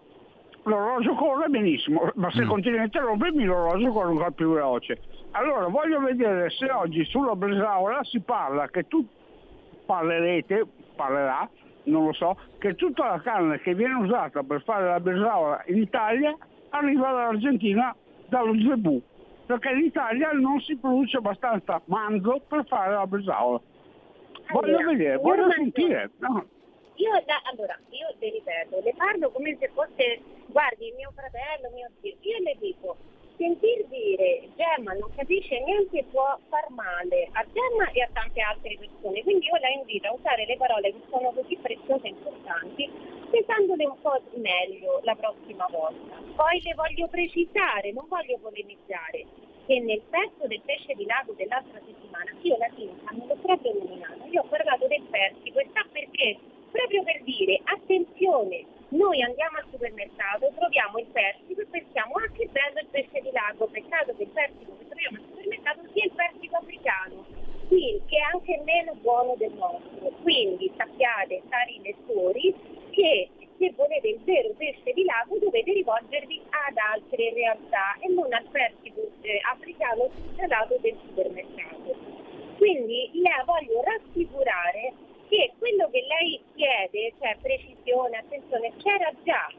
l'orologio 0.63 1.15
corre 1.15 1.47
benissimo, 1.49 2.11
ma 2.15 2.29
se 2.31 2.43
Mm. 2.43 2.47
continui 2.47 2.77
a 2.79 2.83
interrompermi 2.83 3.43
l'orologio 3.43 3.91
corre 3.91 4.09
ancora 4.09 4.31
più 4.31 4.53
veloce. 4.53 4.99
Allora, 5.31 5.67
voglio 5.67 5.99
vedere 5.99 6.51
se 6.51 6.69
oggi 6.69 7.03
sulla 7.05 7.35
Bresaola 7.35 8.03
si 8.03 8.19
parla 8.19 8.67
che 8.69 8.87
tu 8.87 9.03
parlerete, 9.85 10.65
parlerà, 10.95 11.49
non 11.83 12.05
lo 12.05 12.13
so, 12.13 12.37
che 12.59 12.75
tutta 12.75 13.07
la 13.07 13.21
carne 13.21 13.59
che 13.59 13.73
viene 13.75 13.95
usata 13.95 14.43
per 14.43 14.61
fare 14.63 14.87
la 14.87 14.99
Bresaola 14.99 15.63
in 15.67 15.77
Italia 15.77 16.35
arriva 16.69 17.11
dall'Argentina, 17.11 17.95
dallo 18.27 18.53
zebù, 18.59 19.01
perché 19.45 19.69
in 19.69 19.85
Italia 19.85 20.31
non 20.31 20.59
si 20.61 20.75
produce 20.77 21.17
abbastanza 21.17 21.81
manzo 21.85 22.41
per 22.47 22.65
fare 22.67 22.93
la 22.93 23.07
Bresaola. 23.07 23.61
Voglio 24.51 24.77
vedere, 24.77 25.17
voglio 25.17 25.51
sentire. 25.51 26.11
No. 26.19 26.45
Io, 26.95 27.11
da- 27.25 27.41
allora, 27.51 27.77
io 27.89 28.07
le 28.19 28.29
ripeto, 28.29 28.81
le 28.83 28.93
parlo 28.95 29.31
come 29.31 29.57
se 29.59 29.69
fosse, 29.73 30.21
guardi, 30.47 30.93
mio 30.95 31.11
fratello, 31.15 31.73
mio 31.73 31.89
zio. 32.01 32.15
Io 32.21 32.37
le 32.43 32.55
dico, 32.59 32.95
sentir 33.43 33.83
dire 33.91 34.47
Gemma 34.55 34.93
non 34.93 35.11
capisce 35.15 35.59
niente 35.59 36.05
può 36.11 36.39
far 36.47 36.69
male 36.69 37.27
a 37.33 37.43
Gemma 37.51 37.91
e 37.91 38.01
a 38.01 38.09
tante 38.13 38.39
altre 38.39 38.77
persone. 38.79 39.21
Quindi 39.21 39.47
io 39.47 39.59
la 39.59 39.67
invito 39.67 40.07
a 40.07 40.13
usare 40.13 40.45
le 40.45 40.55
parole 40.55 40.93
che 40.93 41.03
sono 41.11 41.31
così 41.31 41.57
preziose 41.57 42.07
e 42.07 42.15
importanti, 42.15 42.89
pensandole 43.29 43.85
un 43.85 43.99
po' 43.99 44.21
meglio 44.35 45.01
la 45.03 45.15
prossima 45.15 45.67
volta. 45.69 46.15
Poi 46.35 46.61
le 46.63 46.73
voglio 46.73 47.07
precisare, 47.09 47.91
non 47.91 48.07
voglio 48.07 48.39
polemizzare, 48.39 49.27
che 49.67 49.79
nel 49.81 50.01
pezzo 50.07 50.47
del 50.47 50.61
pesce 50.63 50.93
di 50.95 51.03
lago 51.03 51.33
dell'altra 51.35 51.81
settimana 51.83 52.31
io 52.41 52.57
la 52.57 52.71
tinta 52.73 53.11
non 53.11 53.27
l'ho 53.27 53.37
proprio 53.43 53.73
nominata, 53.73 54.23
io 54.23 54.41
ho 54.41 54.47
parlato 54.47 54.87
del 54.87 55.03
persico 55.09 55.59
e 55.59 55.67
sa 55.73 55.83
perché? 55.91 56.37
Proprio 56.71 57.03
per 57.03 57.21
dire 57.23 57.59
attenzione, 57.65 58.65
noi 58.93 59.21
andiamo 59.23 59.57
al 59.57 59.65
supermercato, 59.71 60.51
troviamo 60.55 60.99
il 60.99 61.07
persico 61.07 61.61
e 61.61 61.65
pensiamo 61.65 62.13
ah 62.15 62.29
che 62.31 62.47
bello 62.51 62.79
il 62.79 62.87
pesce 62.91 63.21
di 63.21 63.31
lago, 63.31 63.67
peccato 63.67 64.13
che 64.15 64.23
il 64.23 64.29
persico 64.29 64.77
che 64.77 64.85
troviamo 64.85 65.17
al 65.17 65.25
supermercato 65.29 65.81
sia 65.93 66.05
il 66.05 66.11
persico 66.11 66.55
africano, 66.57 67.25
sì, 67.69 68.01
che 68.05 68.17
è 68.17 68.25
anche 68.33 68.61
meno 68.63 68.93
buono 69.01 69.35
del 69.35 69.53
nostro. 69.53 70.13
Quindi 70.21 70.71
sappiate, 70.77 71.41
cari 71.49 71.81
lettori, 71.81 72.53
che 72.91 73.29
se 73.57 73.73
volete 73.75 74.07
il 74.09 74.19
vero 74.23 74.53
pesce 74.57 74.93
di 74.93 75.03
lago 75.05 75.39
dovete 75.39 75.73
rivolgervi 75.73 76.41
ad 76.49 76.77
altre 76.77 77.33
realtà 77.33 77.97
e 77.99 78.09
non 78.09 78.31
al 78.31 78.45
persico 78.51 79.09
eh, 79.21 79.41
africano 79.51 80.09
gelato 80.35 80.77
del 80.81 80.97
supermercato. 81.07 81.95
Quindi 82.57 83.09
la 83.21 83.41
voglio 83.45 83.81
rassicurare 83.81 84.93
che 85.33 85.51
quello 85.57 85.89
che 85.89 86.05
lei 86.05 86.39
chiede, 86.53 87.13
cioè 87.19 87.35
precisione, 87.41 88.17
attenzione, 88.17 88.71
c'era 88.77 89.11
già. 89.23 89.51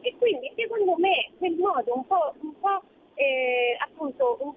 E 0.00 0.14
quindi 0.16 0.50
secondo 0.56 0.94
me 0.96 1.28
quel 1.36 1.54
modo 1.56 1.94
un 1.94 2.06
po', 2.06 2.32
un 2.40 2.58
po' 2.58 2.80
eh, 3.14 3.76
appunto 3.78 4.38
un, 4.40 4.54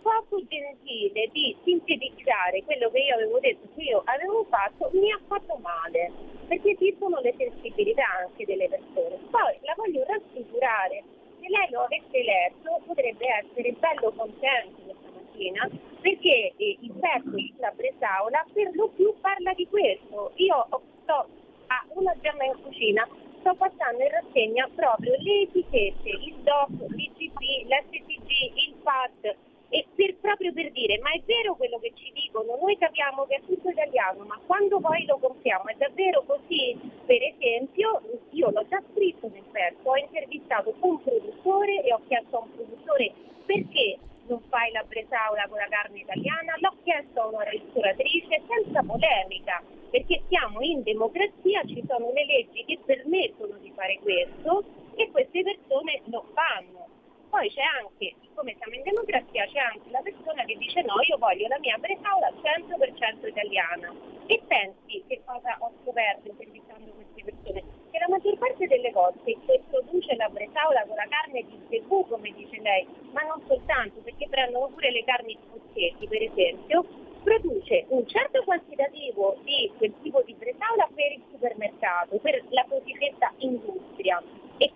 poco 0.00 0.40
gentile 0.46 1.28
di 1.32 1.54
sintetizzare 1.62 2.64
quello 2.64 2.88
che 2.88 3.00
io 3.00 3.14
avevo 3.16 3.38
detto 3.40 3.68
che 3.74 3.82
io 3.82 4.00
avevo 4.06 4.46
fatto 4.48 4.88
mi 4.92 5.12
ha 5.12 5.20
fatto 5.26 5.58
male, 5.60 6.10
perché 6.46 6.70
esistono 6.70 7.20
le 7.20 7.34
sensibilità 7.36 8.06
anche 8.24 8.46
delle 8.46 8.68
persone. 8.68 9.18
Poi 9.28 9.58
la 9.60 9.74
voglio 9.76 10.04
rassicurare, 10.06 11.04
lei 11.48 11.70
lo 11.70 11.82
avesse 11.82 12.22
letto 12.22 12.80
potrebbe 12.86 13.26
essere 13.26 13.72
bello 13.72 14.12
contento 14.12 14.80
questa 14.82 15.10
mattina, 15.14 15.68
perché 16.00 16.52
eh, 16.56 16.76
il 16.80 16.92
pezzo 16.98 17.30
di 17.30 17.54
La 17.58 17.72
Bresaola 17.74 18.44
per 18.52 18.70
lo 18.74 18.88
più 18.88 19.14
parla 19.20 19.52
di 19.54 19.66
questo. 19.68 20.32
Io 20.36 20.66
sto 21.02 21.26
a 21.66 21.84
una 21.94 22.14
gemma 22.20 22.44
in 22.44 22.62
cucina, 22.62 23.06
sto 23.40 23.54
passando 23.54 24.02
in 24.02 24.10
rassegna 24.10 24.68
proprio 24.74 25.12
le 25.18 25.42
etichette, 25.42 26.08
il 26.08 26.36
DOC, 26.42 26.90
l'IGP, 26.90 27.40
l'STG, 27.66 28.30
il 28.54 28.74
FAT, 28.82 29.36
e 29.70 29.86
per- 29.94 30.16
proprio 30.16 30.52
per 30.52 30.70
dire, 30.72 30.98
ma 30.98 31.10
è 31.10 31.20
vero 31.26 31.54
quello 31.54 31.78
che 31.78 31.92
ci 31.94 32.10
dicono, 32.14 32.56
noi 32.56 32.76
capiamo 32.78 33.26
che 33.26 33.36
è 33.36 33.40
tutto 33.46 33.68
italiano, 33.68 34.24
ma 34.24 34.40
quando 34.46 34.80
poi 34.80 35.04
lo 35.04 35.18
compriamo 35.18 35.66
è 35.66 35.74
davvero 35.76 36.22
così? 36.26 36.76
Per 37.04 37.22
esempio, 37.22 38.00
io 38.30 38.50
l'ho 38.50 38.66
già 38.68 38.82
scritto 38.92 39.28
nel 39.28 39.44
pezzo, 39.50 39.88
ho 39.88 39.96
intervistato 39.96 40.74
un 40.80 41.02
produttore 41.02 41.82
e 41.82 41.92
ho 41.92 42.00
chiesto 42.06 42.36
a 42.36 42.42
un 42.42 42.54
produttore 42.54 43.12
perché 43.44 43.98
non 44.28 44.40
fai 44.48 44.70
la 44.72 44.84
bresaola 44.84 45.46
con 45.48 45.58
la 45.58 45.68
carne 45.68 46.00
italiana, 46.00 46.54
l'ho 46.60 46.74
chiesto 46.82 47.20
a 47.20 47.26
una 47.28 47.44
ristoratrice 47.44 48.42
senza 48.46 48.82
polemica, 48.82 49.62
perché 49.90 50.22
siamo 50.28 50.60
in 50.60 50.82
democrazia, 50.82 51.62
ci 51.64 51.82
sono 51.86 52.12
le 52.12 52.24
leggi 52.26 52.64
che 52.64 52.78
permettono 52.84 53.56
di 53.58 53.72
fare 53.74 53.98
questo 54.00 54.64
e 54.96 55.10
queste 55.10 55.42
persone 55.42 56.02
lo 56.04 56.24
fanno. 56.34 56.97
Poi 57.28 57.50
c'è 57.50 57.60
anche, 57.60 58.14
siccome 58.22 58.56
siamo 58.56 58.74
in 58.74 58.82
democrazia, 58.82 59.46
c'è 59.46 59.58
anche 59.58 59.90
la 59.90 60.00
persona 60.00 60.44
che 60.44 60.56
dice 60.56 60.80
no, 60.82 60.94
io 61.06 61.18
voglio 61.18 61.46
la 61.48 61.58
mia 61.58 61.76
bresaola 61.76 62.32
100% 62.32 63.28
italiana. 63.28 63.92
E 64.26 64.40
pensi 64.46 65.04
che 65.06 65.20
cosa 65.24 65.56
ho 65.60 65.72
scoperto 65.82 66.28
intervistando 66.28 66.90
queste 66.92 67.24
persone? 67.24 67.64
Che 67.90 67.98
la 67.98 68.08
maggior 68.08 68.38
parte 68.38 68.66
delle 68.66 68.90
volte 68.92 69.36
che 69.46 69.62
produce 69.68 70.16
la 70.16 70.28
bresaola 70.28 70.84
con 70.86 70.96
la 70.96 71.08
carne 71.08 71.44
di 71.44 71.60
zebù, 71.68 72.06
come 72.08 72.32
dice 72.32 72.60
lei, 72.60 72.86
ma 73.12 73.22
non 73.22 73.42
soltanto, 73.46 74.00
perché 74.00 74.26
prendono 74.28 74.68
pure 74.68 74.90
le 74.90 75.04
carni 75.04 75.38
scozzesi, 75.48 76.06
per 76.08 76.22
esempio, 76.22 76.84
produce 77.22 77.84
un 77.88 78.06
certo 78.06 78.42
quantitativo 78.44 79.36
di 79.44 79.70
quel 79.76 79.92
tipo 80.00 80.22
di 80.22 80.34
bresaola 80.34 80.88
per 80.94 81.12
il 81.12 81.22
supermercato, 81.30 82.16
per 82.18 82.42
la 82.50 82.64
cosiddetta 82.66 83.32
industria 83.38 84.22
e 84.56 84.72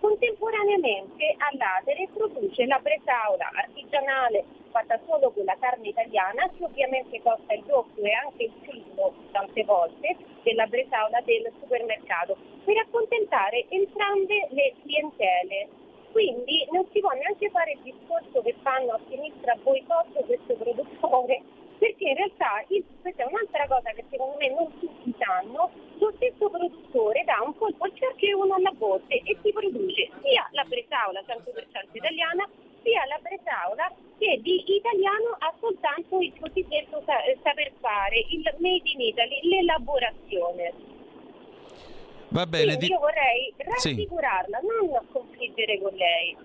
contemporaneamente 0.73 1.35
all'Adere 1.37 2.07
produce 2.13 2.65
la 2.65 2.79
bresaola 2.79 3.49
artigianale 3.53 4.43
fatta 4.71 4.99
solo 5.05 5.31
con 5.31 5.45
la 5.45 5.55
carne 5.59 5.89
italiana 5.89 6.49
che 6.57 6.63
ovviamente 6.63 7.21
costa 7.21 7.53
il 7.53 7.63
doppio 7.65 8.03
e 8.03 8.11
anche 8.11 8.43
il 8.45 8.53
triplo 8.63 9.13
tante 9.31 9.63
volte 9.63 10.17
della 10.41 10.65
bresaola 10.65 11.21
del 11.21 11.51
supermercato 11.59 12.35
per 12.65 12.77
accontentare 12.77 13.65
entrambe 13.69 14.47
le 14.49 14.73
clientele. 14.81 15.67
Quindi 16.11 16.67
non 16.71 16.85
si 16.91 16.99
può 16.99 17.11
neanche 17.11 17.49
fare 17.49 17.71
il 17.73 17.79
discorso 17.83 18.41
che 18.41 18.55
fanno 18.61 18.93
a 18.93 18.99
sinistra 19.09 19.55
boicotto 19.61 20.21
questo 20.25 20.53
produttore 20.55 21.41
perché 21.77 22.07
in 22.07 22.15
realtà 22.15 22.63
questa 23.01 23.23
è 23.23 23.27
un'altra 23.27 23.67
cosa 23.67 23.91
che 23.91 24.05
secondo 24.09 24.37
me 24.37 24.49
non 24.49 24.79
tutti 24.79 25.13
sanno, 25.17 25.69
lo 25.97 26.13
stesso 26.15 26.49
produttore 26.49 27.23
dà 27.25 27.41
un 27.43 27.55
colpo 27.57 27.83
al 27.83 27.91
cerchio 27.95 28.29
e 28.29 28.33
uno 28.33 28.53
alla 28.55 28.71
botte 28.71 29.21
e 29.23 29.37
si 29.41 29.51
produce 29.51 30.09
sia 30.33 30.49
la 30.51 30.63
bresaola 30.65 31.21
100% 31.21 31.89
italiana 31.93 32.49
sia 32.81 33.05
la 33.05 33.19
bresaola 33.21 33.85
che 34.17 34.39
di 34.41 34.63
italiano 34.65 35.37
ha 35.37 35.53
soltanto 35.59 36.19
il 36.19 36.33
cosiddetto 36.39 36.99
eh, 37.05 37.37
saper 37.43 37.71
fare, 37.79 38.25
il 38.29 38.41
made 38.57 38.89
in 38.93 38.99
Italy, 39.01 39.39
l'elaborazione. 39.43 40.73
Va 42.29 42.45
bene, 42.47 42.65
Quindi 42.75 42.85
di- 42.87 42.91
io 42.91 42.99
vorrei 42.99 43.53
Sì. 43.77 43.89
rassicurarla, 43.89 44.59
non 44.59 45.07
confliggere 45.11 45.79
con 45.79 45.93
lei. 45.93 46.35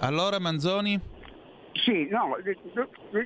allora 0.00 0.38
Manzoni? 0.38 0.98
Sì, 1.72 2.08
no, 2.10 2.36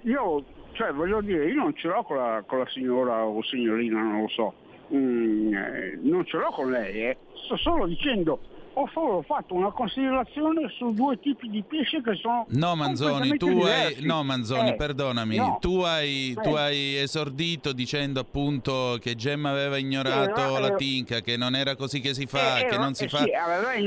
io, 0.05 0.45
cioè 0.73 0.93
voglio 0.93 1.21
dire, 1.23 1.47
io 1.49 1.55
non 1.55 1.75
ce 1.77 1.89
l'ho 1.89 2.03
con 2.03 2.17
la, 2.17 2.43
con 2.47 2.59
la 2.59 2.69
signora 2.69 3.25
o 3.25 3.43
signorina, 3.43 4.01
non 4.03 4.23
lo 4.23 4.29
so, 4.29 4.55
mm, 4.95 5.55
eh, 5.55 5.99
non 6.03 6.25
ce 6.27 6.37
l'ho 6.37 6.51
con 6.51 6.71
lei, 6.71 7.07
eh. 7.09 7.17
sto 7.45 7.57
solo 7.57 7.87
dicendo 7.87 8.41
ho 8.75 8.89
solo 8.93 9.23
fatto 9.23 9.55
una 9.55 9.71
considerazione 9.71 10.69
su 10.77 10.93
due 10.93 11.19
tipi 11.21 11.49
di 11.49 11.63
pesce 11.63 12.01
che 12.03 12.15
sono 12.15 12.47
No 12.49 12.75
Manzoni, 12.75 13.37
tu 13.37 13.61
hai 13.63 13.97
no 14.01 14.23
Manzoni, 14.23 14.71
Eh, 14.71 14.75
perdonami, 14.77 15.37
no. 15.37 15.59
tu 15.61 15.81
hai, 15.81 16.35
tu 16.43 16.51
Eh. 16.57 16.59
hai 16.61 16.97
esordito 16.97 17.73
dicendo 17.73 18.21
appunto 18.21 18.97
che 19.01 19.15
Gemma 19.15 19.51
aveva 19.51 19.77
ignorato 19.77 20.41
no, 20.41 20.59
la 20.59 20.73
eh, 20.73 20.77
tinca, 20.77 21.21
che 21.21 21.37
non 21.37 21.55
era 21.55 21.77
così 21.77 22.01
che 22.01 22.15
si 22.15 22.27
fa, 22.27 22.59
Eh, 22.59 22.63
eh, 22.63 22.67
che 22.69 22.77
no, 22.77 22.85
non 22.85 22.95
si 22.95 23.05
eh, 23.05 23.09
fa. 23.09 23.19
sì, 23.19 23.31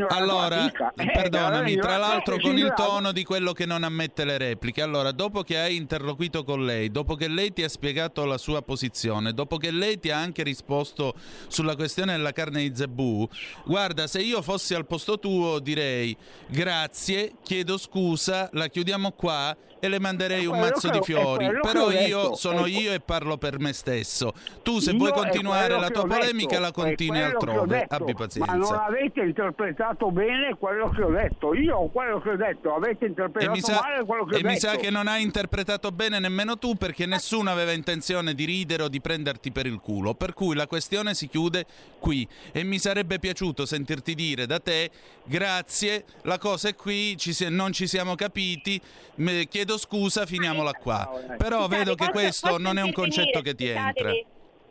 Allora. 0.09 0.71
Eh, 0.97 1.11
perdonami, 1.11 1.75
tra 1.75 1.97
l'altro 1.97 2.35
eh, 2.35 2.39
con 2.39 2.57
il 2.57 2.71
tono 2.75 3.11
di 3.11 3.23
quello 3.23 3.51
che 3.51 3.65
non 3.65 3.83
ammette 3.83 4.23
le 4.23 4.37
repliche. 4.37 4.81
Allora, 4.81 5.11
dopo 5.11 5.41
che 5.43 5.57
hai 5.59 5.75
interloquito 5.75 6.43
con 6.43 6.63
lei, 6.65 6.89
dopo 6.89 7.15
che 7.15 7.27
lei 7.27 7.51
ti 7.53 7.63
ha 7.63 7.69
spiegato 7.69 8.23
la 8.25 8.37
sua 8.37 8.61
posizione, 8.61 9.33
dopo 9.33 9.57
che 9.57 9.71
lei 9.71 9.99
ti 9.99 10.09
ha 10.11 10.17
anche 10.17 10.43
risposto 10.43 11.13
sulla 11.47 11.75
questione 11.75 12.13
della 12.15 12.31
carne 12.31 12.61
di 12.67 12.75
zebù, 12.75 13.27
guarda, 13.65 14.07
se 14.07 14.21
io 14.21 14.41
fossi 14.41 14.73
al 14.75 14.85
posto 14.85 15.19
tuo 15.19 15.59
direi 15.59 16.15
grazie, 16.47 17.33
chiedo 17.43 17.77
scusa, 17.77 18.49
la 18.53 18.67
chiudiamo 18.67 19.11
qua 19.11 19.55
e 19.79 19.87
le 19.89 19.99
manderei 19.99 20.45
un 20.45 20.57
mazzo 20.57 20.89
che 20.89 20.97
di 20.99 21.03
fiori. 21.03 21.47
Però 21.61 21.91
io 21.91 22.21
detto, 22.21 22.35
sono 22.35 22.65
io 22.65 22.91
e 22.93 23.01
parlo 23.01 23.37
per 23.37 23.59
me 23.59 23.71
stesso. 23.73 24.33
Tu 24.63 24.79
se 24.79 24.93
vuoi 24.93 25.11
continuare 25.11 25.77
la 25.79 25.89
tua 25.89 26.07
polemica 26.07 26.51
detto, 26.55 26.61
la 26.61 26.71
continui 26.71 27.21
altrove. 27.21 27.77
detto, 27.79 27.93
Abbi 27.95 28.13
Ma 28.13 28.15
non 28.15 28.27
pazienza. 28.27 28.85
avete 28.85 29.21
interpretato 29.21 30.11
bene 30.11 30.55
quello 30.57 30.89
che 30.89 31.03
ho 31.03 31.11
detto. 31.11 31.53
Io 31.53 31.87
quello 31.91 32.19
che 32.21 32.29
ho 32.31 32.35
detto, 32.35 32.73
avete 32.73 33.05
E 33.05 33.07
interpretato 33.09 33.51
mi, 33.51 33.61
sa, 33.61 33.79
male 33.81 34.05
quello 34.05 34.25
che 34.25 34.35
e 34.35 34.37
ho 34.39 34.41
mi 34.47 34.53
detto. 34.53 34.67
sa 34.67 34.75
che 34.77 34.89
non 34.89 35.07
hai 35.07 35.21
interpretato 35.21 35.91
bene 35.91 36.19
nemmeno 36.19 36.57
tu 36.57 36.75
perché 36.75 37.05
nessuno 37.05 37.51
aveva 37.51 37.71
intenzione 37.73 38.33
di 38.33 38.45
ridere 38.45 38.83
o 38.83 38.87
di 38.87 39.01
prenderti 39.01 39.51
per 39.51 39.67
il 39.67 39.79
culo. 39.81 40.15
Per 40.15 40.33
cui 40.33 40.55
la 40.55 40.65
questione 40.67 41.13
si 41.13 41.27
chiude 41.27 41.65
qui. 41.99 42.27
E 42.51 42.63
mi 42.63 42.79
sarebbe 42.79 43.19
piaciuto 43.19 43.65
sentirti 43.67 44.15
dire 44.15 44.47
da 44.47 44.59
te 44.65 44.89
grazie, 45.23 46.03
la 46.23 46.37
cosa 46.39 46.69
è 46.69 46.75
qui, 46.75 47.15
ci 47.17 47.31
si- 47.33 47.47
non 47.49 47.71
ci 47.71 47.87
siamo 47.87 48.15
capiti, 48.15 48.81
me- 49.15 49.45
chiedo 49.47 49.77
scusa, 49.77 50.25
finiamola 50.25 50.71
qua. 50.73 51.09
Però 51.37 51.63
Scusate, 51.63 51.75
vedo 51.77 51.91
che 51.91 51.97
posso- 52.05 52.11
questo 52.11 52.47
posso 52.49 52.61
non 52.61 52.77
è 52.77 52.81
un 52.81 52.87
intervenire? 52.87 52.93
concetto 52.93 53.41
che 53.41 53.55
ti 53.55 53.67
entra. 53.67 54.09
Scusatemi, 54.11 54.25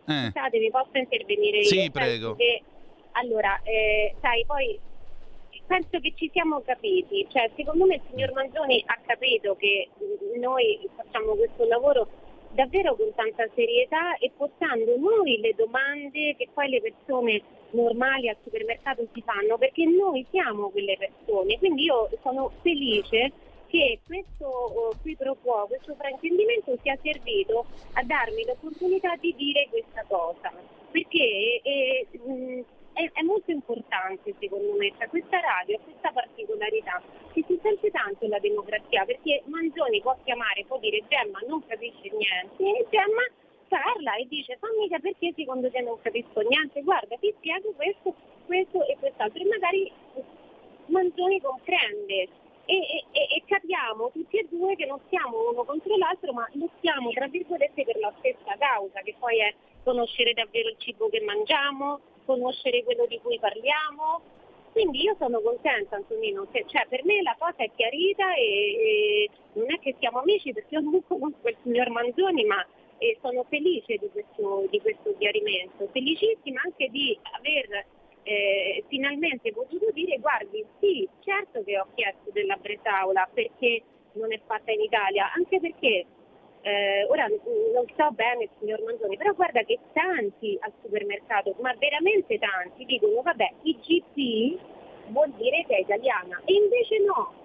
Eh. 0.07 0.31
Scusatemi, 0.33 0.71
posso 0.71 0.99
intervenire 0.99 1.57
io? 1.59 1.65
Sì, 1.65 1.91
prego. 1.91 2.35
che- 2.37 2.63
allora, 3.13 3.61
eh, 3.63 4.15
sai, 4.21 4.45
poi 4.47 4.79
penso 5.67 5.99
che 6.01 6.13
ci 6.17 6.29
siamo 6.33 6.61
capiti, 6.61 7.27
cioè 7.33 7.49
secondo 7.57 7.87
me 7.87 7.95
il 7.95 8.01
signor 8.11 8.33
Manzoni 8.33 8.83
ha 8.87 8.99
capito 9.07 9.57
che 9.57 9.89
mh, 9.97 10.39
noi 10.41 10.79
facciamo 10.97 11.35
questo 11.37 11.65
lavoro 11.67 12.07
davvero 12.51 12.95
con 12.97 13.13
tanta 13.15 13.47
serietà 13.55 14.17
e 14.19 14.31
portando 14.37 14.97
noi 14.99 15.41
le 15.41 15.55
domande 15.57 16.37
che 16.37 16.49
poi 16.53 16.69
le 16.69 16.81
persone 16.83 17.43
normali 17.75 18.29
al 18.29 18.37
supermercato 18.43 19.07
si 19.13 19.23
fanno, 19.23 19.59
perché 19.59 19.85
noi 19.85 20.25
siamo 20.31 20.71
quelle 20.71 20.97
persone, 20.97 21.59
quindi 21.59 21.85
io 21.85 22.09
sono 22.23 22.51
felice 22.63 23.33
che 23.67 23.99
questo 24.07 24.47
oh, 24.47 24.95
qui 25.03 25.17
pro 25.17 25.37
quo, 25.43 25.67
questo 25.67 25.95
fraintendimento 25.97 26.79
sia 26.83 26.97
servito 27.03 27.67
a 27.95 28.03
darmi 28.05 28.45
l'opportunità 28.45 29.17
di 29.17 29.35
dire 29.37 29.67
questa 29.69 30.05
cosa, 30.07 30.53
perché 30.91 31.61
mh, 32.25 32.61
è, 32.93 33.11
è 33.13 33.23
molto 33.23 33.51
importante 33.51 34.35
secondo 34.39 34.77
me, 34.79 34.93
cioè, 34.97 35.09
questa 35.09 35.41
radio 35.41 35.79
questa 35.83 36.13
particolarità 36.13 37.03
che 37.33 37.45
si 37.47 37.59
sente 37.61 37.91
tanto 37.91 38.29
la 38.29 38.39
democrazia, 38.39 39.05
perché 39.05 39.43
Manzoni 39.47 40.01
può 40.01 40.17
chiamare, 40.23 40.65
può 40.67 40.79
dire 40.79 41.03
Gemma 41.09 41.41
non 41.49 41.67
capisce 41.67 42.11
niente 42.15 42.87
Gemma 42.91 43.27
parla 43.69 44.17
e 44.17 44.27
dice 44.29 44.57
fammi 44.59 44.89
capire 44.89 45.15
perché 45.19 45.33
secondo 45.37 45.71
te 45.71 45.81
non 45.81 46.01
capisco 46.01 46.41
niente, 46.41 46.83
guarda 46.83 47.17
ti 47.17 47.33
spiego 47.37 47.73
questo, 47.77 48.15
questo 48.47 48.87
e 48.87 48.97
quest'altro. 48.99 49.43
E 49.43 49.47
magari 49.47 49.93
Manzoni 50.87 51.41
comprende. 51.41 52.29
E, 52.67 52.77
e- 52.77 53.05
e- 53.13 53.43
capiamo 53.45 54.11
tutti 54.11 54.39
e 54.39 54.47
due 54.49 54.75
che 54.75 54.87
non 54.87 54.99
siamo 55.11 55.51
uno 55.51 55.65
contro 55.65 55.99
l'altro 55.99 56.33
ma 56.33 56.49
lottiamo 56.53 57.11
tra 57.11 57.27
virgolette 57.27 57.85
per 57.85 57.99
la 57.99 58.11
stessa 58.21 58.57
causa 58.59 59.01
che 59.03 59.15
poi 59.19 59.39
è 59.39 59.55
conoscere 59.83 60.33
davvero 60.33 60.71
il 60.71 60.77
cibo 60.79 61.11
che 61.11 61.21
mangiamo, 61.21 62.01
conoscere 62.25 62.83
quello 62.85 63.05
di 63.07 63.21
cui 63.21 63.39
parliamo. 63.39 64.23
Quindi 64.73 65.03
io 65.03 65.15
sono 65.19 65.41
contenta 65.43 65.97
Antonino, 65.97 66.47
che- 66.51 66.65
cioè 66.67 66.87
per 66.89 67.05
me 67.05 67.21
la 67.21 67.37
cosa 67.39 67.59
è 67.63 67.71
chiarita 67.77 68.35
e, 68.35 68.43
e 68.43 69.31
non 69.53 69.71
è 69.71 69.79
che 69.79 69.95
siamo 70.01 70.21
amici 70.21 70.53
perché 70.55 70.75
io 70.75 70.81
non 70.81 71.07
conosco 71.07 71.47
il 71.49 71.57
signor 71.63 71.91
Manzoni 71.91 72.45
ma 72.45 72.65
eh, 73.05 73.19
sono 73.21 73.45
felice 73.49 73.97
di 73.97 74.09
questo, 74.11 74.67
di 74.71 74.81
questo 74.81 75.15
chiarimento, 75.19 75.89
felicissima 75.93 76.63
anche 76.65 76.89
di 76.89 77.19
aver 77.37 77.85
eh, 78.23 78.85
finalmente 78.89 79.53
potuto 79.53 79.91
dire 79.93 80.19
guardi 80.19 80.65
sì, 80.81 81.07
certo 81.23 81.63
che 81.63 81.79
ho 81.79 81.87
chiesto 81.95 82.31
della 82.33 82.57
Bresaola 82.57 83.29
perché 83.33 83.83
non 84.13 84.33
è 84.33 84.41
fatta 84.47 84.73
in 84.73 84.81
Italia, 84.81 85.31
anche 85.35 85.61
perché 85.61 86.07
eh, 86.63 87.05
ora 87.11 87.27
non 87.27 87.85
so 87.95 88.11
bene 88.13 88.45
il 88.45 88.51
signor 88.59 88.83
Manzoni, 88.83 89.19
però 89.19 89.35
guarda 89.35 89.63
che 89.65 89.79
tanti 89.93 90.57
al 90.61 90.73
supermercato, 90.81 91.55
ma 91.61 91.75
veramente 91.79 92.39
tanti, 92.39 92.87
dicono 92.87 93.21
vabbè 93.21 93.53
IGP 93.63 94.59
vuol 95.09 95.31
dire 95.37 95.65
che 95.67 95.77
è 95.77 95.81
italiana. 95.81 96.41
E 96.47 96.55
invece 96.55 97.01
no, 97.01 97.44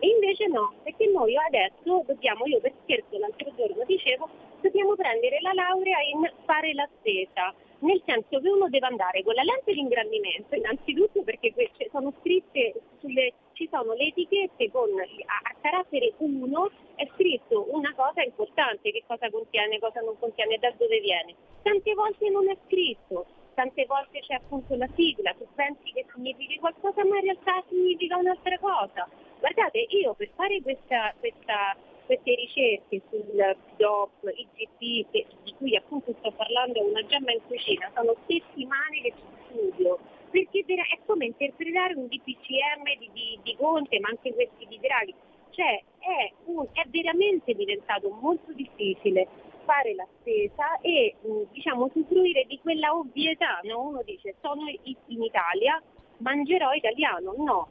e 0.00 0.06
invece 0.08 0.48
no, 0.48 0.72
perché 0.82 1.06
noi 1.06 1.36
adesso 1.36 2.02
dobbiamo, 2.06 2.46
io 2.46 2.60
per 2.60 2.72
scherzo 2.82 3.18
l'altro 3.18 3.52
giorno 3.54 3.84
dicevo, 3.84 4.28
dobbiamo 4.60 4.94
prendere 4.94 5.40
la 5.40 5.52
laurea 5.52 6.00
in 6.00 6.30
fare 6.44 6.72
la 6.72 6.88
spesa, 6.98 7.54
nel 7.80 8.02
senso 8.04 8.40
che 8.40 8.48
uno 8.48 8.68
deve 8.68 8.86
andare 8.86 9.22
con 9.22 9.34
la 9.34 9.42
lente 9.42 9.72
di 9.72 9.80
ingrandimento, 9.80 10.54
innanzitutto 10.54 11.22
perché 11.22 11.52
sono 11.90 12.12
scritte 12.20 12.74
sulle, 12.98 13.32
ci 13.52 13.68
sono 13.70 13.92
le 13.92 14.06
etichette 14.08 14.70
con 14.70 14.88
a, 14.88 15.50
a 15.50 15.54
carattere 15.60 16.14
1 16.16 16.70
è 16.96 17.08
scritto 17.14 17.66
una 17.70 17.92
cosa 17.94 18.22
importante, 18.22 18.92
che 18.92 19.04
cosa 19.06 19.30
contiene, 19.30 19.78
cosa 19.78 20.00
non 20.00 20.18
contiene, 20.18 20.58
da 20.58 20.72
dove 20.76 21.00
viene. 21.00 21.34
Tante 21.62 21.94
volte 21.94 22.28
non 22.28 22.48
è 22.48 22.56
scritto, 22.66 23.26
tante 23.54 23.86
volte 23.86 24.20
c'è 24.20 24.34
appunto 24.34 24.74
la 24.76 24.88
sigla, 24.94 25.32
tu 25.34 25.46
pensi 25.54 25.92
che 25.92 26.04
significhi 26.12 26.58
qualcosa 26.58 27.04
ma 27.04 27.16
in 27.16 27.24
realtà 27.24 27.62
significa 27.68 28.16
un'altra 28.16 28.58
cosa. 28.58 29.08
Guardate, 29.40 29.86
io 29.88 30.14
per 30.14 30.28
fare 30.36 30.60
questa, 30.62 31.14
questa- 31.18 31.74
queste 32.04 32.34
ricerche 32.34 33.00
sul 33.08 33.56
DOP, 33.76 34.30
IGP, 34.34 35.10
che- 35.10 35.26
di 35.44 35.54
cui 35.56 35.74
appunto 35.76 36.14
sto 36.18 36.30
parlando, 36.32 36.84
una 36.84 37.04
gemma 37.06 37.32
in 37.32 37.40
cucina, 37.46 37.90
sono 37.94 38.14
settimane 38.26 39.00
che 39.00 39.12
ci 39.16 39.22
studio, 39.48 39.98
perché 40.30 40.64
è 40.66 40.98
come 41.06 41.24
interpretare 41.26 41.94
un 41.94 42.06
DPCM 42.06 42.84
di, 42.98 43.10
di, 43.12 43.38
di 43.42 43.56
Conte, 43.56 43.98
ma 44.00 44.08
anche 44.08 44.32
questi 44.34 44.66
di 44.66 44.78
Draghi. 44.78 45.14
Cioè 45.50 45.82
è, 45.98 46.32
un- 46.44 46.66
è 46.72 46.82
veramente 46.88 47.54
diventato 47.54 48.10
molto 48.10 48.52
difficile 48.52 49.26
fare 49.64 49.94
la 49.94 50.06
spesa 50.20 50.78
e 50.80 51.14
mh, 51.20 51.42
diciamo 51.52 51.84
usufruire 51.86 52.44
di 52.46 52.58
quella 52.60 52.94
ovvietà, 52.94 53.60
no? 53.64 53.80
uno 53.88 54.02
dice 54.02 54.34
sono 54.40 54.68
in 54.68 55.22
Italia, 55.22 55.80
mangerò 56.18 56.72
italiano, 56.72 57.34
no, 57.36 57.68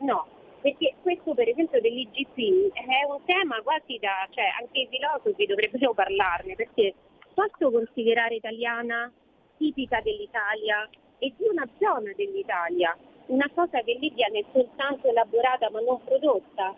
no, 0.00 0.26
perché 0.60 0.94
questo 1.02 1.34
per 1.34 1.48
esempio 1.48 1.80
dell'IGP 1.80 2.72
è 2.72 3.04
un 3.08 3.24
tema 3.24 3.60
quasi 3.62 3.98
da, 3.98 4.26
cioè 4.30 4.44
anche 4.60 4.80
i 4.80 4.88
filosofi 4.90 5.46
dovrebbero 5.46 5.94
parlarne, 5.94 6.54
perché 6.54 6.94
posso 7.34 7.70
considerare 7.70 8.36
italiana 8.36 9.12
tipica 9.56 10.00
dell'Italia 10.00 10.88
e 11.18 11.32
di 11.36 11.44
una 11.48 11.66
zona 11.78 12.12
dell'Italia, 12.16 12.96
una 13.26 13.48
cosa 13.54 13.80
che 13.82 13.96
lì 14.00 14.10
viene 14.10 14.44
soltanto 14.52 15.08
elaborata 15.08 15.70
ma 15.70 15.80
non 15.80 16.02
prodotta? 16.04 16.74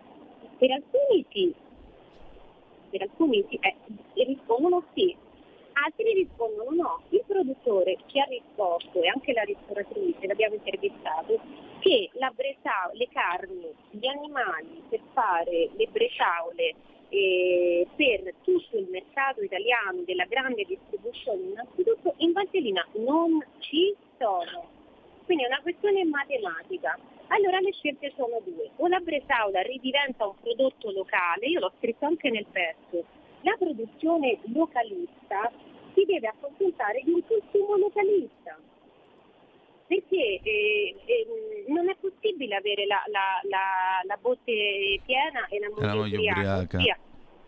Per 0.58 0.70
alcuni 0.70 1.24
sì, 1.30 1.54
per 2.90 3.02
alcuni 3.02 3.44
sì, 3.48 3.58
eh, 3.62 3.76
rispondono 4.24 4.84
sì, 4.92 5.16
altri 5.84 6.12
rispondono 6.12 6.70
no. 6.70 7.02
Il 7.10 7.22
produttore 7.26 7.96
ci 8.06 8.18
ha 8.18 8.24
risposto 8.24 9.02
e 9.02 9.08
anche 9.08 9.32
la 9.32 9.42
ristoratrice, 9.42 10.26
l'abbiamo 10.26 10.54
intervistato, 10.54 11.40
che 11.80 12.10
bresa- 12.34 12.90
le 12.92 13.08
carni, 13.08 13.72
gli 13.90 14.06
animali 14.06 14.82
per 14.88 15.00
fare 15.12 15.70
le 15.74 15.86
bresaole 15.90 16.74
eh, 17.10 17.86
per 17.96 18.34
tutto 18.42 18.76
il 18.76 18.86
mercato 18.90 19.42
italiano 19.42 20.02
della 20.04 20.26
grande 20.26 20.64
distribuzione 20.64 21.42
innanzitutto 21.42 22.14
in 22.18 22.32
Valtellina 22.32 22.86
non 22.94 23.44
ci 23.58 23.94
sono. 24.16 24.68
Quindi 25.24 25.44
è 25.44 25.48
una 25.48 25.60
questione 25.62 26.04
matematica. 26.04 26.98
Allora 27.28 27.60
le 27.60 27.72
scelte 27.72 28.12
sono 28.16 28.40
due. 28.44 28.70
O 28.76 28.88
la 28.88 28.98
bresaola 28.98 29.60
ridiventa 29.62 30.26
un 30.26 30.34
prodotto 30.40 30.90
locale, 30.90 31.46
io 31.46 31.60
l'ho 31.60 31.72
scritto 31.78 32.04
anche 32.04 32.30
nel 32.30 32.46
pezzo, 32.50 33.04
la 33.42 33.54
produzione 33.58 34.38
localista 34.52 35.50
si 35.94 36.04
deve 36.04 36.26
accontentare 36.28 37.00
di 37.04 37.10
un 37.12 37.22
consumo 37.26 37.76
localista. 37.76 38.58
Perché 39.86 40.40
eh, 40.42 40.94
eh, 41.04 41.64
non 41.66 41.88
è 41.88 41.96
possibile 42.00 42.54
avere 42.54 42.86
la, 42.86 43.02
la- 43.06 43.40
la- 43.48 44.00
la 44.04 44.16
botte 44.20 45.00
piena 45.04 45.46
e 45.48 45.58
la 45.58 45.68
moglie, 45.70 45.82
ubriaca. 46.18 46.78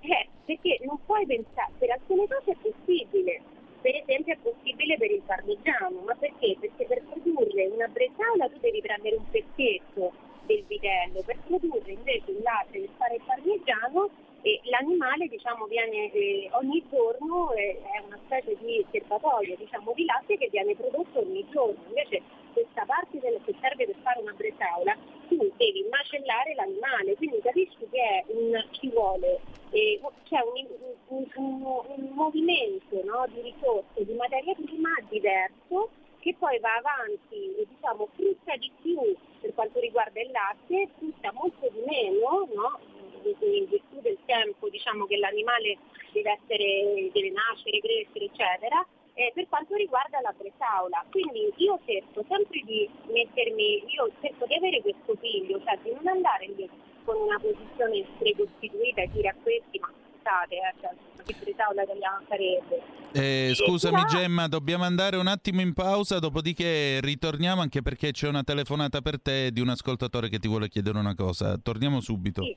Eh, 0.01 0.29
perché 0.45 0.79
non 0.83 0.99
puoi 1.07 1.25
pensare, 1.27 1.73
per 1.79 1.91
alcune 1.91 2.27
cose 2.27 2.51
è 2.51 2.57
possibile, 2.61 3.41
Per 3.83 3.95
esempio 3.97 4.35
è 4.35 4.39
possibile 4.39 4.97
per 4.97 5.11
il 5.11 5.23
parmigiano, 5.27 6.03
ma 6.07 6.15
perché? 6.15 6.57
Perché 6.61 6.85
per 6.87 7.03
produrre 7.03 7.67
una 7.67 7.89
bresaola 7.89 8.49
tu 8.49 8.59
devi 8.61 8.81
prendere 8.81 9.17
un 9.17 9.29
pezzetto 9.29 10.13
del 10.47 10.63
vitello, 10.69 11.23
per 11.27 11.37
produrre 11.47 11.91
invece 11.91 12.31
il 12.31 12.43
latte 12.43 12.79
per 12.79 12.89
fare 12.97 13.15
il 13.17 13.23
parmigiano 13.27 14.09
e 14.43 14.61
l'animale 14.65 15.29
diciamo, 15.29 15.67
viene 15.67 16.11
eh, 16.13 16.51
ogni 16.53 16.85
giorno, 16.91 17.53
eh, 17.53 17.81
è 17.81 18.05
una 18.05 18.19
specie 18.25 18.57
di 18.61 18.85
serbatoio 18.91 19.57
diciamo, 19.57 19.93
di 19.95 20.05
latte 20.05 20.37
che 20.37 20.49
viene 20.51 20.75
prodotto 20.75 21.21
ogni 21.21 21.47
giorno, 21.51 21.81
invece 21.87 22.23
questa 22.53 22.85
parte 22.85 23.19
del, 23.21 23.41
che 23.45 23.55
serve 23.61 23.87
per 23.87 23.97
fare 24.03 24.21
una 24.21 24.33
bresaola 24.33 24.97
tu 25.29 25.37
devi 25.57 25.87
macellare 25.89 26.55
l'animale, 26.55 27.17
quindi 27.17 27.41
capisci 27.41 27.87
che 27.91 28.25
un, 28.27 28.53
ci 28.73 28.89
vuole, 28.89 29.41
eh, 29.71 30.01
c'è 30.29 30.41
un, 30.43 30.67
un, 31.09 31.27
un 31.35 32.11
movimento 32.13 33.01
no, 33.05 33.25
di 33.33 33.41
risorse, 33.43 34.05
di 34.05 34.15
materia 34.15 34.55
prima 34.55 34.91
diverso 35.09 35.91
che 36.19 36.35
poi 36.39 36.59
va 36.61 36.77
avanti 36.77 37.55
e 37.57 37.67
diciamo, 37.69 38.09
frutta 38.15 38.55
di 38.57 38.71
più 38.81 38.99
per 39.41 39.53
quanto 39.55 39.81
riguarda 39.81 40.21
il 40.21 40.31
latte, 40.31 40.89
frutta 40.97 41.33
molto 41.33 41.69
di 41.69 41.81
meno, 41.85 42.47
no? 42.55 42.92
In 43.25 43.67
virtù 43.69 44.01
del 44.01 44.19
tempo 44.25 44.69
diciamo, 44.69 45.07
che 45.07 45.17
l'animale 45.17 45.79
deve, 46.13 46.39
essere, 46.41 47.11
deve 47.13 47.31
nascere, 47.31 47.81
crescere, 47.81 48.25
eccetera, 48.27 48.87
eh, 49.15 49.31
per 49.35 49.49
quanto 49.49 49.75
riguarda 49.75 50.21
la 50.21 50.35
bresaola. 50.37 51.05
Quindi 51.11 51.53
io 51.57 51.79
cerco 51.85 52.25
sempre 52.29 52.61
di 52.65 52.89
mettermi, 53.09 53.85
io 53.87 54.11
cerco 54.21 54.47
di 54.47 54.55
avere 54.55 54.81
questo 54.81 55.17
figlio, 55.21 55.61
cioè 55.65 55.79
di 55.83 55.93
non 55.93 56.07
andare 56.07 56.47
lì 56.57 56.69
con 57.05 57.17
una 57.17 57.39
posizione 57.39 58.05
precostituita 58.19 59.03
e 59.03 59.11
dire 59.13 59.29
a 59.29 59.35
questi 59.43 59.79
ma 59.79 59.91
scusate, 60.23 60.55
eh, 60.55 60.75
cioè, 60.81 60.95
che 61.25 61.35
bresaola 61.43 61.83
italiana 61.83 62.23
sarebbe. 62.29 63.01
Eh, 63.13 63.53
scusami 63.55 64.05
Gemma, 64.07 64.49
dobbiamo 64.49 64.85
andare 64.85 65.17
un 65.17 65.27
attimo 65.27 65.61
in 65.61 65.75
pausa, 65.75 66.19
dopodiché 66.19 67.01
ritorniamo 67.01 67.61
anche 67.61 67.83
perché 67.83 68.13
c'è 68.13 68.29
una 68.29 68.43
telefonata 68.43 69.01
per 69.01 69.21
te 69.21 69.51
di 69.53 69.61
un 69.61 69.69
ascoltatore 69.69 70.29
che 70.29 70.39
ti 70.39 70.49
vuole 70.49 70.69
chiedere 70.69 70.99
una 70.99 71.15
cosa. 71.15 71.59
Torniamo 71.59 72.01
subito. 72.01 72.43
Sì. 72.43 72.57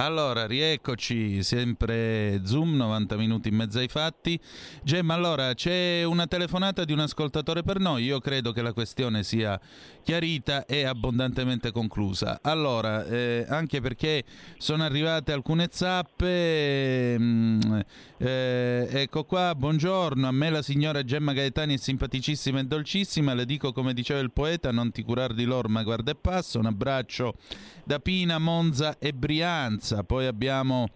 Allora, 0.00 0.46
rieccoci, 0.46 1.42
sempre 1.42 2.40
Zoom, 2.44 2.76
90 2.76 3.16
minuti 3.16 3.48
in 3.48 3.56
mezzo 3.56 3.80
ai 3.80 3.88
fatti. 3.88 4.38
Gemma, 4.84 5.14
allora, 5.14 5.54
c'è 5.54 6.04
una 6.04 6.28
telefonata 6.28 6.84
di 6.84 6.92
un 6.92 7.00
ascoltatore 7.00 7.64
per 7.64 7.80
noi, 7.80 8.04
io 8.04 8.20
credo 8.20 8.52
che 8.52 8.62
la 8.62 8.72
questione 8.72 9.24
sia 9.24 9.60
chiarita 10.04 10.66
e 10.66 10.84
abbondantemente 10.84 11.72
conclusa. 11.72 12.38
Allora, 12.42 13.04
eh, 13.06 13.44
anche 13.48 13.80
perché 13.80 14.22
sono 14.56 14.84
arrivate 14.84 15.32
alcune 15.32 15.66
zappe, 15.68 17.18
mm, 17.18 17.60
eh, 18.18 18.88
ecco 18.88 19.24
qua, 19.24 19.52
buongiorno, 19.56 20.28
a 20.28 20.32
me 20.32 20.48
la 20.50 20.62
signora 20.62 21.02
Gemma 21.02 21.32
Gaetani 21.32 21.74
è 21.74 21.76
simpaticissima 21.76 22.60
e 22.60 22.64
dolcissima, 22.64 23.34
le 23.34 23.44
dico 23.44 23.72
come 23.72 23.94
diceva 23.94 24.20
il 24.20 24.30
poeta, 24.30 24.70
non 24.70 24.92
ti 24.92 25.02
curar 25.02 25.34
di 25.34 25.44
loro 25.44 25.68
ma 25.68 25.82
guarda 25.82 26.12
e 26.12 26.14
passa, 26.14 26.60
un 26.60 26.66
abbraccio 26.66 27.34
da 27.84 27.98
Pina, 27.98 28.38
Monza 28.38 28.98
e 28.98 29.12
Brianza. 29.12 29.87
Poi 29.96 30.26
abbiamo 30.26 30.88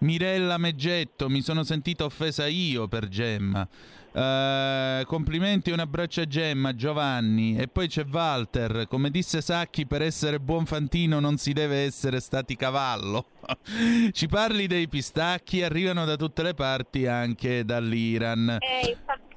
Mirella 0.00 0.58
Meggetto, 0.58 1.28
mi 1.28 1.40
sono 1.42 1.64
sentita 1.64 2.04
offesa 2.04 2.46
io 2.46 2.88
per 2.88 3.08
Gemma. 3.08 3.66
Eh, 4.10 5.04
complimenti 5.06 5.70
e 5.70 5.72
un 5.72 5.80
abbraccio 5.80 6.22
a 6.22 6.26
Gemma, 6.26 6.74
Giovanni. 6.74 7.56
E 7.56 7.68
poi 7.68 7.88
c'è 7.88 8.04
Walter. 8.04 8.86
Come 8.88 9.10
disse 9.10 9.40
Sacchi, 9.40 9.86
per 9.86 10.02
essere 10.02 10.40
buon 10.40 10.66
fantino 10.66 11.20
non 11.20 11.36
si 11.36 11.52
deve 11.52 11.84
essere 11.84 12.20
stati 12.20 12.56
cavallo. 12.56 13.26
Ci 14.12 14.26
parli 14.26 14.66
dei 14.66 14.88
pistacchi, 14.88 15.62
arrivano 15.62 16.04
da 16.04 16.16
tutte 16.16 16.42
le 16.42 16.54
parti, 16.54 17.06
anche 17.06 17.64
dall'Iran. 17.64 18.58
Eh, 18.60 18.88
infatti, 18.90 19.36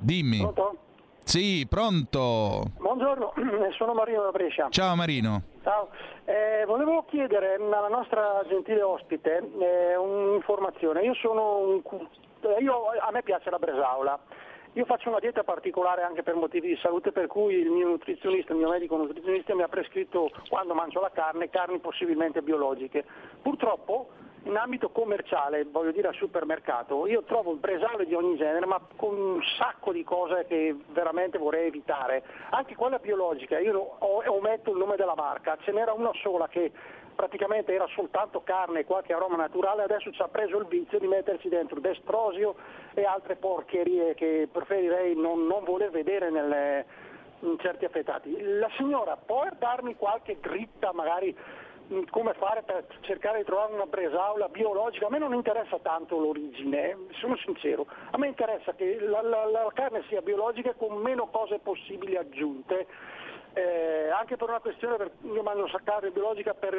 Dimmi. 0.00 0.38
Pronto? 0.38 0.78
Sì, 1.24 1.66
pronto. 1.68 2.62
Buongiorno, 2.78 3.32
sono 3.76 3.92
Marino 3.94 4.22
da 4.22 4.30
Brescia. 4.30 4.68
Ciao 4.70 4.94
Marino. 4.94 5.42
Ciao, 5.62 5.88
Eh, 6.26 6.64
volevo 6.66 7.04
chiedere 7.08 7.54
alla 7.54 7.88
nostra 7.88 8.42
gentile 8.48 8.82
ospite 8.82 9.42
eh, 9.58 9.96
un'informazione. 9.96 11.02
Io 11.02 11.14
sono 11.14 11.58
un, 11.58 11.82
eh, 12.40 12.62
io- 12.62 12.84
a 13.00 13.10
me 13.10 13.22
piace 13.22 13.50
la 13.50 13.58
bresaola. 13.58 14.18
Io 14.74 14.84
faccio 14.86 15.08
una 15.08 15.20
dieta 15.20 15.44
particolare 15.44 16.02
anche 16.02 16.22
per 16.22 16.34
motivi 16.34 16.68
di 16.68 16.78
salute, 16.82 17.12
per 17.12 17.26
cui 17.28 17.54
il 17.54 17.70
mio 17.70 17.88
nutrizionista, 17.88 18.52
il 18.52 18.58
mio 18.58 18.68
medico 18.70 18.96
nutrizionista 18.96 19.54
mi 19.54 19.62
ha 19.62 19.68
prescritto 19.68 20.30
quando 20.48 20.74
mangio 20.74 21.00
la 21.00 21.10
carne, 21.12 21.48
carni 21.48 21.78
possibilmente 21.78 22.42
biologiche. 22.42 23.04
Purtroppo 23.40 24.08
in 24.44 24.56
ambito 24.56 24.90
commerciale, 24.90 25.64
voglio 25.64 25.90
dire 25.90 26.08
al 26.08 26.14
supermercato, 26.14 27.06
io 27.06 27.22
trovo 27.22 27.52
il 27.52 27.58
bresaola 27.58 28.04
di 28.04 28.14
ogni 28.14 28.36
genere, 28.36 28.66
ma 28.66 28.80
con 28.96 29.16
un 29.16 29.40
sacco 29.58 29.92
di 29.92 30.04
cose 30.04 30.44
che 30.46 30.76
veramente 30.92 31.38
vorrei 31.38 31.66
evitare. 31.66 32.22
Anche 32.50 32.74
quella 32.74 32.98
biologica, 32.98 33.58
io 33.58 33.96
ometto 33.98 34.70
il 34.70 34.78
nome 34.78 34.96
della 34.96 35.14
marca, 35.14 35.56
ce 35.62 35.72
n'era 35.72 35.92
una 35.92 36.12
sola 36.22 36.46
che 36.48 36.70
praticamente 37.14 37.72
era 37.72 37.86
soltanto 37.94 38.42
carne 38.42 38.80
e 38.80 38.84
qualche 38.84 39.14
aroma 39.14 39.36
naturale, 39.36 39.82
adesso 39.82 40.12
ci 40.12 40.20
ha 40.20 40.28
preso 40.28 40.58
il 40.58 40.66
vizio 40.66 40.98
di 40.98 41.06
metterci 41.06 41.48
dentro 41.48 41.80
destrosio 41.80 42.54
e 42.92 43.04
altre 43.04 43.36
porcherie 43.36 44.14
che 44.14 44.48
preferirei 44.50 45.14
non, 45.14 45.46
non 45.46 45.64
voler 45.64 45.90
vedere 45.90 46.30
nelle, 46.30 46.84
in 47.40 47.58
certi 47.60 47.84
affettati. 47.84 48.36
La 48.40 48.70
signora 48.76 49.16
può 49.16 49.46
darmi 49.58 49.96
qualche 49.96 50.38
dritta 50.40 50.92
magari 50.92 51.34
come 52.10 52.32
fare 52.34 52.62
per 52.62 52.86
cercare 53.00 53.38
di 53.38 53.44
trovare 53.44 53.72
una 53.72 53.86
bresaola 53.86 54.48
biologica? 54.48 55.06
A 55.06 55.10
me 55.10 55.18
non 55.18 55.34
interessa 55.34 55.78
tanto 55.80 56.18
l'origine, 56.18 56.90
eh, 56.90 56.96
sono 57.20 57.36
sincero, 57.36 57.86
a 58.10 58.18
me 58.18 58.28
interessa 58.28 58.72
che 58.74 58.98
la, 59.00 59.22
la- 59.22 59.46
la 59.46 59.70
carne 59.74 60.02
sia 60.08 60.22
biologica 60.22 60.70
e 60.70 60.76
con 60.76 60.96
meno 60.96 61.26
cose 61.26 61.58
possibili 61.58 62.16
aggiunte. 62.16 62.86
Eh, 63.56 64.08
anche 64.10 64.36
per 64.36 64.48
una 64.48 64.58
questione, 64.58 64.96
per, 64.96 65.12
io 65.22 65.42
mangio 65.42 65.68
carne 65.84 66.10
biologica 66.10 66.54
per, 66.54 66.74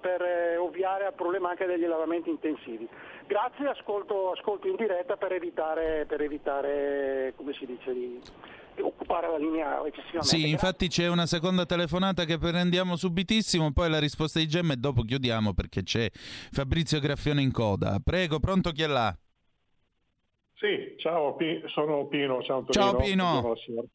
per, 0.00 0.22
eh, 0.22 0.56
ovviare 0.56 1.04
al 1.06 1.14
problema 1.14 1.50
anche 1.50 1.66
degli 1.66 1.82
allevamenti 1.82 2.30
intensivi. 2.30 2.88
Grazie, 3.26 3.66
ascolto, 3.66 4.30
ascolto 4.30 4.68
in 4.68 4.76
diretta 4.76 5.16
per 5.16 5.32
evitare, 5.32 6.04
per 6.06 6.20
evitare 6.20 7.32
come 7.34 7.54
si 7.54 7.66
dice, 7.66 7.92
di, 7.92 8.20
di 8.20 8.63
occupare 8.80 9.28
la 9.28 9.36
linea 9.36 9.84
eccessivamente. 9.84 10.26
Sì, 10.26 10.48
infatti 10.48 10.88
c'è 10.88 11.08
una 11.08 11.26
seconda 11.26 11.66
telefonata 11.66 12.24
che 12.24 12.38
prendiamo 12.38 12.96
subitissimo, 12.96 13.72
poi 13.72 13.90
la 13.90 13.98
risposta 13.98 14.38
di 14.38 14.46
Gemma 14.46 14.72
e 14.72 14.76
dopo 14.76 15.02
chiudiamo 15.02 15.52
perché 15.54 15.82
c'è 15.82 16.10
Fabrizio 16.12 17.00
Graffione 17.00 17.42
in 17.42 17.52
coda. 17.52 18.00
Prego, 18.02 18.40
pronto 18.40 18.70
chi 18.72 18.82
è 18.82 18.86
là? 18.86 19.16
Sì, 20.54 20.94
ciao, 20.98 21.36
sono 21.66 22.06
Pino. 22.06 22.42
Ciao, 22.42 22.58
Antonino. 22.58 22.72
Ciao, 22.72 22.96
Pino. 22.96 23.24
Buongiorno 23.24 23.56
signora, 23.56 23.86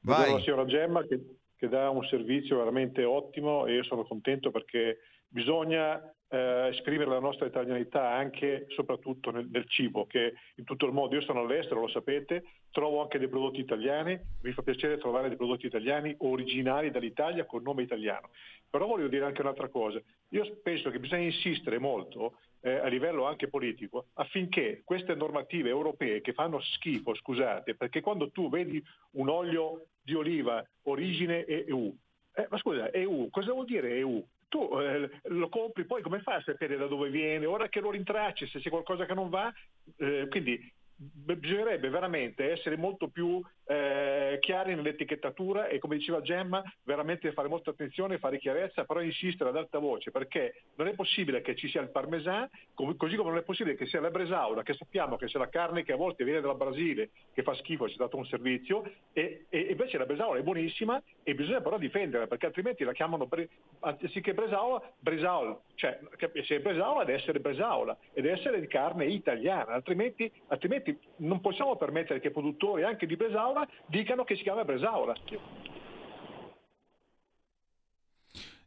Vai. 0.00 0.42
signora 0.42 0.64
Gemma 0.64 1.06
che, 1.06 1.20
che 1.56 1.68
dà 1.68 1.90
un 1.90 2.04
servizio 2.04 2.56
veramente 2.56 3.04
ottimo 3.04 3.66
e 3.66 3.74
io 3.74 3.84
sono 3.84 4.04
contento 4.04 4.50
perché 4.50 4.98
bisogna 5.28 6.00
eh, 6.28 6.68
esprimere 6.72 7.10
la 7.10 7.20
nostra 7.20 7.46
italianità 7.46 8.10
anche 8.10 8.66
soprattutto 8.68 9.30
nel, 9.30 9.48
nel 9.50 9.68
cibo, 9.68 10.06
che 10.06 10.34
in 10.56 10.64
tutto 10.64 10.86
il 10.86 10.92
mondo, 10.92 11.14
io 11.14 11.22
sono 11.22 11.40
all'estero, 11.40 11.80
lo 11.80 11.88
sapete, 11.88 12.44
trovo 12.70 13.00
anche 13.02 13.18
dei 13.18 13.28
prodotti 13.28 13.60
italiani, 13.60 14.18
mi 14.42 14.52
fa 14.52 14.62
piacere 14.62 14.98
trovare 14.98 15.28
dei 15.28 15.36
prodotti 15.36 15.66
italiani 15.66 16.14
originali 16.18 16.90
dall'Italia 16.90 17.44
con 17.44 17.62
nome 17.62 17.82
italiano. 17.82 18.30
Però 18.68 18.86
voglio 18.86 19.08
dire 19.08 19.24
anche 19.24 19.40
un'altra 19.40 19.68
cosa, 19.68 20.00
io 20.28 20.58
penso 20.62 20.90
che 20.90 20.98
bisogna 20.98 21.22
insistere 21.22 21.78
molto 21.78 22.34
eh, 22.60 22.72
a 22.74 22.86
livello 22.88 23.24
anche 23.24 23.48
politico 23.48 24.06
affinché 24.14 24.82
queste 24.84 25.14
normative 25.14 25.68
europee 25.68 26.20
che 26.20 26.32
fanno 26.32 26.60
schifo, 26.60 27.14
scusate, 27.14 27.74
perché 27.74 28.00
quando 28.00 28.30
tu 28.30 28.48
vedi 28.50 28.82
un 29.12 29.28
olio 29.28 29.86
di 30.02 30.14
oliva 30.14 30.64
origine 30.82 31.44
EU, 31.46 31.94
eh, 32.34 32.46
ma 32.50 32.58
scusa, 32.58 32.90
EU, 32.92 33.30
cosa 33.30 33.52
vuol 33.52 33.64
dire 33.64 33.96
EU? 33.96 34.22
Tu 34.48 34.80
eh, 34.80 35.10
lo 35.24 35.48
compri, 35.48 35.84
poi 35.84 36.02
come 36.02 36.20
fai 36.20 36.36
a 36.36 36.42
sapere 36.42 36.76
da 36.76 36.86
dove 36.86 37.10
viene? 37.10 37.44
Ora 37.44 37.68
che 37.68 37.80
lo 37.80 37.90
rintracci, 37.90 38.46
se 38.46 38.60
c'è 38.60 38.70
qualcosa 38.70 39.04
che 39.04 39.14
non 39.14 39.28
va, 39.28 39.52
eh, 39.96 40.26
quindi 40.28 40.58
bisognerebbe 40.98 41.88
veramente 41.90 42.50
essere 42.50 42.76
molto 42.76 43.08
più 43.08 43.40
eh, 43.64 44.38
chiari 44.40 44.74
nell'etichettatura 44.74 45.68
e 45.68 45.78
come 45.78 45.96
diceva 45.96 46.20
Gemma 46.20 46.62
veramente 46.82 47.32
fare 47.32 47.48
molta 47.48 47.70
attenzione, 47.70 48.18
fare 48.18 48.38
chiarezza, 48.38 48.84
però 48.84 49.00
insistere 49.00 49.50
ad 49.50 49.56
alta 49.56 49.78
voce 49.78 50.10
perché 50.10 50.62
non 50.74 50.88
è 50.88 50.94
possibile 50.94 51.40
che 51.40 51.54
ci 51.54 51.68
sia 51.68 51.80
il 51.80 51.90
parmesan, 51.90 52.48
così 52.74 53.14
come 53.14 53.30
non 53.30 53.38
è 53.38 53.42
possibile 53.42 53.76
che 53.76 53.86
sia 53.86 54.00
la 54.00 54.10
bresaola, 54.10 54.62
che 54.62 54.74
sappiamo 54.74 55.16
che 55.16 55.26
c'è 55.26 55.38
la 55.38 55.48
carne 55.48 55.84
che 55.84 55.92
a 55.92 55.96
volte 55.96 56.24
viene 56.24 56.40
dal 56.40 56.56
Brasile, 56.56 57.10
che 57.32 57.42
fa 57.42 57.54
schifo, 57.54 57.88
ci 57.88 57.94
è 57.94 57.98
dato 57.98 58.16
un 58.16 58.26
servizio, 58.26 58.82
e, 59.12 59.46
e 59.48 59.58
invece 59.70 59.98
la 59.98 60.06
bresaola 60.06 60.40
è 60.40 60.42
buonissima 60.42 61.00
e 61.22 61.34
bisogna 61.34 61.60
però 61.60 61.78
difenderla 61.78 62.26
perché 62.26 62.46
altrimenti 62.46 62.82
la 62.82 62.92
chiamano, 62.92 63.26
bre, 63.26 63.48
anziché 63.80 64.34
bresaola, 64.34 64.82
bresaola, 64.98 65.60
cioè 65.76 66.00
se 66.44 66.56
è 66.56 66.60
bresaola 66.60 67.04
deve 67.04 67.18
essere 67.18 67.38
bresaola 67.38 67.96
ed 68.12 68.24
deve 68.24 68.38
essere 68.38 68.60
di 68.60 68.66
carne 68.66 69.06
italiana, 69.06 69.72
altrimenti, 69.72 70.30
altrimenti 70.48 70.87
non 71.16 71.40
possiamo 71.40 71.76
permettere 71.76 72.20
che 72.20 72.30
produttori 72.30 72.82
anche 72.82 73.06
di 73.06 73.16
Bresaola 73.16 73.66
dicano 73.86 74.24
che 74.24 74.36
si 74.36 74.42
chiama 74.42 74.64
Bresaola. 74.64 75.14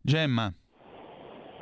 Gemma. 0.01 0.53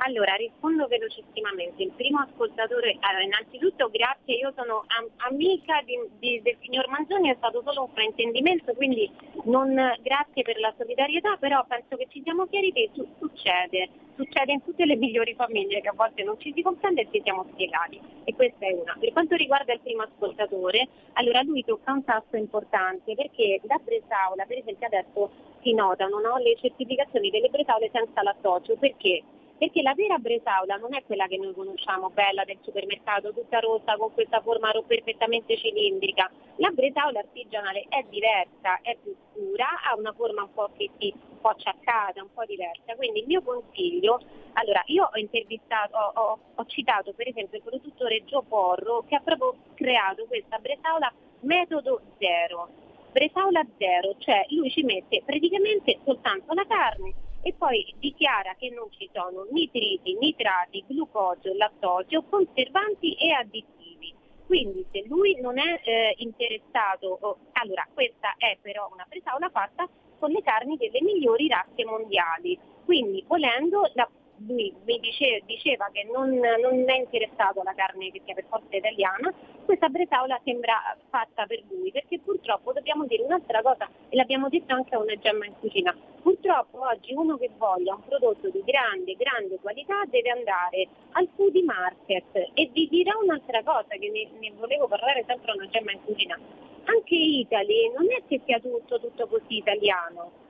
Allora, 0.02 0.32
rispondo 0.34 0.86
velocissimamente. 0.86 1.82
Il 1.82 1.92
primo 1.92 2.20
ascoltatore, 2.20 2.96
allora, 3.00 3.22
innanzitutto 3.22 3.90
grazie, 3.90 4.34
io 4.34 4.50
sono 4.56 4.84
am- 4.86 5.10
amica 5.28 5.82
di, 5.84 5.98
di, 6.18 6.40
del 6.40 6.56
signor 6.62 6.88
Manzoni, 6.88 7.28
è 7.28 7.34
stato 7.36 7.60
solo 7.62 7.82
un 7.82 7.92
fraintendimento, 7.92 8.72
quindi 8.72 9.10
non, 9.44 9.74
grazie 10.00 10.42
per 10.42 10.58
la 10.58 10.72
solidarietà, 10.78 11.36
però 11.36 11.62
penso 11.68 11.96
che 11.96 12.06
ci 12.08 12.22
siamo 12.22 12.46
chiariti, 12.46 12.88
su- 12.94 13.06
succede, 13.18 13.90
succede 14.16 14.52
in 14.52 14.64
tutte 14.64 14.86
le 14.86 14.96
migliori 14.96 15.34
famiglie 15.34 15.82
che 15.82 15.88
a 15.88 15.94
volte 15.94 16.22
non 16.22 16.40
ci 16.40 16.50
si 16.54 16.62
comprende 16.62 17.02
e 17.02 17.08
ci 17.12 17.20
siamo 17.22 17.44
spiegati 17.52 18.00
e 18.24 18.34
questa 18.34 18.66
è 18.66 18.72
una. 18.72 18.96
Per 18.98 19.12
quanto 19.12 19.36
riguarda 19.36 19.74
il 19.74 19.80
primo 19.80 20.02
ascoltatore, 20.02 20.88
allora 21.14 21.42
lui 21.42 21.62
tocca 21.62 21.92
un 21.92 22.04
tasto 22.04 22.36
importante 22.36 23.14
perché 23.14 23.60
da 23.64 23.78
Bresaola, 23.84 24.46
per 24.46 24.56
esempio 24.56 24.86
adesso 24.86 25.30
si 25.60 25.74
notano 25.74 26.20
no, 26.20 26.38
le 26.38 26.56
certificazioni 26.56 27.28
delle 27.28 27.50
Bresaole 27.50 27.90
senza 27.92 28.22
l'associo, 28.22 28.76
perché? 28.78 29.22
Perché 29.60 29.82
la 29.82 29.92
vera 29.92 30.16
bresaola 30.16 30.76
non 30.76 30.94
è 30.94 31.04
quella 31.04 31.26
che 31.26 31.36
noi 31.36 31.52
conosciamo, 31.52 32.08
bella 32.08 32.44
del 32.44 32.56
supermercato, 32.62 33.34
tutta 33.34 33.58
rossa 33.58 33.94
con 33.98 34.10
questa 34.14 34.40
forma 34.40 34.72
perfettamente 34.86 35.54
cilindrica. 35.58 36.30
La 36.56 36.70
bresaola 36.70 37.18
artigianale 37.18 37.84
è 37.90 38.02
diversa, 38.08 38.80
è 38.80 38.96
più 38.96 39.14
scura, 39.28 39.66
ha 39.84 39.94
una 39.98 40.14
forma 40.14 40.44
un 40.44 40.54
po' 40.54 40.70
che 40.74 40.88
si 40.98 41.14
po' 41.42 41.48
acciaccata, 41.48 42.22
un 42.22 42.32
po' 42.32 42.46
diversa. 42.46 42.96
Quindi 42.96 43.20
il 43.20 43.26
mio 43.26 43.42
consiglio, 43.42 44.18
allora 44.54 44.82
io 44.86 45.10
ho 45.12 45.18
intervistato, 45.18 45.94
ho, 45.94 46.12
ho, 46.14 46.38
ho 46.54 46.64
citato 46.64 47.12
per 47.12 47.28
esempio 47.28 47.58
il 47.58 47.64
produttore 47.64 48.24
Gio 48.24 48.40
Porro 48.40 49.04
che 49.06 49.16
ha 49.16 49.20
proprio 49.20 49.56
creato 49.74 50.24
questa 50.24 50.58
bresaola 50.58 51.12
metodo 51.40 52.00
zero. 52.18 52.68
Bresaola 53.12 53.62
zero, 53.76 54.14
cioè 54.16 54.46
lui 54.48 54.70
ci 54.70 54.84
mette 54.84 55.22
praticamente 55.22 55.98
soltanto 56.04 56.54
la 56.54 56.64
carne, 56.66 57.12
e 57.42 57.54
poi 57.54 57.94
dichiara 57.98 58.54
che 58.58 58.70
non 58.70 58.90
ci 58.90 59.08
sono 59.12 59.46
nitriti, 59.50 60.16
nitrati, 60.18 60.84
glucosio, 60.86 61.54
lattosio, 61.54 62.24
conservanti 62.28 63.14
e 63.14 63.32
additivi. 63.32 64.14
Quindi 64.46 64.84
se 64.90 65.04
lui 65.06 65.40
non 65.40 65.58
è 65.58 65.80
eh, 65.84 66.14
interessato, 66.18 67.18
oh, 67.20 67.38
allora 67.52 67.86
questa 67.94 68.34
è 68.36 68.58
però 68.60 68.88
una 68.92 69.06
presaula 69.08 69.48
fatta 69.48 69.88
con 70.18 70.30
le 70.30 70.42
carni 70.42 70.76
delle 70.76 71.00
migliori 71.02 71.48
razze 71.48 71.84
mondiali. 71.84 72.58
Quindi 72.84 73.24
volendo 73.26 73.88
la 73.94 74.08
lui 74.46 74.72
mi 74.84 74.98
dice, 75.00 75.42
diceva 75.44 75.88
che 75.92 76.04
non, 76.04 76.30
non, 76.30 76.88
è 76.88 76.96
interessato 76.96 77.60
alla 77.60 77.74
carne 77.74 78.10
che 78.10 78.22
sia 78.24 78.34
per 78.34 78.44
forza 78.48 78.76
italiana, 78.76 79.32
questa 79.64 79.88
bresaola 79.88 80.40
sembra 80.44 80.96
fatta 81.08 81.46
per 81.46 81.62
lui, 81.68 81.90
perché 81.90 82.18
purtroppo 82.18 82.72
dobbiamo 82.72 83.04
dire 83.06 83.22
un'altra 83.22 83.62
cosa, 83.62 83.88
e 84.08 84.16
l'abbiamo 84.16 84.48
detto 84.48 84.74
anche 84.74 84.94
a 84.94 84.98
una 84.98 85.16
gemma 85.16 85.46
in 85.46 85.54
cucina, 85.58 85.94
purtroppo 86.22 86.80
oggi 86.80 87.12
uno 87.12 87.36
che 87.36 87.50
voglia 87.56 87.94
un 87.94 88.04
prodotto 88.04 88.48
di 88.48 88.62
grande, 88.64 89.14
grande 89.14 89.58
qualità 89.60 90.02
deve 90.06 90.30
andare 90.30 90.88
al 91.12 91.28
food 91.34 91.56
market 91.56 92.50
e 92.54 92.70
vi 92.72 92.88
dirò 92.88 93.20
un'altra 93.22 93.62
cosa 93.62 93.96
che 93.98 94.10
ne, 94.10 94.28
ne 94.38 94.52
volevo 94.56 94.88
parlare 94.88 95.24
sempre 95.26 95.50
a 95.52 95.54
una 95.54 95.68
gemma 95.68 95.92
in 95.92 96.02
cucina, 96.04 96.38
anche 96.84 97.14
Italy 97.14 97.92
non 97.92 98.10
è 98.10 98.22
che 98.26 98.40
sia 98.44 98.58
tutto, 98.58 98.98
tutto 98.98 99.26
così 99.28 99.56
italiano, 99.56 100.48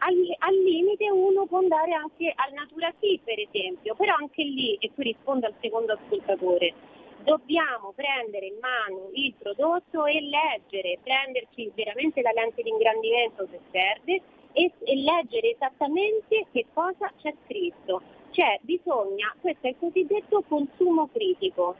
al, 0.00 0.14
al, 0.38 0.54
limite 0.54 1.10
uno 1.10 1.46
può 1.46 1.58
andare 1.58 1.92
anche 1.92 2.32
al 2.34 2.52
Natura 2.52 2.92
Sì 3.00 3.20
per 3.22 3.38
esempio, 3.38 3.94
però 3.94 4.14
anche 4.18 4.42
lì, 4.42 4.76
e 4.80 4.90
qui 4.94 5.04
rispondo 5.04 5.46
al 5.46 5.54
secondo 5.60 5.92
ascoltatore, 5.92 6.74
dobbiamo 7.22 7.92
prendere 7.94 8.46
in 8.46 8.58
mano 8.60 9.10
il 9.12 9.34
prodotto 9.38 10.06
e 10.06 10.20
leggere, 10.20 10.98
prenderci 11.02 11.70
veramente 11.74 12.22
la 12.22 12.32
lente 12.32 12.62
di 12.62 12.70
ingrandimento 12.70 13.46
se 13.50 13.60
serve 13.70 14.22
e, 14.52 14.72
e 14.84 14.96
leggere 14.96 15.50
esattamente 15.50 16.46
che 16.52 16.66
cosa 16.72 17.12
c'è 17.20 17.34
scritto. 17.44 18.02
Cioè 18.30 18.58
bisogna, 18.62 19.34
questo 19.40 19.66
è 19.66 19.70
il 19.70 19.76
cosiddetto 19.78 20.42
consumo 20.48 21.08
critico, 21.12 21.74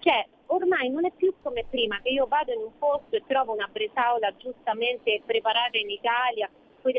cioè 0.00 0.24
ormai 0.46 0.90
non 0.90 1.06
è 1.06 1.10
più 1.16 1.32
come 1.42 1.64
prima 1.68 1.98
che 2.02 2.10
io 2.10 2.26
vado 2.26 2.52
in 2.52 2.60
un 2.60 2.78
posto 2.78 3.16
e 3.16 3.22
trovo 3.26 3.52
una 3.52 3.68
bresaola 3.72 4.32
giustamente 4.36 5.22
preparata 5.24 5.78
in 5.78 5.90
Italia 5.90 6.48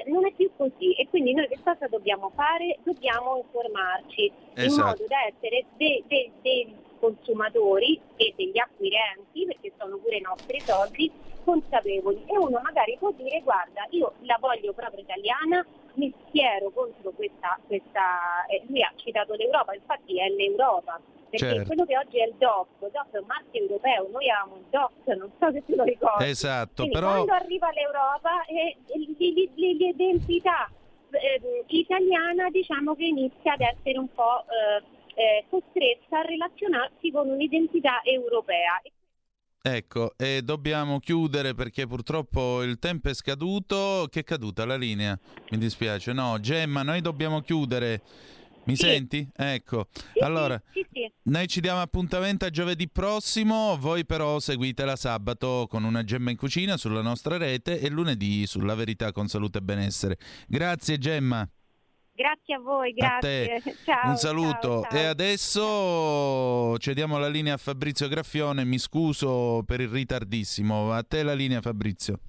non 0.08 0.26
è 0.26 0.32
più 0.34 0.50
così 0.56 0.94
e 0.94 1.08
quindi 1.10 1.34
noi 1.34 1.48
che 1.48 1.60
cosa 1.64 1.88
dobbiamo 1.88 2.32
fare? 2.36 2.80
Dobbiamo 2.84 3.38
informarci 3.38 4.32
esatto. 4.54 4.64
in 4.64 4.86
modo 4.86 5.06
da 5.08 5.26
essere 5.26 5.66
dei, 5.78 6.04
dei, 6.08 6.32
dei 6.42 6.76
consumatori 7.00 8.00
e 8.16 8.34
degli 8.36 8.58
acquirenti, 8.58 9.46
perché 9.46 9.72
sono 9.78 9.98
pure 9.98 10.18
i 10.18 10.22
nostri 10.22 10.64
soldi, 10.66 11.12
consapevoli 11.44 12.24
e 12.26 12.38
uno 12.38 12.60
magari 12.64 12.98
può 12.98 13.12
dire 13.12 13.40
guarda 13.42 13.86
io 13.92 14.14
la 14.22 14.38
voglio 14.40 14.74
proprio 14.74 15.02
italiana, 15.02 15.64
mi 15.94 16.12
schiero 16.28 16.72
contro 16.72 17.12
questa, 17.12 17.58
questa 17.68 18.46
eh, 18.48 18.64
lui 18.68 18.82
ha 18.82 18.92
citato 18.96 19.36
l'Europa, 19.36 19.74
infatti 19.76 20.20
è 20.20 20.28
l'Europa, 20.30 21.00
perché 21.36 21.56
certo. 21.56 21.68
quello 21.68 21.86
che 21.86 21.98
oggi 21.98 22.20
è 22.20 22.26
il 22.26 22.36
DOC, 22.38 22.68
il 22.82 22.92
DOC 22.92 23.12
è 23.12 23.18
un 23.20 23.26
marchio 23.28 23.62
europeo, 23.62 24.08
noi 24.12 24.30
abbiamo 24.30 24.56
il 24.58 24.66
DOC, 24.70 25.18
non 25.18 25.32
so 25.40 25.52
se 25.52 25.64
te 25.66 25.76
lo 25.76 25.84
ricordi. 25.84 26.24
Esatto, 26.26 26.84
Quindi 26.84 26.94
però... 26.94 27.12
quando 27.12 27.34
arriva 27.34 27.70
l'Europa 27.72 28.46
eh, 28.46 28.78
l'identità 29.56 30.70
eh, 31.12 31.64
italiana 31.68 32.50
diciamo 32.50 32.96
che 32.96 33.06
inizia 33.06 33.54
ad 33.54 33.62
essere 33.62 33.98
un 33.98 34.12
po' 34.14 34.44
eh, 34.48 34.84
eh, 35.16 35.46
costretta 35.50 36.20
a 36.20 36.22
relazionarsi 36.24 37.12
con 37.12 37.30
un'identità 37.30 38.02
europea. 38.04 38.82
Ecco, 39.68 40.14
e 40.16 40.42
dobbiamo 40.44 41.00
chiudere 41.00 41.56
perché 41.56 41.88
purtroppo 41.88 42.62
il 42.62 42.78
tempo 42.78 43.10
è 43.10 43.16
scaduto. 43.16 44.08
Che 44.12 44.20
è 44.20 44.24
caduta 44.24 44.64
la 44.64 44.76
linea? 44.76 45.18
Mi 45.50 45.58
dispiace. 45.58 46.14
No, 46.14 46.40
Gemma, 46.40 46.84
noi 46.84 47.02
dobbiamo 47.02 47.42
chiudere. 47.42 48.02
Mi 48.66 48.76
sì. 48.76 48.84
senti? 48.84 49.28
Ecco. 49.36 49.88
Sì, 49.92 50.20
allora, 50.20 50.62
sì, 50.72 50.86
noi 51.24 51.48
ci 51.48 51.62
diamo 51.62 51.82
appuntamento 51.82 52.46
a 52.46 52.50
giovedì 52.50 52.90
prossimo, 52.90 53.78
voi 53.80 54.06
però 54.06 54.40
seguitela 54.40 54.96
sabato 54.96 55.68
con 55.70 55.84
una 55.84 56.04
gemma 56.04 56.32
in 56.32 56.38
cucina 56.38 56.78
sulla 56.78 57.02
nostra 57.02 57.38
rete 57.38 57.80
e 57.80 57.90
lunedì 57.90 58.46
sulla 58.48 58.76
verità 58.76 59.12
con 59.12 59.28
salute 59.28 59.60
e 59.60 59.62
benessere. 59.62 60.18
Grazie 60.48 60.98
Gemma. 60.98 61.48
Grazie 62.16 62.56
a 62.56 62.60
voi, 62.60 62.94
grazie. 62.94 63.56
A 63.56 63.62
ciao, 63.84 64.10
Un 64.12 64.16
saluto. 64.16 64.82
Ciao, 64.82 64.88
ciao. 64.90 65.00
E 65.00 65.04
adesso 65.04 66.78
cediamo 66.78 67.18
la 67.18 67.28
linea 67.28 67.56
a 67.56 67.58
Fabrizio 67.58 68.08
Graffione. 68.08 68.64
Mi 68.64 68.78
scuso 68.78 69.64
per 69.66 69.82
il 69.82 69.90
ritardissimo. 69.90 70.94
A 70.94 71.04
te 71.04 71.24
la 71.24 71.34
linea, 71.34 71.60
Fabrizio. 71.60 72.20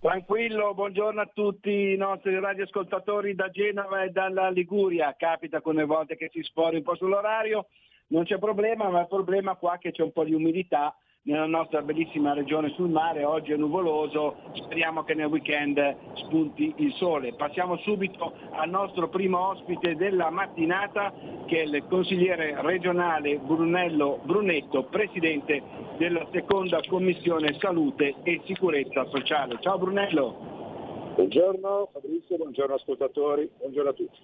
Tranquillo, 0.00 0.74
buongiorno 0.74 1.20
a 1.20 1.30
tutti 1.34 1.70
i 1.70 1.96
nostri 1.96 2.38
radioascoltatori 2.38 3.34
da 3.34 3.50
Genova 3.50 4.04
e 4.04 4.10
dalla 4.10 4.48
Liguria. 4.48 5.16
Capita 5.18 5.60
con 5.60 5.74
le 5.74 5.84
volte 5.84 6.16
che 6.16 6.30
si 6.32 6.40
sfori 6.44 6.76
un 6.76 6.84
po' 6.84 6.94
sull'orario, 6.94 7.66
non 8.08 8.22
c'è 8.22 8.38
problema, 8.38 8.88
ma 8.90 9.00
il 9.00 9.08
problema 9.08 9.56
qua 9.56 9.74
è 9.74 9.78
che 9.78 9.90
c'è 9.90 10.04
un 10.04 10.12
po' 10.12 10.22
di 10.22 10.34
umidità 10.34 10.96
nella 11.28 11.46
nostra 11.46 11.82
bellissima 11.82 12.32
regione 12.32 12.70
sul 12.70 12.88
mare, 12.88 13.22
oggi 13.22 13.52
è 13.52 13.56
nuvoloso, 13.56 14.36
speriamo 14.54 15.04
che 15.04 15.12
nel 15.12 15.26
weekend 15.26 15.96
spunti 16.14 16.72
il 16.78 16.94
sole. 16.94 17.34
Passiamo 17.34 17.76
subito 17.78 18.32
al 18.52 18.70
nostro 18.70 19.10
primo 19.10 19.48
ospite 19.48 19.94
della 19.94 20.30
mattinata 20.30 21.12
che 21.44 21.60
è 21.60 21.64
il 21.64 21.84
consigliere 21.86 22.56
regionale 22.62 23.36
Brunello 23.38 24.20
Brunetto, 24.22 24.84
presidente 24.84 25.62
della 25.98 26.26
seconda 26.32 26.80
commissione 26.88 27.54
salute 27.58 28.14
e 28.22 28.40
sicurezza 28.46 29.04
sociale. 29.08 29.58
Ciao 29.60 29.76
Brunello. 29.76 31.12
Buongiorno 31.14 31.90
Fabrizio, 31.92 32.36
buongiorno 32.38 32.74
ascoltatori, 32.74 33.50
buongiorno 33.58 33.90
a 33.90 33.92
tutti. 33.92 34.18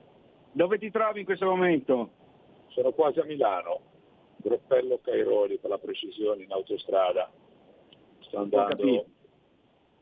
Dove 0.52 0.78
ti 0.78 0.90
trovi 0.90 1.20
in 1.20 1.26
questo 1.26 1.44
momento? 1.44 2.08
Sono 2.68 2.92
quasi 2.92 3.18
a 3.18 3.24
Milano, 3.24 3.92
Groppello 4.44 5.00
Cairoli 5.02 5.56
per 5.56 5.70
la 5.70 5.78
precisione 5.78 6.42
in 6.42 6.52
autostrada. 6.52 7.30
Sto 8.20 8.38
andando 8.38 9.06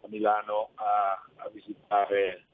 a 0.01 0.09
Milano 0.09 0.71
a, 0.75 1.25
a 1.37 1.49
visitare 1.53 2.45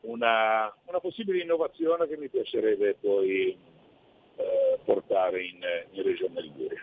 una, 0.00 0.74
una, 0.86 1.00
possibile 1.00 1.42
innovazione 1.42 2.08
che 2.08 2.16
mi 2.16 2.28
piacerebbe 2.28 2.96
poi 3.00 3.56
eh, 4.36 4.78
portare 4.84 5.44
in, 5.44 5.60
in 5.92 6.02
Regione 6.02 6.40
Liguria. 6.40 6.82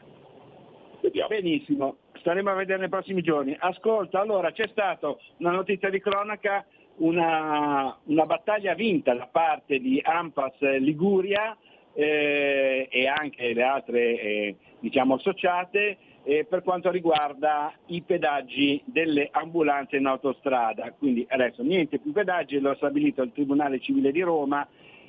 Vediamo. 1.02 1.28
Benissimo. 1.28 1.98
staremo 2.14 2.52
a 2.52 2.56
vedere 2.56 2.80
nei 2.80 2.90
prossimi 2.90 3.22
giorni. 3.22 3.56
Ascolta, 3.60 4.22
allora 4.22 4.52
c'è 4.52 4.68
stata 4.70 5.14
una 5.38 5.52
notizia 5.52 5.90
di 5.90 6.00
cronaca, 6.00 6.66
una, 6.98 7.98
una 8.06 8.26
battaglia 8.26 8.76
vinta 8.76 9.14
da 9.14 9.28
parte 9.28 9.80
di 9.80 10.00
Ampas 10.02 10.58
Liguria 10.80 11.58
eh, 11.94 12.88
e 12.90 13.08
anche 13.08 13.54
le 13.54 13.64
altre 13.64 14.20
eh, 14.20 14.56
diciamo, 14.80 15.16
associate 15.16 15.98
eh, 16.24 16.46
per 16.48 16.64
quanto 16.64 16.92
riguarda 16.92 17.74
i 17.88 18.02
pedaggi 18.02 18.82
delle 18.86 19.30
ambulanze 19.32 19.98
in 19.98 20.06
autostrada. 20.06 20.92
Quindi 20.92 21.26
adesso 21.30 21.64
niente 21.64 22.00
più 22.00 22.12
pedaggi, 22.12 22.60
lo 22.60 22.72
ha 22.72 22.76
stabilito 22.76 23.22
il 23.22 23.32
Tribunale 23.34 23.80
Civile 23.80 24.12
di 24.12 24.22
Roma 24.22 24.68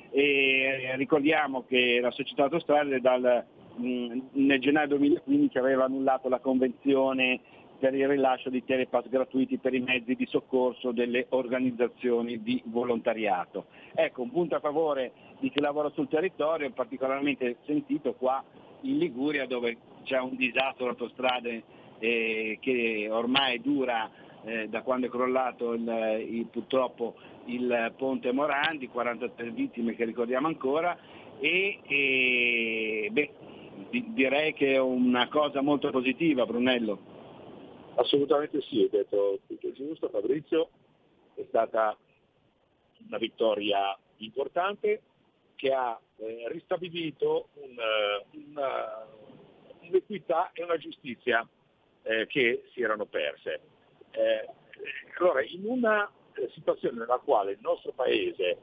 e 0.09 0.93
ricordiamo 0.95 1.65
che 1.67 1.99
la 2.01 2.11
società 2.11 2.43
autostrade 2.43 2.99
dal, 2.99 3.43
mh, 3.75 4.19
nel 4.33 4.59
gennaio 4.59 4.87
2015 4.87 5.57
aveva 5.57 5.85
annullato 5.85 6.29
la 6.29 6.39
convenzione 6.39 7.39
per 7.79 7.95
il 7.95 8.07
rilascio 8.07 8.49
di 8.49 8.63
telepass 8.63 9.09
gratuiti 9.09 9.57
per 9.57 9.73
i 9.73 9.81
mezzi 9.81 10.15
di 10.15 10.25
soccorso 10.25 10.91
delle 10.91 11.25
organizzazioni 11.29 12.41
di 12.41 12.61
volontariato. 12.67 13.65
Ecco, 13.93 14.21
un 14.21 14.31
punto 14.31 14.55
a 14.55 14.61
favore 14.61 15.11
di 15.43 15.49
chi 15.49 15.59
lavora 15.59 15.89
sul 15.89 16.07
territorio, 16.07 16.71
particolarmente 16.71 17.57
sentito 17.65 18.13
qua 18.13 18.41
in 18.83 18.97
Liguria 18.97 19.45
dove 19.45 19.77
c'è 20.03 20.17
un 20.17 20.37
disastro 20.37 20.87
autostrade 20.87 21.63
eh, 21.99 22.57
che 22.61 23.09
ormai 23.11 23.59
dura 23.59 24.09
eh, 24.45 24.69
da 24.69 24.81
quando 24.83 25.07
è 25.07 25.09
crollato 25.09 25.73
il, 25.73 26.25
il, 26.29 26.45
purtroppo 26.45 27.15
il 27.47 27.93
ponte 27.97 28.31
Morandi, 28.31 28.87
43 28.87 29.51
vittime 29.51 29.95
che 29.95 30.05
ricordiamo 30.05 30.47
ancora 30.47 30.97
e, 31.41 31.79
e 31.87 33.09
beh, 33.11 33.31
direi 34.13 34.53
che 34.53 34.75
è 34.75 34.79
una 34.79 35.27
cosa 35.27 35.61
molto 35.61 35.89
positiva 35.89 36.45
Brunello. 36.45 37.11
Assolutamente 37.95 38.61
sì, 38.61 38.79
hai 38.83 38.89
detto 38.89 39.39
tutto 39.45 39.73
giusto 39.73 40.07
Fabrizio, 40.07 40.69
è 41.35 41.43
stata 41.49 41.97
una 43.07 43.17
vittoria 43.17 43.97
importante 44.17 45.01
che 45.55 45.73
ha 45.73 45.99
eh, 46.17 46.45
ristabilito 46.49 47.49
un, 47.53 47.75
una, 48.47 49.07
un'equità 49.81 50.51
e 50.53 50.63
una 50.63 50.77
giustizia 50.77 51.47
eh, 52.03 52.27
che 52.27 52.63
si 52.73 52.81
erano 52.81 53.05
perse. 53.05 53.61
Eh, 54.11 54.49
allora, 55.17 55.41
in 55.43 55.65
una 55.65 56.09
eh, 56.33 56.49
situazione 56.53 56.97
nella 56.99 57.19
quale 57.19 57.51
il 57.51 57.59
nostro 57.61 57.91
Paese 57.91 58.57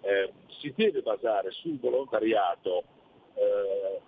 eh, 0.00 0.32
si 0.60 0.72
deve 0.76 1.02
basare 1.02 1.50
sul 1.50 1.78
volontariato 1.78 2.84
eh, 3.34 4.00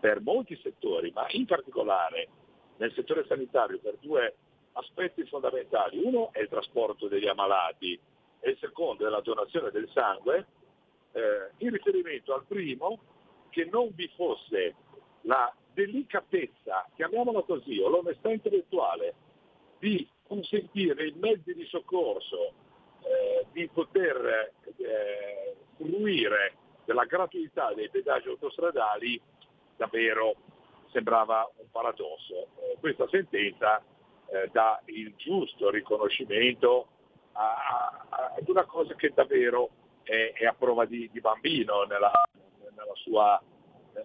per 0.00 0.20
molti 0.20 0.58
settori, 0.62 1.10
ma 1.12 1.26
in 1.30 1.46
particolare 1.46 2.28
nel 2.78 2.92
settore 2.94 3.24
sanitario 3.26 3.78
per 3.78 3.96
due 4.00 4.34
aspetti 4.72 5.24
fondamentali. 5.26 6.00
Uno 6.02 6.32
è 6.32 6.40
il 6.40 6.48
trasporto 6.48 7.08
degli 7.08 7.28
ammalati 7.28 7.98
e 8.40 8.50
il 8.50 8.58
secondo 8.58 9.06
è 9.06 9.10
la 9.10 9.20
donazione 9.20 9.70
del 9.70 9.88
sangue, 9.92 10.46
eh, 11.12 11.50
in 11.58 11.70
riferimento 11.70 12.34
al 12.34 12.44
primo 12.46 12.98
che 13.50 13.68
non 13.70 13.90
vi 13.94 14.10
fosse 14.14 14.74
la 15.22 15.54
delicatezza, 15.72 16.88
chiamiamola 16.94 17.42
così, 17.42 17.78
o 17.78 17.88
l'onestà 17.88 18.30
intellettuale 18.30 19.14
di 19.78 20.08
consentire 20.26 21.08
i 21.08 21.14
mezzi 21.16 21.54
di 21.54 21.64
soccorso 21.66 22.52
eh, 23.02 23.46
di 23.52 23.68
poter 23.68 24.52
eh, 24.76 25.56
fruire 25.76 26.54
della 26.84 27.04
gratuità 27.04 27.72
dei 27.74 27.88
pedaggi 27.90 28.28
autostradali, 28.28 29.20
davvero 29.76 30.34
sembrava 30.90 31.50
un 31.56 31.70
paradosso. 31.70 32.48
Eh, 32.56 32.76
questa 32.80 33.06
sentenza 33.08 33.82
eh, 34.26 34.48
dà 34.52 34.80
il 34.86 35.14
giusto 35.16 35.70
riconoscimento 35.70 36.88
ad 37.34 38.46
una 38.46 38.64
cosa 38.64 38.94
che 38.94 39.10
davvero 39.14 39.70
è, 40.12 40.32
è 40.34 40.44
a 40.44 40.52
prova 40.52 40.84
di, 40.84 41.08
di 41.10 41.20
bambino 41.20 41.84
nella, 41.84 42.12
nella, 42.74 42.94
sua, 42.94 43.42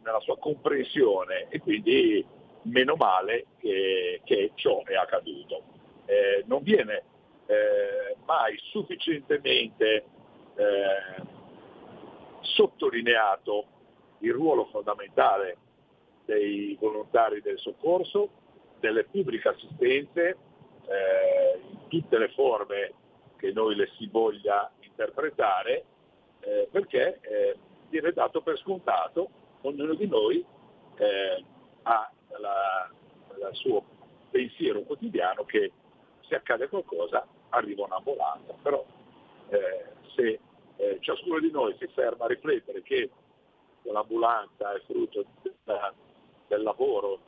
nella, 0.01 0.19
sua, 0.21 0.37
comprensione 0.37 1.47
e 1.49 1.59
quindi 1.59 2.25
meno 2.63 2.95
male 2.95 3.47
che, 3.57 4.21
che 4.23 4.51
ciò 4.55 4.83
è 4.85 4.95
accaduto. 4.95 5.63
Eh, 6.05 6.45
non 6.47 6.63
viene 6.63 7.03
eh, 7.47 8.15
mai 8.25 8.57
sufficientemente 8.71 10.05
eh, 10.55 11.25
sottolineato 12.39 13.65
il 14.19 14.31
ruolo 14.31 14.65
fondamentale 14.67 15.57
dei 16.23 16.77
volontari 16.79 17.41
del 17.41 17.59
soccorso, 17.59 18.29
delle 18.79 19.03
pubbliche 19.03 19.49
assistenze, 19.49 20.37
eh, 20.87 21.59
in 21.69 21.87
tutte 21.89 22.17
le 22.17 22.29
forme 22.29 22.93
che 23.37 23.51
noi 23.51 23.75
le 23.75 23.89
si 23.97 24.07
voglia 24.07 24.71
interpretare, 24.79 25.83
eh, 26.41 26.67
perché 26.71 27.19
eh, 27.21 27.57
viene 27.89 28.11
dato 28.11 28.41
per 28.41 28.57
scontato, 28.57 29.29
ognuno 29.61 29.93
di 29.93 30.07
noi 30.07 30.45
eh, 30.95 31.43
ha 31.83 32.11
il 33.37 33.55
suo 33.55 33.83
pensiero 34.29 34.81
quotidiano 34.81 35.45
che 35.45 35.71
se 36.27 36.35
accade 36.35 36.67
qualcosa 36.67 37.25
arriva 37.49 37.85
un'ambulanza, 37.85 38.53
però 38.61 38.83
eh, 39.49 39.85
se 40.15 40.39
eh, 40.75 40.97
ciascuno 40.99 41.39
di 41.39 41.51
noi 41.51 41.75
si 41.79 41.87
ferma 41.87 42.25
a 42.25 42.27
riflettere 42.27 42.81
che 42.83 43.09
l'ambulanza 43.83 44.73
è 44.73 44.81
frutto 44.81 45.25
del, 45.41 45.93
del 46.47 46.61
lavoro 46.61 47.19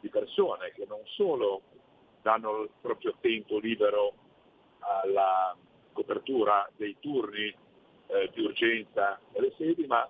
di 0.00 0.08
persone 0.08 0.72
che 0.72 0.86
non 0.88 1.00
solo 1.04 1.62
danno 2.22 2.62
il 2.62 2.70
proprio 2.80 3.14
tempo 3.20 3.58
libero 3.58 4.14
alla 4.78 5.54
copertura 5.92 6.68
dei 6.76 6.96
turni 7.00 7.54
eh, 8.08 8.30
di 8.34 8.42
urgenza 8.42 9.18
nelle 9.32 9.52
sedi, 9.56 9.86
ma 9.86 10.08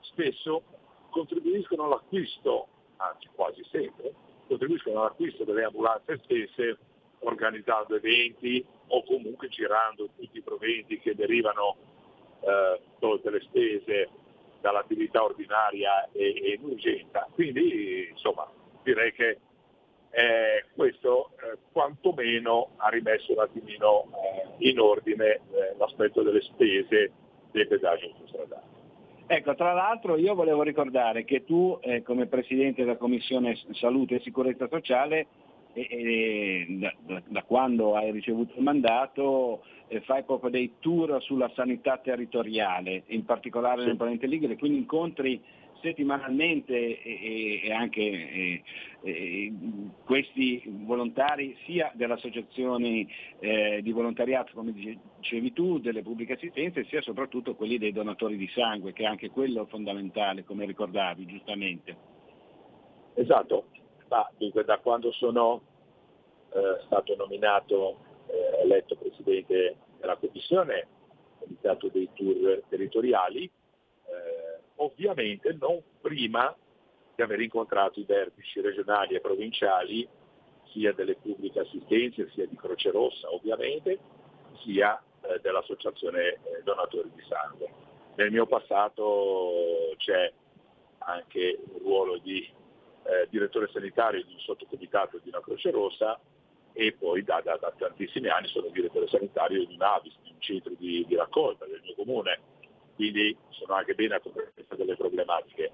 spesso 0.00 0.62
contribuiscono 1.10 1.84
all'acquisto, 1.84 2.68
anzi 2.96 3.28
quasi 3.34 3.64
sempre, 3.70 4.12
contribuiscono 4.46 5.00
all'acquisto 5.00 5.44
delle 5.44 5.64
ambulanze 5.64 6.20
stesse 6.24 6.78
organizzando 7.20 7.96
eventi 7.96 8.64
o 8.88 9.02
comunque 9.04 9.48
girando 9.48 10.08
tutti 10.16 10.38
i 10.38 10.42
proventi 10.42 10.98
che 10.98 11.14
derivano, 11.14 11.76
eh, 12.40 12.80
tolte 12.98 13.30
le 13.30 13.40
spese, 13.40 14.08
dall'attività 14.60 15.22
ordinaria 15.22 16.08
e, 16.12 16.34
e 16.42 16.58
urgenza. 16.62 17.28
Quindi 17.32 18.08
insomma 18.10 18.50
direi 18.82 19.12
che 19.12 19.38
eh, 20.10 20.64
questo 20.74 21.32
eh, 21.36 21.58
quantomeno 21.70 22.70
ha 22.76 22.88
rimesso 22.88 23.32
un 23.32 23.40
attimino 23.40 24.06
eh, 24.58 24.68
in 24.68 24.78
ordine 24.78 25.26
eh, 25.34 25.40
l'aspetto 25.76 26.22
delle 26.22 26.40
spese 26.40 27.12
dei 27.54 27.66
pedaggi 27.66 28.06
autostradali. 28.06 28.62
Ecco, 29.26 29.54
tra 29.54 29.72
l'altro 29.72 30.16
io 30.16 30.34
volevo 30.34 30.62
ricordare 30.62 31.24
che 31.24 31.44
tu 31.44 31.78
eh, 31.80 32.02
come 32.02 32.26
Presidente 32.26 32.82
della 32.82 32.96
Commissione 32.96 33.56
Salute 33.72 34.16
e 34.16 34.20
Sicurezza 34.20 34.68
Sociale 34.68 35.26
e, 35.72 35.86
e 35.90 36.66
da, 36.78 37.22
da, 37.26 37.42
quando 37.42 37.96
hai 37.96 38.10
ricevuto 38.10 38.52
il 38.56 38.62
mandato 38.62 39.62
eh, 39.88 40.02
fai 40.02 40.24
proprio 40.24 40.50
dei 40.50 40.74
tour 40.78 41.22
sulla 41.22 41.50
sanità 41.54 41.96
territoriale, 41.96 43.04
in 43.06 43.24
particolare 43.24 43.80
sì. 43.80 43.86
nel 43.86 43.96
Ponente 43.96 44.26
Ligure, 44.26 44.58
quindi 44.58 44.78
incontri 44.78 45.42
settimanalmente 45.84 47.02
e, 47.02 47.60
e 47.62 47.72
anche 47.72 48.62
e, 49.02 49.52
questi 50.04 50.62
volontari 50.66 51.54
sia 51.66 51.92
delle 51.94 52.14
associazioni 52.14 53.06
eh, 53.38 53.80
di 53.82 53.92
volontariato, 53.92 54.52
come 54.54 54.72
dicevi 54.72 55.52
tu, 55.52 55.78
delle 55.78 56.02
pubbliche 56.02 56.32
assistenze, 56.32 56.84
sia 56.84 57.02
soprattutto 57.02 57.54
quelli 57.54 57.76
dei 57.76 57.92
donatori 57.92 58.38
di 58.38 58.48
sangue, 58.48 58.94
che 58.94 59.02
è 59.02 59.06
anche 59.06 59.28
quello 59.28 59.66
fondamentale, 59.66 60.44
come 60.44 60.64
ricordavi 60.64 61.26
giustamente. 61.26 61.96
Esatto, 63.14 63.66
ma 64.08 64.26
dunque 64.38 64.64
da 64.64 64.78
quando 64.78 65.12
sono 65.12 65.60
eh, 66.54 66.80
stato 66.86 67.14
nominato, 67.14 67.98
eh, 68.28 68.62
eletto 68.62 68.96
Presidente 68.96 69.76
della 70.00 70.16
Commissione, 70.16 70.86
ho 71.40 71.44
iniziato 71.46 71.88
dei 71.88 72.08
tour 72.14 72.62
territoriali, 72.68 73.44
eh, 73.44 74.43
ovviamente 74.76 75.56
non 75.58 75.80
prima 76.00 76.54
di 77.14 77.22
aver 77.22 77.40
incontrato 77.40 78.00
i 78.00 78.04
vertici 78.04 78.60
regionali 78.60 79.14
e 79.14 79.20
provinciali 79.20 80.06
sia 80.72 80.92
delle 80.92 81.14
pubbliche 81.14 81.60
assistenze, 81.60 82.28
sia 82.30 82.46
di 82.46 82.56
Croce 82.56 82.90
Rossa 82.90 83.32
ovviamente, 83.32 83.98
sia 84.62 85.00
eh, 85.20 85.38
dell'Associazione 85.40 86.20
eh, 86.20 86.40
Donatori 86.64 87.10
di 87.14 87.22
Sangue. 87.28 87.82
Nel 88.16 88.30
mio 88.30 88.46
passato 88.46 89.94
c'è 89.96 90.32
anche 90.98 91.60
un 91.72 91.78
ruolo 91.80 92.18
di 92.18 92.48
eh, 93.04 93.26
direttore 93.30 93.68
sanitario 93.72 94.24
di 94.24 94.32
un 94.32 94.40
sottocomitato 94.40 95.20
di 95.22 95.28
una 95.28 95.40
Croce 95.40 95.70
Rossa 95.70 96.18
e 96.72 96.92
poi 96.92 97.22
da, 97.22 97.40
da, 97.42 97.56
da 97.56 97.72
tantissimi 97.76 98.28
anni 98.28 98.48
sono 98.48 98.68
direttore 98.68 99.06
sanitario 99.08 99.64
di 99.64 99.74
un 99.74 99.82
AVIS, 99.82 100.16
di 100.22 100.30
un 100.30 100.40
centro 100.40 100.72
di, 100.76 101.04
di 101.06 101.14
raccolta 101.14 101.66
del 101.66 101.80
mio 101.82 101.94
comune, 101.94 102.40
quindi 102.94 103.36
sono 103.50 103.74
anche 103.74 103.94
bene 103.94 104.16
a 104.16 104.20
conoscenza 104.20 104.74
delle 104.74 104.96
problematiche. 104.96 105.72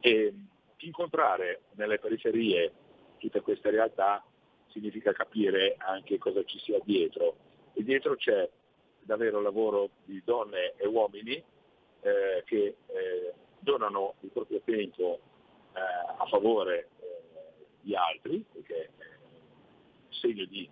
E 0.00 0.34
incontrare 0.78 1.62
nelle 1.72 1.98
periferie 1.98 2.72
tutte 3.18 3.40
queste 3.40 3.70
realtà 3.70 4.24
significa 4.68 5.12
capire 5.12 5.76
anche 5.78 6.18
cosa 6.18 6.42
ci 6.44 6.58
sia 6.58 6.78
dietro. 6.84 7.36
E 7.74 7.82
dietro 7.82 8.16
c'è 8.16 8.48
davvero 9.00 9.40
lavoro 9.40 9.90
di 10.04 10.20
donne 10.24 10.74
e 10.76 10.86
uomini 10.86 11.42
eh, 12.00 12.42
che 12.44 12.76
eh, 12.86 13.32
donano 13.60 14.14
il 14.20 14.30
proprio 14.30 14.60
tempo 14.64 15.20
eh, 15.74 15.80
a 15.80 16.26
favore 16.26 16.88
eh, 17.00 17.66
di 17.80 17.94
altri, 17.94 18.44
perché 18.52 18.90
è 18.96 19.08
un 20.06 20.12
segno 20.12 20.44
di, 20.44 20.68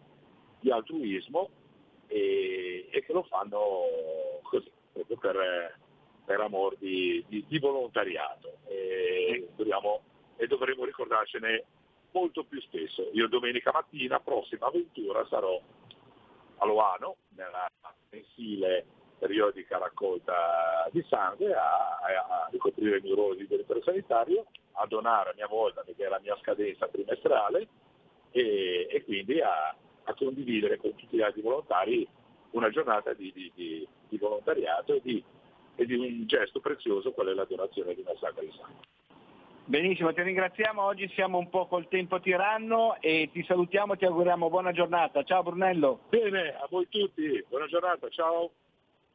di 0.60 0.70
altruismo, 0.70 1.48
e, 2.06 2.88
e, 2.90 3.02
che 3.02 3.12
lo 3.12 3.22
fanno 3.22 3.84
così, 4.42 4.70
proprio 4.92 5.16
per, 5.16 5.78
per 6.24 6.40
amor 6.40 6.76
di, 6.78 7.24
di, 7.28 7.44
di 7.46 7.58
volontariato. 7.58 8.58
E, 8.66 9.48
dobbiamo, 9.56 10.00
e 10.36 10.46
dovremo 10.46 10.84
ricordarcene 10.84 11.64
molto 12.12 12.44
più 12.44 12.60
spesso. 12.60 13.08
Io 13.12 13.28
domenica 13.28 13.70
mattina, 13.72 14.20
prossima 14.20 14.66
avventura, 14.66 15.26
sarò 15.28 15.60
a 16.58 16.66
Loano, 16.66 17.16
nella 17.34 17.68
mensile 18.10 18.86
periodica 19.18 19.78
raccolta 19.78 20.88
di 20.90 21.04
sangue, 21.08 21.54
a, 21.54 21.60
a, 21.60 22.48
ricoprire 22.50 22.96
il 22.96 23.02
mio 23.02 23.14
ruolo 23.14 23.34
di 23.34 23.46
direttore 23.46 23.82
sanitario, 23.82 24.46
a 24.72 24.86
donare 24.86 25.30
a 25.30 25.34
mia 25.34 25.46
volta, 25.46 25.82
perché 25.82 26.06
è 26.06 26.08
la 26.08 26.20
mia 26.20 26.36
scadenza 26.40 26.88
trimestrale, 26.88 27.68
e, 28.30 28.88
e 28.90 29.04
quindi 29.04 29.40
a, 29.40 29.68
a, 30.04 30.14
condividere 30.14 30.78
con 30.78 30.94
tutti 30.94 31.16
gli 31.16 31.22
altri 31.22 31.40
volontari 31.40 32.06
una 32.50 32.70
giornata 32.70 33.12
di, 33.12 33.32
di, 33.32 33.52
di, 33.54 33.88
di 34.08 34.18
volontariato 34.18 34.94
e 34.94 35.00
di, 35.02 35.24
e 35.74 35.86
di 35.86 35.94
un 35.94 36.26
gesto 36.26 36.60
prezioso 36.60 37.12
qual 37.12 37.28
è 37.28 37.32
la 37.32 37.44
donazione 37.44 37.94
di 37.94 38.00
una 38.00 38.14
sacra 38.18 38.42
di 38.42 38.52
sangue. 38.56 39.00
Benissimo, 39.64 40.12
ti 40.12 40.22
ringraziamo, 40.22 40.82
oggi 40.82 41.08
siamo 41.14 41.38
un 41.38 41.48
po' 41.48 41.66
col 41.66 41.86
tempo 41.88 42.20
tiranno 42.20 42.96
e 43.00 43.30
ti 43.32 43.44
salutiamo 43.44 43.94
e 43.94 43.96
ti 43.96 44.04
auguriamo 44.04 44.50
buona 44.50 44.72
giornata. 44.72 45.22
Ciao 45.22 45.42
Brunello. 45.42 46.00
Bene, 46.08 46.54
a 46.54 46.66
voi 46.68 46.88
tutti, 46.88 47.44
buona 47.48 47.66
giornata, 47.66 48.08
ciao. 48.08 48.50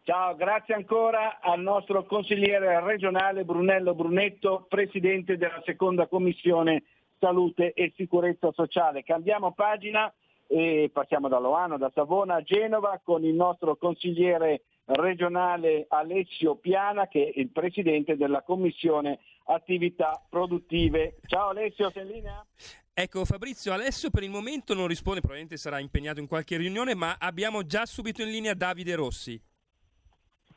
Ciao, 0.03 0.35
grazie 0.37 0.73
ancora 0.73 1.39
al 1.41 1.59
nostro 1.59 2.05
consigliere 2.05 2.81
regionale 2.81 3.43
Brunello 3.43 3.93
Brunetto, 3.93 4.65
presidente 4.69 5.35
della 5.35 5.61
seconda 5.65 6.07
commissione 6.07 6.83
salute 7.19 7.73
e 7.73 7.91
sicurezza 7.97 8.51
sociale. 8.53 9.03
Cambiamo 9.03 9.51
pagina 9.51 10.11
e 10.47 10.89
passiamo 10.93 11.27
da 11.27 11.39
Loano, 11.39 11.77
da 11.77 11.91
Savona 11.93 12.35
a 12.35 12.41
Genova 12.41 13.01
con 13.03 13.25
il 13.25 13.33
nostro 13.33 13.75
consigliere 13.75 14.61
regionale 14.87 15.85
Alessio 15.89 16.55
Piana 16.55 17.07
che 17.07 17.31
è 17.33 17.39
il 17.39 17.49
presidente 17.49 18.15
della 18.15 18.41
commissione 18.41 19.19
attività 19.45 20.21
produttive. 20.29 21.17
Ciao 21.25 21.49
Alessio, 21.49 21.89
sei 21.91 22.03
in 22.03 22.11
linea? 22.11 22.45
Ecco 22.93 23.25
Fabrizio, 23.25 23.73
Alessio 23.73 24.09
per 24.09 24.23
il 24.23 24.29
momento 24.29 24.73
non 24.73 24.87
risponde, 24.87 25.19
probabilmente 25.19 25.57
sarà 25.57 25.79
impegnato 25.79 26.19
in 26.19 26.27
qualche 26.27 26.57
riunione, 26.57 26.95
ma 26.95 27.17
abbiamo 27.19 27.63
già 27.65 27.85
subito 27.85 28.21
in 28.21 28.29
linea 28.29 28.53
Davide 28.53 28.95
Rossi. 28.95 29.39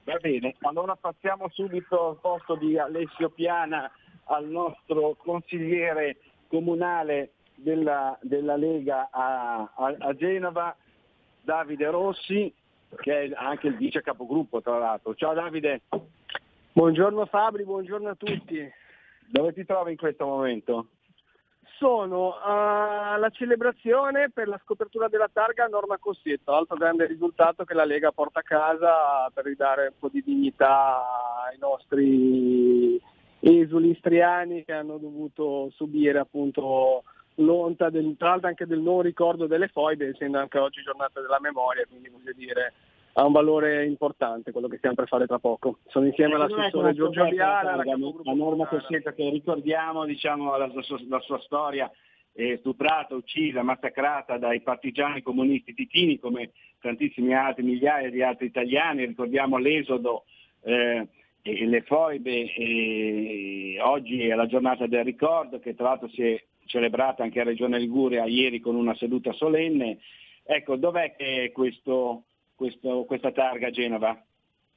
Va 0.05 0.16
bene, 0.16 0.55
allora 0.61 0.97
passiamo 0.97 1.48
subito 1.51 2.09
al 2.09 2.19
posto 2.20 2.55
di 2.57 2.78
Alessio 2.78 3.31
Piana 3.31 3.90
al 4.24 4.47
nostro 4.48 5.16
consigliere 5.16 6.19
comunale 6.48 7.32
della, 7.57 8.19
della 8.23 8.57
Lega 8.57 9.11
a, 9.11 9.70
a, 9.74 9.97
a 9.98 10.15
Genova, 10.15 10.74
Davide 11.43 11.90
Rossi 11.90 12.52
che 12.97 13.23
è 13.23 13.31
anche 13.35 13.69
il 13.69 13.77
vice 13.77 14.03
capogruppo 14.03 14.61
tra 14.61 14.79
l'altro. 14.79 15.15
Ciao 15.15 15.35
Davide. 15.35 15.83
Buongiorno 16.73 17.27
Fabri, 17.27 17.65
buongiorno 17.65 18.09
a 18.09 18.15
tutti. 18.15 18.71
Dove 19.27 19.53
ti 19.53 19.65
trovi 19.65 19.93
in 19.93 19.97
questo 19.97 20.25
momento? 20.27 20.87
Sono 21.79 22.37
alla 22.43 23.31
celebrazione 23.31 24.31
per 24.31 24.49
la 24.49 24.61
scopertura 24.62 25.09
della 25.09 25.31
targa 25.33 25.65
a 25.65 25.69
Norma 25.69 25.97
Cossetto, 25.99 26.53
altro 26.53 26.77
grande 26.77 27.07
risultato 27.07 27.65
che 27.65 27.75
la 27.75 27.85
Lega 27.85 28.12
porta 28.12 28.41
a 28.41 28.43
casa 28.43 29.31
per 29.33 29.45
ridare 29.45 29.87
un 29.87 29.95
po' 29.99 30.09
di 30.09 30.23
dignità 30.23 31.03
ai 31.49 31.59
nostri 31.59 33.01
esuli 33.41 33.91
istriani 33.91 34.65
che 34.65 34.73
hanno 34.73 34.99
dovuto 34.99 35.71
subire 35.71 36.19
appunto 36.19 37.05
del, 37.35 38.16
tra 38.19 38.28
l'altro 38.28 38.48
anche 38.48 38.66
del 38.66 38.81
non 38.81 39.02
ricordo 39.02 39.47
delle 39.47 39.69
foibe, 39.69 40.09
essendo 40.09 40.39
anche 40.39 40.59
oggi 40.59 40.82
giornata 40.82 41.20
della 41.20 41.39
memoria, 41.40 41.86
quindi 41.89 42.09
voglio 42.09 42.32
dire 42.35 42.73
ha 43.15 43.24
un 43.24 43.32
valore 43.32 43.85
importante 43.86 44.52
quello 44.52 44.69
che 44.69 44.77
stiamo 44.77 44.94
per 44.94 45.09
fare 45.09 45.27
tra 45.27 45.39
poco. 45.39 45.78
Sono 45.89 46.07
insieme 46.07 46.35
all'assessore 46.35 46.94
Giorgio 46.94 47.24
Viala, 47.24 47.74
la, 47.74 47.85
la 47.85 48.32
norma 48.35 48.66
Cossetta 48.66 49.12
che 49.12 49.28
ricordiamo 49.31 50.05
diciamo, 50.05 50.57
la, 50.57 50.70
sua, 50.81 50.98
la 51.09 51.20
sua 51.20 51.40
storia 51.40 51.90
è 52.32 52.57
stuprata, 52.59 53.15
uccisa, 53.15 53.62
massacrata 53.62 54.39
dai 54.39 54.61
partigiani 54.61 55.23
comunisti 55.23 55.74
titini 55.74 56.19
come 56.19 56.52
tantissimi 56.81 57.35
altri, 57.35 57.65
migliaia 57.65 58.11
di 58.11 58.23
altri 58.23 58.47
italiani, 58.47 59.07
ricordiamo 59.07 59.59
l'esodo 59.59 60.24
eh, 60.62 61.09
e 61.43 61.66
le 61.66 61.82
foibe, 61.82 62.55
e 62.55 63.78
oggi 63.81 64.27
è 64.27 64.35
la 64.35 64.47
giornata 64.47 64.86
del 64.86 65.05
ricordo 65.05 65.59
che 65.59 65.74
tra 65.74 65.89
l'altro 65.89 66.09
si 66.09 66.23
è 66.23 66.43
celebrata 66.70 67.22
anche 67.22 67.40
a 67.40 67.44
Regione 67.44 67.78
Liguria 67.78 68.24
ieri 68.24 68.60
con 68.60 68.76
una 68.76 68.94
seduta 68.94 69.32
solenne. 69.32 69.98
Ecco, 70.44 70.76
dov'è 70.76 71.14
che 71.16 71.44
è 71.44 71.52
questo, 71.52 72.24
questo, 72.55 73.05
questa 73.05 73.32
targa 73.32 73.66
a 73.66 73.70
Genova? 73.70 74.24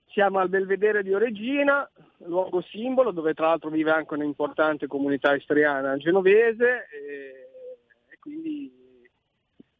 Siamo 0.07 0.39
al 0.39 0.49
Belvedere 0.49 1.01
di 1.01 1.13
Oregina, 1.13 1.89
luogo 2.25 2.61
simbolo 2.61 3.11
dove 3.11 3.33
tra 3.33 3.47
l'altro 3.47 3.69
vive 3.69 3.91
anche 3.91 4.13
un'importante 4.13 4.87
comunità 4.87 5.33
istriana 5.33 5.97
genovese 5.97 6.87
e, 6.91 7.49
e 8.09 8.19
quindi 8.19 8.71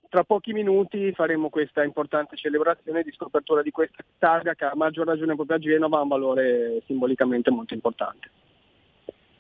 tra 0.10 0.24
pochi 0.24 0.54
minuti 0.54 1.12
faremo 1.14 1.50
questa 1.50 1.84
importante 1.84 2.36
celebrazione 2.36 3.04
di 3.04 3.12
scopertura 3.12 3.62
di 3.62 3.72
questa 3.72 4.04
targa 4.18 4.54
che 4.54 4.66
a 4.66 4.76
maggior 4.76 5.06
ragione 5.08 5.36
proprio 5.36 5.58
a 5.58 5.60
Genova 5.60 5.98
ha 5.98 6.02
un 6.02 6.08
valore 6.08 6.82
simbolicamente 6.86 7.52
molto 7.52 7.74
importante. 7.74 8.30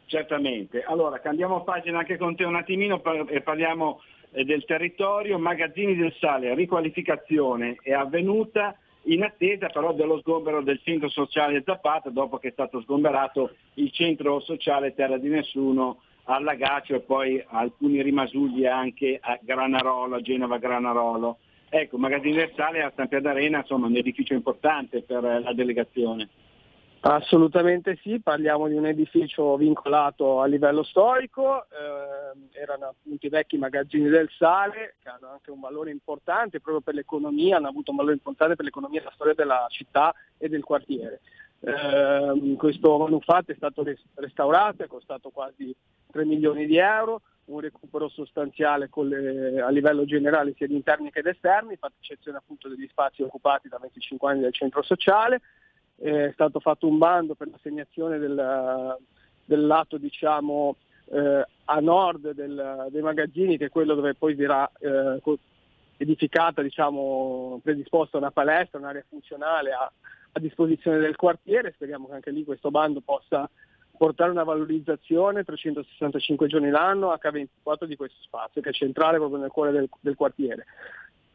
Certamente. 0.05 0.83
Allora, 0.83 1.19
cambiamo 1.19 1.63
pagina 1.63 1.99
anche 1.99 2.17
con 2.17 2.35
te 2.35 2.43
un 2.43 2.55
attimino 2.55 3.01
e 3.27 3.41
parliamo 3.41 4.01
eh, 4.31 4.43
del 4.43 4.65
territorio. 4.65 5.39
Magazzini 5.39 5.95
del 5.95 6.13
Sale, 6.19 6.53
riqualificazione 6.53 7.77
è 7.81 7.93
avvenuta 7.93 8.77
in 9.07 9.23
attesa 9.23 9.67
però 9.67 9.93
dello 9.93 10.19
sgombero 10.19 10.61
del 10.61 10.79
centro 10.81 11.09
sociale 11.09 11.63
Zapata 11.65 12.09
dopo 12.09 12.37
che 12.37 12.49
è 12.49 12.51
stato 12.51 12.79
sgomberato 12.81 13.55
il 13.73 13.91
centro 13.91 14.39
sociale 14.39 14.93
Terra 14.93 15.17
di 15.17 15.27
Nessuno 15.27 16.01
a 16.25 16.39
Lagaccio 16.39 16.95
e 16.95 17.01
poi 17.01 17.43
alcuni 17.45 18.01
rimasugli 18.01 18.65
anche 18.65 19.19
a 19.21 19.37
Granarolo, 19.41 20.15
a 20.15 20.21
Genova 20.21 20.57
Granarolo. 20.57 21.37
Ecco, 21.67 21.97
Magazzini 21.97 22.35
del 22.35 22.53
Sale 22.55 22.81
a 22.81 22.93
San 22.95 23.07
Pier 23.07 23.21
d'Arena 23.21 23.59
insomma 23.59 23.87
un 23.87 23.95
edificio 23.97 24.33
importante 24.33 25.01
per 25.01 25.23
la 25.23 25.53
delegazione. 25.53 26.29
Assolutamente 27.05 27.99
sì, 28.01 28.21
parliamo 28.21 28.69
di 28.69 28.75
un 28.75 28.85
edificio 28.85 29.57
vincolato 29.57 30.39
a 30.39 30.45
livello 30.45 30.83
storico, 30.83 31.65
eh, 31.65 32.57
erano 32.57 32.85
appunto 32.85 33.25
i 33.25 33.29
vecchi 33.29 33.57
magazzini 33.57 34.07
del 34.07 34.29
sale 34.37 34.95
che 35.03 35.09
hanno 35.09 35.27
anche 35.33 35.51
un 35.51 35.59
valore 35.59 35.91
importante 35.91 36.61
proprio 36.61 36.79
per 36.79 36.93
l'economia, 36.93 37.57
hanno 37.57 37.67
avuto 37.67 37.91
un 37.91 37.97
valore 37.97 38.15
importante 38.15 38.55
per 38.55 38.63
l'economia 38.63 39.01
e 39.01 39.03
la 39.03 39.11
storia 39.15 39.33
della 39.33 39.65
città 39.69 40.15
e 40.37 40.47
del 40.47 40.63
quartiere. 40.63 41.19
Eh, 41.59 42.55
questo 42.57 42.97
manufatto 42.97 43.51
è 43.51 43.55
stato 43.55 43.83
restaurato, 44.13 44.83
è 44.83 44.87
costato 44.87 45.29
quasi 45.29 45.75
3 46.09 46.23
milioni 46.23 46.65
di 46.65 46.77
euro, 46.77 47.19
un 47.45 47.59
recupero 47.59 48.07
sostanziale 48.07 48.89
le, 48.95 49.59
a 49.59 49.69
livello 49.71 50.05
generale 50.05 50.53
sia 50.55 50.67
di 50.67 50.75
interni 50.75 51.11
che 51.11 51.21
di 51.21 51.27
esterni, 51.27 51.75
fatta 51.75 51.95
eccezione 51.99 52.37
appunto 52.37 52.69
degli 52.69 52.87
spazi 52.87 53.23
occupati 53.23 53.67
da 53.67 53.77
25 53.77 54.31
anni 54.31 54.39
del 54.39 54.53
centro 54.53 54.81
sociale 54.83 55.41
è 56.03 56.31
stato 56.33 56.59
fatto 56.59 56.85
un 56.85 56.97
bando 56.97 57.33
per 57.33 57.47
l'assegnazione 57.47 58.17
del, 58.17 58.97
del 59.45 59.65
lato 59.65 59.97
diciamo, 59.97 60.75
eh, 61.11 61.47
a 61.63 61.79
nord 61.79 62.31
del, 62.31 62.87
dei 62.89 63.01
magazzini, 63.01 63.57
che 63.57 63.65
è 63.65 63.69
quello 63.69 63.95
dove 63.95 64.13
poi 64.13 64.33
verrà 64.33 64.69
eh, 64.79 65.21
edificata, 65.95 66.61
diciamo, 66.61 67.61
predisposta 67.63 68.17
una 68.17 68.31
palestra, 68.31 68.79
un'area 68.79 69.05
funzionale 69.07 69.71
a, 69.71 69.89
a, 70.33 70.39
disposizione 70.41 70.97
del 70.97 71.15
quartiere. 71.15 71.71
Speriamo 71.71 72.07
che 72.07 72.15
anche 72.15 72.31
lì 72.31 72.43
questo 72.43 72.69
bando 72.69 72.99
possa 72.99 73.49
portare 73.95 74.31
una 74.31 74.43
valorizzazione 74.43 75.45
365 75.45 76.47
giorni 76.47 76.69
l'anno 76.69 77.13
H24 77.13 77.85
di 77.85 77.95
questo 77.95 78.17
spazio, 78.21 78.61
che 78.61 78.71
è 78.71 78.73
centrale 78.73 79.17
proprio 79.17 79.39
nel 79.39 79.51
cuore 79.51 79.71
del, 79.71 79.89
del 80.01 80.15
quartiere. 80.15 80.65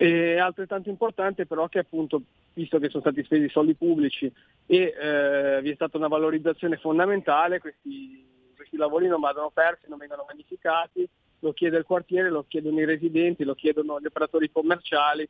E 0.01 0.39
altrettanto 0.39 0.89
importante 0.91 1.45
però 1.45 1.67
che 1.67 1.81
appunto, 1.81 2.23
visto 2.53 2.79
che 2.79 2.89
sono 2.89 3.03
stati 3.03 3.25
spesi 3.25 3.49
soldi 3.49 3.75
pubblici 3.75 4.33
e 4.65 4.95
eh, 4.97 5.61
vi 5.61 5.71
è 5.71 5.75
stata 5.75 5.97
una 5.97 6.07
valorizzazione 6.07 6.77
fondamentale, 6.77 7.59
questi, 7.59 8.25
questi 8.55 8.77
lavori 8.77 9.09
non 9.09 9.19
vadano 9.19 9.51
persi, 9.51 9.89
non 9.89 9.99
vengano 9.99 10.25
magnificati, 10.25 11.05
lo 11.41 11.53
chiede 11.53 11.79
il 11.79 11.85
quartiere, 11.85 12.31
lo 12.31 12.45
chiedono 12.47 12.79
i 12.79 12.85
residenti, 12.85 13.43
lo 13.43 13.57
chiedono 13.57 13.99
gli 13.99 14.07
operatori 14.07 14.53
commerciali. 14.53 15.29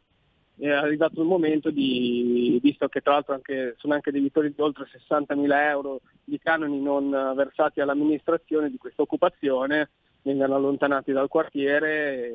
È 0.59 0.69
arrivato 0.69 1.23
il 1.23 1.27
momento 1.27 1.71
di, 1.71 2.59
visto 2.63 2.89
che 2.89 3.01
tra 3.01 3.13
l'altro 3.13 3.33
anche, 3.33 3.75
sono 3.79 3.95
anche 3.95 4.11
debitori 4.11 4.53
di 4.55 4.61
oltre 4.61 4.87
60 4.91 5.35
mila 5.35 5.67
euro 5.71 6.01
di 6.23 6.39
canoni 6.39 6.79
non 6.79 7.09
versati 7.35 7.81
all'amministrazione 7.81 8.69
di 8.69 8.77
questa 8.77 9.01
occupazione, 9.01 9.89
vengano 10.29 10.57
allontanati 10.57 11.13
dal 11.13 11.29
quartiere 11.29 12.29
e 12.29 12.33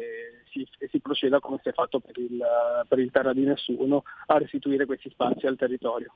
si, 0.50 0.68
e 0.80 0.88
si 0.90 1.00
proceda 1.00 1.40
come 1.40 1.60
si 1.62 1.70
è 1.70 1.74
fatto 1.74 2.00
per 2.00 2.18
il, 2.18 2.44
per 2.88 3.00
il 3.00 3.12
Terra 3.12 3.34
di 3.34 3.44
Nessuno 3.44 4.04
a 4.28 4.38
restituire 4.38 4.86
questi 4.86 5.10
spazi 5.10 5.46
al 5.46 5.58
territorio. 5.58 6.12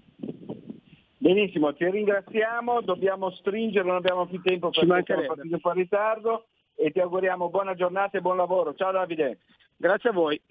Benissimo, 1.19 1.73
ti 1.73 1.89
ringraziamo, 1.89 2.81
dobbiamo 2.81 3.29
stringere, 3.31 3.85
non 3.85 3.97
abbiamo 3.97 4.25
più 4.25 4.41
tempo 4.41 4.69
perché 4.69 5.03
siamo 5.05 5.25
partiti 5.25 5.53
un 5.53 5.59
po' 5.59 5.69
in 5.69 5.75
ritardo 5.75 6.45
e 6.75 6.91
ti 6.91 6.99
auguriamo 6.99 7.49
buona 7.49 7.75
giornata 7.75 8.17
e 8.17 8.21
buon 8.21 8.37
lavoro. 8.37 8.73
Ciao 8.73 8.91
Davide. 8.91 9.39
Grazie 9.75 10.09
a 10.09 10.13
voi. 10.13 10.41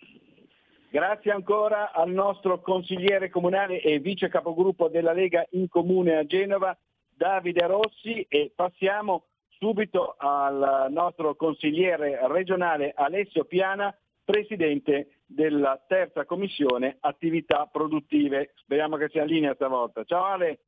Grazie 0.88 1.32
ancora 1.32 1.92
al 1.92 2.10
nostro 2.10 2.60
consigliere 2.60 3.30
comunale 3.30 3.80
e 3.80 3.98
vice 3.98 4.28
capogruppo 4.28 4.88
della 4.88 5.12
Lega 5.12 5.44
in 5.50 5.68
Comune 5.68 6.16
a 6.16 6.24
Genova, 6.24 6.76
Davide 7.08 7.66
Rossi, 7.66 8.24
e 8.28 8.52
passiamo 8.54 9.24
subito 9.58 10.14
al 10.18 10.86
nostro 10.90 11.34
consigliere 11.34 12.18
regionale 12.28 12.92
Alessio 12.94 13.44
Piana, 13.44 13.94
presidente 14.24 15.20
della 15.26 15.80
terza 15.86 16.24
commissione 16.24 16.96
attività 17.00 17.66
produttive. 17.70 18.52
Speriamo 18.56 18.96
che 18.96 19.08
sia 19.08 19.22
in 19.22 19.28
linea 19.28 19.54
stavolta. 19.54 20.04
Ciao 20.04 20.24
Ale. 20.24 20.58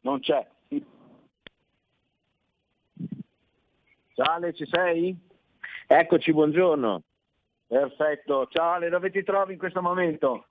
Non 0.00 0.20
c'è. 0.20 0.46
Ciao 4.14 4.32
Ale, 4.32 4.54
ci 4.54 4.66
sei? 4.66 5.16
Eccoci, 5.86 6.32
buongiorno. 6.32 7.02
Perfetto. 7.66 8.46
Ciao 8.46 8.72
Ale, 8.72 8.88
dove 8.88 9.10
ti 9.10 9.22
trovi 9.22 9.54
in 9.54 9.58
questo 9.58 9.82
momento? 9.82 10.46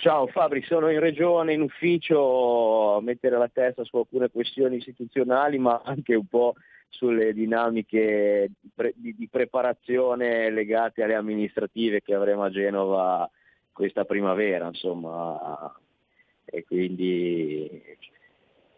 Ciao 0.00 0.26
Fabri, 0.28 0.62
sono 0.62 0.88
in 0.88 0.98
regione, 0.98 1.52
in 1.52 1.60
ufficio, 1.60 2.96
a 2.96 3.02
mettere 3.02 3.36
la 3.36 3.50
testa 3.52 3.84
su 3.84 3.98
alcune 3.98 4.30
questioni 4.30 4.76
istituzionali, 4.76 5.58
ma 5.58 5.82
anche 5.84 6.14
un 6.14 6.24
po' 6.24 6.54
sulle 6.88 7.34
dinamiche 7.34 8.50
di, 8.94 9.28
preparazione 9.30 10.48
legate 10.48 11.02
alle 11.02 11.16
amministrative 11.16 12.00
che 12.00 12.14
avremo 12.14 12.44
a 12.44 12.50
Genova 12.50 13.30
questa 13.72 14.06
primavera, 14.06 14.68
insomma, 14.68 15.70
e 16.46 16.64
quindi 16.64 17.68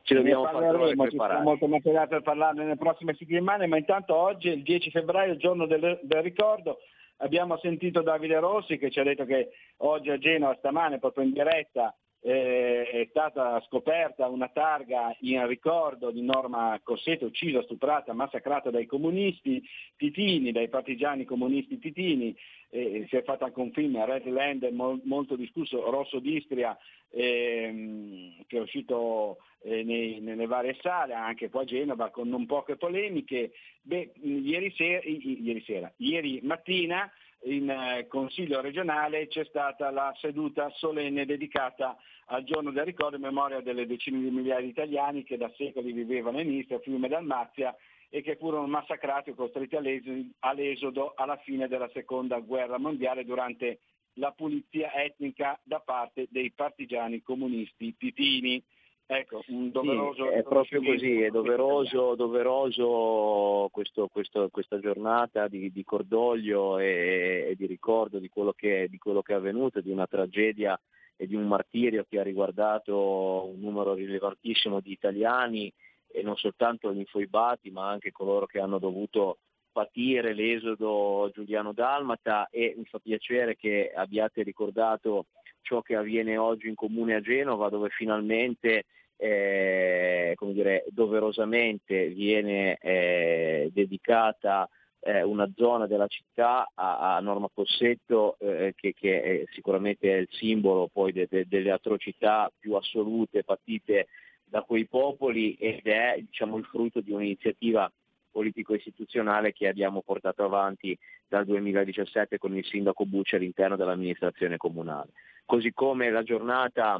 ci 0.03 0.15
dobbiamo 0.15 0.43
parleremo, 0.43 1.09
ci 1.09 1.17
sarà 1.17 1.41
molto 1.41 1.69
materiale 1.69 2.09
per 2.09 2.23
parlarne 2.23 2.65
nelle 2.65 2.77
prossime 2.77 3.15
settimane, 3.15 3.69
ma 3.69 3.77
intanto 3.77 4.17
oggi 4.17 4.49
è 4.49 4.53
il 4.55 4.65
10 4.65 4.91
febbraio, 4.91 5.35
il 5.35 5.39
giorno 5.39 5.67
del, 5.67 6.01
del 6.03 6.23
ricordo. 6.23 6.79
Abbiamo 7.23 7.57
sentito 7.59 8.03
Davide 8.03 8.41
Rossi 8.41 8.79
che 8.79 8.91
ci 8.91 8.99
ha 8.99 9.05
detto 9.05 9.25
che 9.25 9.51
oggi 9.79 10.11
a 10.11 10.19
Genova, 10.19 10.57
stamane, 10.59 10.99
proprio 10.99 11.23
in 11.23 11.33
diretta, 11.33 11.95
eh, 12.25 12.89
è 12.89 13.07
stata 13.11 13.61
scoperta 13.67 14.29
una 14.29 14.49
targa 14.49 15.15
in 15.21 15.45
ricordo 15.47 16.11
di 16.13 16.23
Norma 16.23 16.79
Cossetto, 16.83 17.27
uccisa, 17.27 17.63
stuprata, 17.63 18.13
massacrata 18.13 18.71
dai 18.71 18.87
comunisti 18.87 19.63
titini, 19.97 20.53
dai 20.53 20.69
partigiani 20.69 21.25
comunisti 21.25 21.79
titini. 21.79 22.35
Eh, 22.71 23.07
si 23.09 23.17
è 23.17 23.23
fatto 23.25 23.45
anche 23.45 23.61
un 23.61 23.73
film, 23.73 24.03
Red 24.05 24.27
Land, 24.27 24.63
mol- 24.71 25.01
molto 25.05 25.35
discusso, 25.35 25.91
Rosso 25.91 26.21
d'Istria, 26.21 26.79
ehm, 27.11 28.45
che 28.47 28.57
è 28.57 28.61
uscito 28.61 29.39
eh, 29.65 29.83
nei- 29.83 30.21
nelle 30.21 30.47
varie 30.47 30.77
sale, 30.81 31.15
anche 31.15 31.49
qua 31.49 31.63
a 31.63 31.65
Genova, 31.65 32.11
con 32.11 32.29
non 32.29 32.47
poche 32.47 32.77
polemiche. 32.77 33.53
Beh, 33.83 34.13
ieri, 34.23 34.73
sera, 34.77 35.01
ieri, 35.05 35.63
sera, 35.65 35.93
ieri 35.99 36.41
mattina 36.43 37.11
in 37.45 37.69
eh, 37.71 38.07
Consiglio 38.07 38.61
regionale 38.61 39.27
c'è 39.29 39.45
stata 39.47 39.91
la 39.91 40.15
seduta 40.21 40.71
solenne 40.77 41.27
dedicata 41.27 41.97
al 42.27 42.45
giorno 42.45 42.71
del 42.71 42.85
ricordo 42.85 43.17
in 43.17 43.23
memoria 43.23 43.61
delle 43.61 43.87
decine 43.87 44.21
di 44.21 44.31
migliaia 44.31 44.61
di 44.61 44.69
italiani 44.69 45.25
che 45.25 45.37
da 45.37 45.51
secoli 45.57 45.93
vivevano 45.93 46.41
in 46.41 46.53
Istria, 46.53 46.79
Fiume 46.79 47.09
Dalmazia 47.09 47.75
e 48.09 48.23
che 48.23 48.37
furono 48.37 48.67
massacrati 48.67 49.31
o 49.31 49.35
costretti 49.35 49.77
all'es- 49.77 50.35
all'esodo 50.41 51.15
alla 51.17 51.37
fine 51.39 51.67
della 51.67 51.89
seconda 51.93 52.39
guerra 52.41 52.79
mondiale 52.79 53.25
durante 53.25 53.81
la 54.15 54.33
pulizia 54.33 54.93
etnica 54.93 55.59
da 55.63 55.81
parte 55.81 56.27
dei 56.31 56.51
partigiani 56.51 57.23
comunisti 57.23 57.97
titini. 57.97 58.63
Ecco, 59.07 59.43
doveroso 59.47 60.25
Sì, 60.25 60.33
è 60.33 60.43
proprio 60.43 60.83
così, 60.83 61.21
è 61.21 61.29
doveroso, 61.31 62.15
doveroso 62.15 63.69
questo- 63.71 64.09
questo- 64.09 64.49
questa 64.51 64.79
giornata 64.79 65.49
di, 65.49 65.71
di 65.71 65.85
cordoglio 65.85 66.79
e, 66.79 67.49
e 67.51 67.55
di 67.57 67.67
ricordo 67.67 68.19
di 68.19 68.29
quello, 68.29 68.53
che, 68.53 68.87
di 68.89 68.99
quello 68.99 69.21
che 69.23 69.33
è 69.33 69.37
avvenuto, 69.37 69.81
di 69.81 69.91
una 69.91 70.07
tragedia 70.07 70.79
e 71.17 71.27
di 71.27 71.35
un 71.35 71.47
martirio 71.47 72.07
che 72.09 72.19
ha 72.19 72.23
riguardato 72.23 73.51
un 73.53 73.61
numero 73.61 73.93
rilevantissimo 73.95 74.81
di 74.81 74.93
italiani 74.93 75.71
e 76.15 76.23
non 76.23 76.37
soltanto 76.37 76.93
gli 76.93 76.99
infoibati 76.99 77.71
ma 77.71 77.89
anche 77.89 78.13
coloro 78.13 78.47
che 78.47 78.61
hanno 78.61 78.79
dovuto 78.79 79.39
patire 79.73 80.35
l'esodo 80.35 81.31
Giuliano 81.33 81.73
Dalmata. 81.73 82.49
E 82.51 82.75
mi 82.77 82.85
fa 82.85 82.99
piacere 82.99 83.57
che 83.57 83.93
abbiate 83.95 84.43
ricordato 84.43 85.27
ciò 85.63 85.81
che 85.83 85.97
avviene 85.97 86.37
oggi 86.37 86.69
in 86.69 86.75
comune 86.75 87.15
a 87.15 87.21
Genova 87.21 87.69
dove 87.69 87.89
finalmente 87.89 88.85
eh, 89.17 90.33
come 90.37 90.53
dire, 90.53 90.85
doverosamente 90.89 92.09
viene 92.09 92.77
eh, 92.79 93.71
dedicata 93.73 94.69
eh, 94.99 95.23
una 95.23 95.51
zona 95.57 95.87
della 95.87 96.07
città 96.09 96.71
a, 96.75 97.17
a 97.17 97.21
Norma 97.21 97.49
Possetto 97.53 98.37
eh, 98.41 98.73
che, 98.77 98.95
che 98.95 99.23
è 99.23 99.45
sicuramente 99.53 100.13
è 100.13 100.19
il 100.19 100.29
simbolo 100.31 100.89
poi 100.93 101.13
de- 101.13 101.29
de- 101.31 101.47
delle 101.47 101.71
atrocità 101.71 102.51
più 102.59 102.75
assolute 102.75 103.45
patite 103.45 104.09
da 104.45 104.63
quei 104.63 104.87
popoli 104.87 105.55
ed 105.55 105.87
è 105.87 106.17
diciamo, 106.19 106.57
il 106.57 106.65
frutto 106.65 107.01
di 107.01 107.13
un'iniziativa 107.13 107.91
politico-istituzionale 108.31 109.53
che 109.53 109.69
abbiamo 109.69 110.03
portato 110.03 110.45
avanti 110.45 110.99
dal 111.29 111.45
2017 111.45 112.39
con 112.39 112.57
il 112.57 112.65
sindaco 112.65 113.07
Bucci 113.07 113.37
all'interno 113.37 113.77
dell'amministrazione 113.77 114.57
comunale. 114.57 115.11
Così 115.53 115.75
come 115.75 116.09
la 116.09 116.23
giornata 116.23 116.99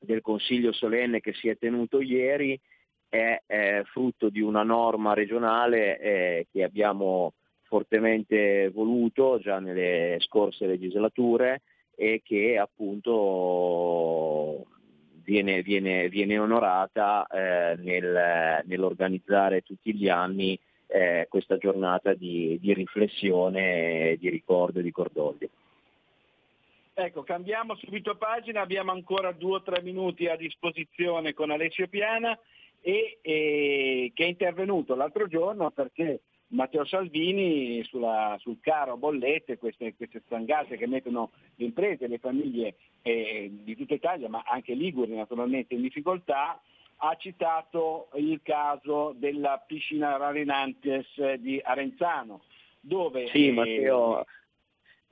del 0.00 0.20
Consiglio 0.20 0.72
solenne 0.72 1.20
che 1.20 1.32
si 1.32 1.46
è 1.48 1.56
tenuto 1.56 2.00
ieri 2.00 2.60
è 3.08 3.40
eh, 3.46 3.84
frutto 3.84 4.30
di 4.30 4.40
una 4.40 4.64
norma 4.64 5.14
regionale 5.14 6.00
eh, 6.00 6.46
che 6.50 6.64
abbiamo 6.64 7.34
fortemente 7.62 8.68
voluto 8.74 9.38
già 9.38 9.60
nelle 9.60 10.16
scorse 10.22 10.66
legislature 10.66 11.62
e 11.94 12.20
che 12.24 12.58
appunto 12.58 13.46
viene, 15.22 15.62
viene- 15.62 16.08
viene 16.08 16.36
onorata 16.36 17.24
eh, 17.28 17.76
nel- 17.76 18.64
nell'organizzare 18.64 19.60
tutti 19.60 19.94
gli 19.94 20.08
anni 20.08 20.58
eh, 20.88 21.26
questa 21.28 21.58
giornata 21.58 22.12
di, 22.12 22.58
di 22.60 22.74
riflessione, 22.74 24.16
di 24.18 24.28
ricordo 24.30 24.80
e 24.80 24.82
di 24.82 24.90
cordoglio. 24.90 25.48
Ecco, 26.96 27.24
cambiamo 27.24 27.74
subito 27.74 28.14
pagina, 28.16 28.60
abbiamo 28.60 28.92
ancora 28.92 29.32
due 29.32 29.56
o 29.56 29.62
tre 29.62 29.82
minuti 29.82 30.28
a 30.28 30.36
disposizione 30.36 31.34
con 31.34 31.50
Alessio 31.50 31.88
Piana 31.88 32.38
e, 32.80 33.18
e- 33.20 34.12
che 34.14 34.24
è 34.24 34.28
intervenuto 34.28 34.94
l'altro 34.94 35.26
giorno 35.26 35.72
perché 35.72 36.20
Matteo 36.48 36.84
Salvini 36.84 37.82
sulla- 37.82 38.36
sul 38.38 38.58
caro 38.60 38.96
bollette, 38.96 39.58
queste, 39.58 39.94
queste 39.96 40.22
stangate 40.24 40.76
che 40.76 40.86
mettono 40.86 41.32
le 41.56 41.64
imprese 41.64 42.06
le 42.06 42.18
famiglie 42.18 42.76
eh, 43.02 43.50
di 43.50 43.74
tutta 43.74 43.94
Italia, 43.94 44.28
ma 44.28 44.44
anche 44.46 44.74
Liguri 44.74 45.16
naturalmente 45.16 45.74
in 45.74 45.80
difficoltà, 45.82 46.60
ha 46.98 47.16
citato 47.16 48.08
il 48.14 48.40
caso 48.44 49.14
della 49.16 49.62
piscina 49.66 50.16
Rarinantes 50.16 51.34
di 51.38 51.60
Arenzano, 51.60 52.42
dove 52.78 53.26
Sì, 53.28 53.48
eh, 53.48 53.52
Matteo, 53.52 54.24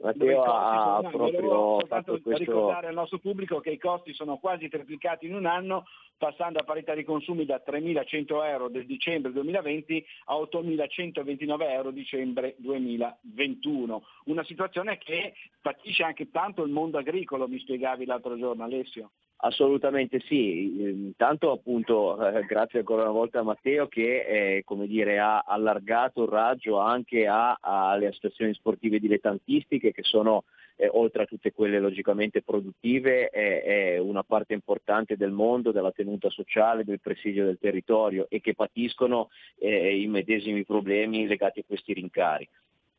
Matteo 0.01 0.43
ha 0.43 1.01
proprio 1.11 1.79
fatto 1.87 2.21
questo... 2.21 2.45
ricordare 2.45 2.89
al 2.89 2.95
nostro 2.95 3.19
pubblico 3.19 3.61
che 3.61 3.71
i 3.71 3.79
costi 3.79 4.13
sono 4.15 4.39
quasi 4.39 4.69
triplicati 4.69 5.27
in 5.27 5.35
un 5.35 5.47
anno, 5.47 5.85
passando 6.23 6.61
a 6.61 6.63
parità 6.63 6.95
di 6.95 7.03
consumi 7.03 7.45
da 7.45 7.61
3.100 7.67 8.47
euro 8.47 8.69
del 8.69 8.87
dicembre 8.87 9.33
2020 9.33 10.07
a 10.27 10.37
8.129 10.37 11.63
euro 11.69 11.91
dicembre 11.91 12.55
2021. 12.59 14.05
Una 14.27 14.45
situazione 14.45 14.99
che 14.99 15.35
patisce 15.61 16.05
anche 16.05 16.31
tanto 16.31 16.63
il 16.63 16.71
mondo 16.71 16.99
agricolo, 16.99 17.49
mi 17.49 17.59
spiegavi 17.59 18.05
l'altro 18.05 18.39
giorno 18.39 18.63
Alessio. 18.63 19.11
Assolutamente 19.39 20.21
sì, 20.21 20.81
intanto 20.81 21.51
appunto 21.51 22.25
eh, 22.25 22.45
grazie 22.45 22.79
ancora 22.79 23.03
una 23.03 23.11
volta 23.11 23.41
a 23.41 23.43
Matteo 23.43 23.89
che 23.89 24.59
eh, 24.59 24.63
come 24.65 24.87
dire, 24.87 25.19
ha 25.19 25.41
allargato 25.41 26.23
il 26.23 26.29
raggio 26.29 26.79
anche 26.79 27.27
alle 27.27 28.07
associazioni 28.07 28.55
sportive 28.55 29.01
dilettantistiche 29.01 29.91
che 29.91 30.05
sono 30.05 30.45
eh, 30.77 30.89
oltre 30.93 31.23
a 31.23 31.27
tutte 31.27 31.53
quelle 31.53 31.79
logicamente 31.79 32.43
produttive 32.43 33.29
è, 33.29 33.63
è 33.63 33.99
una 33.99 34.23
parte 34.23 34.55
importante 34.55 35.17
del 35.17 35.31
mondo, 35.31 35.73
della 35.73 35.93
tenuta 35.93 36.31
sociale, 36.31 36.85
del 36.85 37.01
presidio 37.01 37.45
del 37.45 37.59
territorio 37.59 38.27
e 38.29 38.41
che 38.41 38.55
patiscono 38.55 39.29
eh, 39.59 40.01
i 40.01 40.07
medesimi 40.07 40.65
problemi 40.65 41.27
legati 41.27 41.61
a 41.61 41.65
questi 41.67 41.93
rincari. 41.93 42.49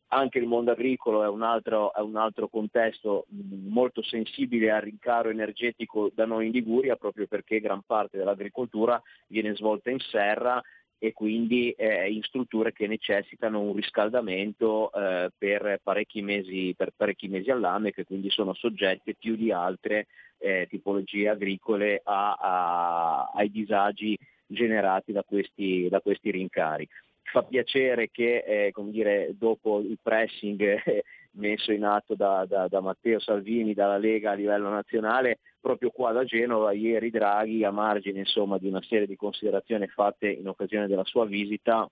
Anche 0.08 0.38
il 0.38 0.46
mondo 0.46 0.70
agricolo 0.70 1.24
è 1.24 1.28
un 1.28 1.42
altro, 1.42 1.92
è 1.92 2.00
un 2.00 2.16
altro 2.16 2.46
contesto 2.48 3.26
molto 3.30 4.00
sensibile 4.02 4.70
al 4.70 4.82
rincaro 4.82 5.30
energetico 5.30 6.10
da 6.14 6.24
noi 6.24 6.46
in 6.46 6.52
Liguria 6.52 6.94
proprio 6.94 7.26
perché 7.26 7.58
gran 7.58 7.82
parte 7.84 8.18
dell'agricoltura 8.18 9.02
viene 9.26 9.56
svolta 9.56 9.90
in 9.90 9.98
serra 9.98 10.62
e 11.04 11.12
quindi 11.12 11.70
eh, 11.72 12.10
in 12.10 12.22
strutture 12.22 12.72
che 12.72 12.86
necessitano 12.86 13.60
un 13.60 13.74
riscaldamento 13.74 14.90
eh, 14.90 15.30
per, 15.36 15.78
parecchi 15.82 16.22
mesi, 16.22 16.72
per 16.74 16.92
parecchi 16.96 17.28
mesi 17.28 17.50
all'anno 17.50 17.88
e 17.88 17.92
che 17.92 18.04
quindi 18.04 18.30
sono 18.30 18.54
soggette 18.54 19.14
più 19.14 19.36
di 19.36 19.52
altre 19.52 20.06
eh, 20.38 20.66
tipologie 20.70 21.28
agricole 21.28 22.00
a, 22.02 22.32
a, 22.32 23.30
ai 23.34 23.50
disagi 23.50 24.18
generati 24.46 25.12
da 25.12 25.22
questi, 25.22 25.88
da 25.90 26.00
questi 26.00 26.30
rincari. 26.30 26.88
Fa 27.22 27.42
piacere 27.42 28.08
che 28.10 28.38
eh, 28.38 28.72
dire, 28.84 29.34
dopo 29.36 29.80
il 29.80 29.98
pressing 30.02 30.62
eh, 30.86 31.04
messo 31.34 31.72
in 31.72 31.84
atto 31.84 32.14
da, 32.14 32.44
da, 32.46 32.68
da, 32.68 32.80
Matteo 32.80 33.18
Salvini, 33.18 33.74
dalla 33.74 33.96
Lega 33.96 34.32
a 34.32 34.34
livello 34.34 34.68
nazionale, 34.68 35.38
proprio 35.60 35.90
qua 35.90 36.12
da 36.12 36.24
Genova, 36.24 36.72
ieri 36.72 37.10
Draghi, 37.10 37.64
a 37.64 37.70
margine 37.70 38.20
insomma, 38.20 38.58
di 38.58 38.68
una 38.68 38.82
serie 38.82 39.06
di 39.06 39.16
considerazioni 39.16 39.86
fatte 39.88 40.28
in 40.28 40.48
occasione 40.48 40.86
della 40.86 41.04
sua 41.04 41.26
visita, 41.26 41.88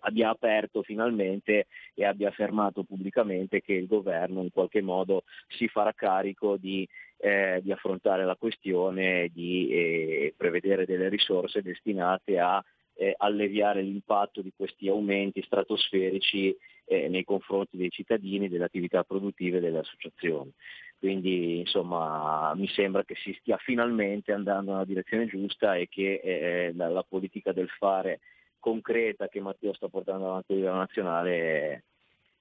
abbia 0.00 0.30
aperto 0.30 0.82
finalmente 0.82 1.66
e 1.94 2.04
abbia 2.04 2.28
affermato 2.28 2.84
pubblicamente 2.84 3.60
che 3.60 3.72
il 3.72 3.86
governo 3.86 4.42
in 4.42 4.50
qualche 4.50 4.82
modo 4.82 5.24
si 5.48 5.68
farà 5.68 5.92
carico 5.92 6.56
di, 6.56 6.88
eh, 7.18 7.60
di 7.62 7.72
affrontare 7.72 8.24
la 8.24 8.36
questione 8.36 9.30
di 9.32 9.68
eh, 9.70 10.34
prevedere 10.36 10.86
delle 10.86 11.08
risorse 11.08 11.62
destinate 11.62 12.38
a 12.38 12.62
eh, 12.94 13.14
alleviare 13.16 13.82
l'impatto 13.82 14.40
di 14.40 14.52
questi 14.56 14.88
aumenti 14.88 15.42
stratosferici 15.42 16.56
eh, 16.86 17.08
nei 17.08 17.24
confronti 17.24 17.76
dei 17.76 17.90
cittadini, 17.90 18.48
delle 18.48 18.64
attività 18.64 19.04
produttive 19.04 19.58
e 19.58 19.60
delle 19.60 19.78
associazioni. 19.78 20.52
Quindi 20.98 21.58
insomma 21.58 22.54
mi 22.54 22.68
sembra 22.68 23.04
che 23.04 23.14
si 23.16 23.36
stia 23.40 23.58
finalmente 23.58 24.32
andando 24.32 24.72
nella 24.72 24.84
direzione 24.84 25.26
giusta 25.26 25.74
e 25.76 25.88
che 25.88 26.20
eh, 26.22 26.72
la, 26.74 26.88
la, 26.88 27.02
politica 27.02 27.52
del 27.52 27.68
fare 27.68 28.20
concreta 28.58 29.28
che 29.28 29.40
Matteo 29.40 29.74
sta 29.74 29.88
portando 29.88 30.26
avanti 30.26 30.52
a 30.52 30.56
livello 30.56 30.76
nazionale 30.76 31.84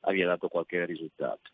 abbia 0.01 0.27
dato 0.27 0.47
qualche 0.47 0.85
risultato. 0.85 1.51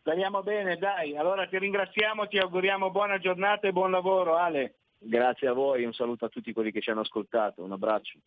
Speriamo 0.00 0.42
bene, 0.42 0.76
dai. 0.76 1.16
Allora 1.16 1.46
ti 1.46 1.58
ringraziamo, 1.58 2.26
ti 2.26 2.38
auguriamo 2.38 2.90
buona 2.90 3.18
giornata 3.18 3.68
e 3.68 3.72
buon 3.72 3.92
lavoro, 3.92 4.36
Ale. 4.36 4.74
Grazie 4.98 5.46
a 5.46 5.52
voi, 5.52 5.84
un 5.84 5.92
saluto 5.92 6.24
a 6.24 6.28
tutti 6.28 6.52
quelli 6.52 6.72
che 6.72 6.80
ci 6.80 6.90
hanno 6.90 7.02
ascoltato, 7.02 7.62
un 7.62 7.70
abbraccio. 7.70 8.18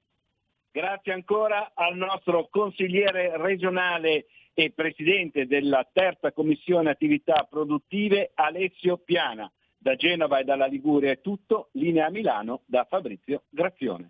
Grazie 0.75 1.13
ancora 1.13 1.71
al 1.73 1.95
nostro 1.95 2.49
consigliere 2.51 3.37
regionale 3.37 4.25
e 4.53 4.73
presidente 4.75 5.47
della 5.47 5.87
terza 5.89 6.33
commissione 6.33 6.89
attività 6.89 7.47
produttive 7.49 8.31
Alessio 8.33 8.97
Piana. 8.97 9.49
Da 9.77 9.95
Genova 9.95 10.39
e 10.39 10.43
dalla 10.43 10.65
Liguria 10.65 11.11
è 11.11 11.21
tutto, 11.21 11.69
linea 11.75 12.07
a 12.07 12.09
Milano 12.09 12.63
da 12.65 12.83
Fabrizio 12.83 13.43
Grazione. 13.47 14.09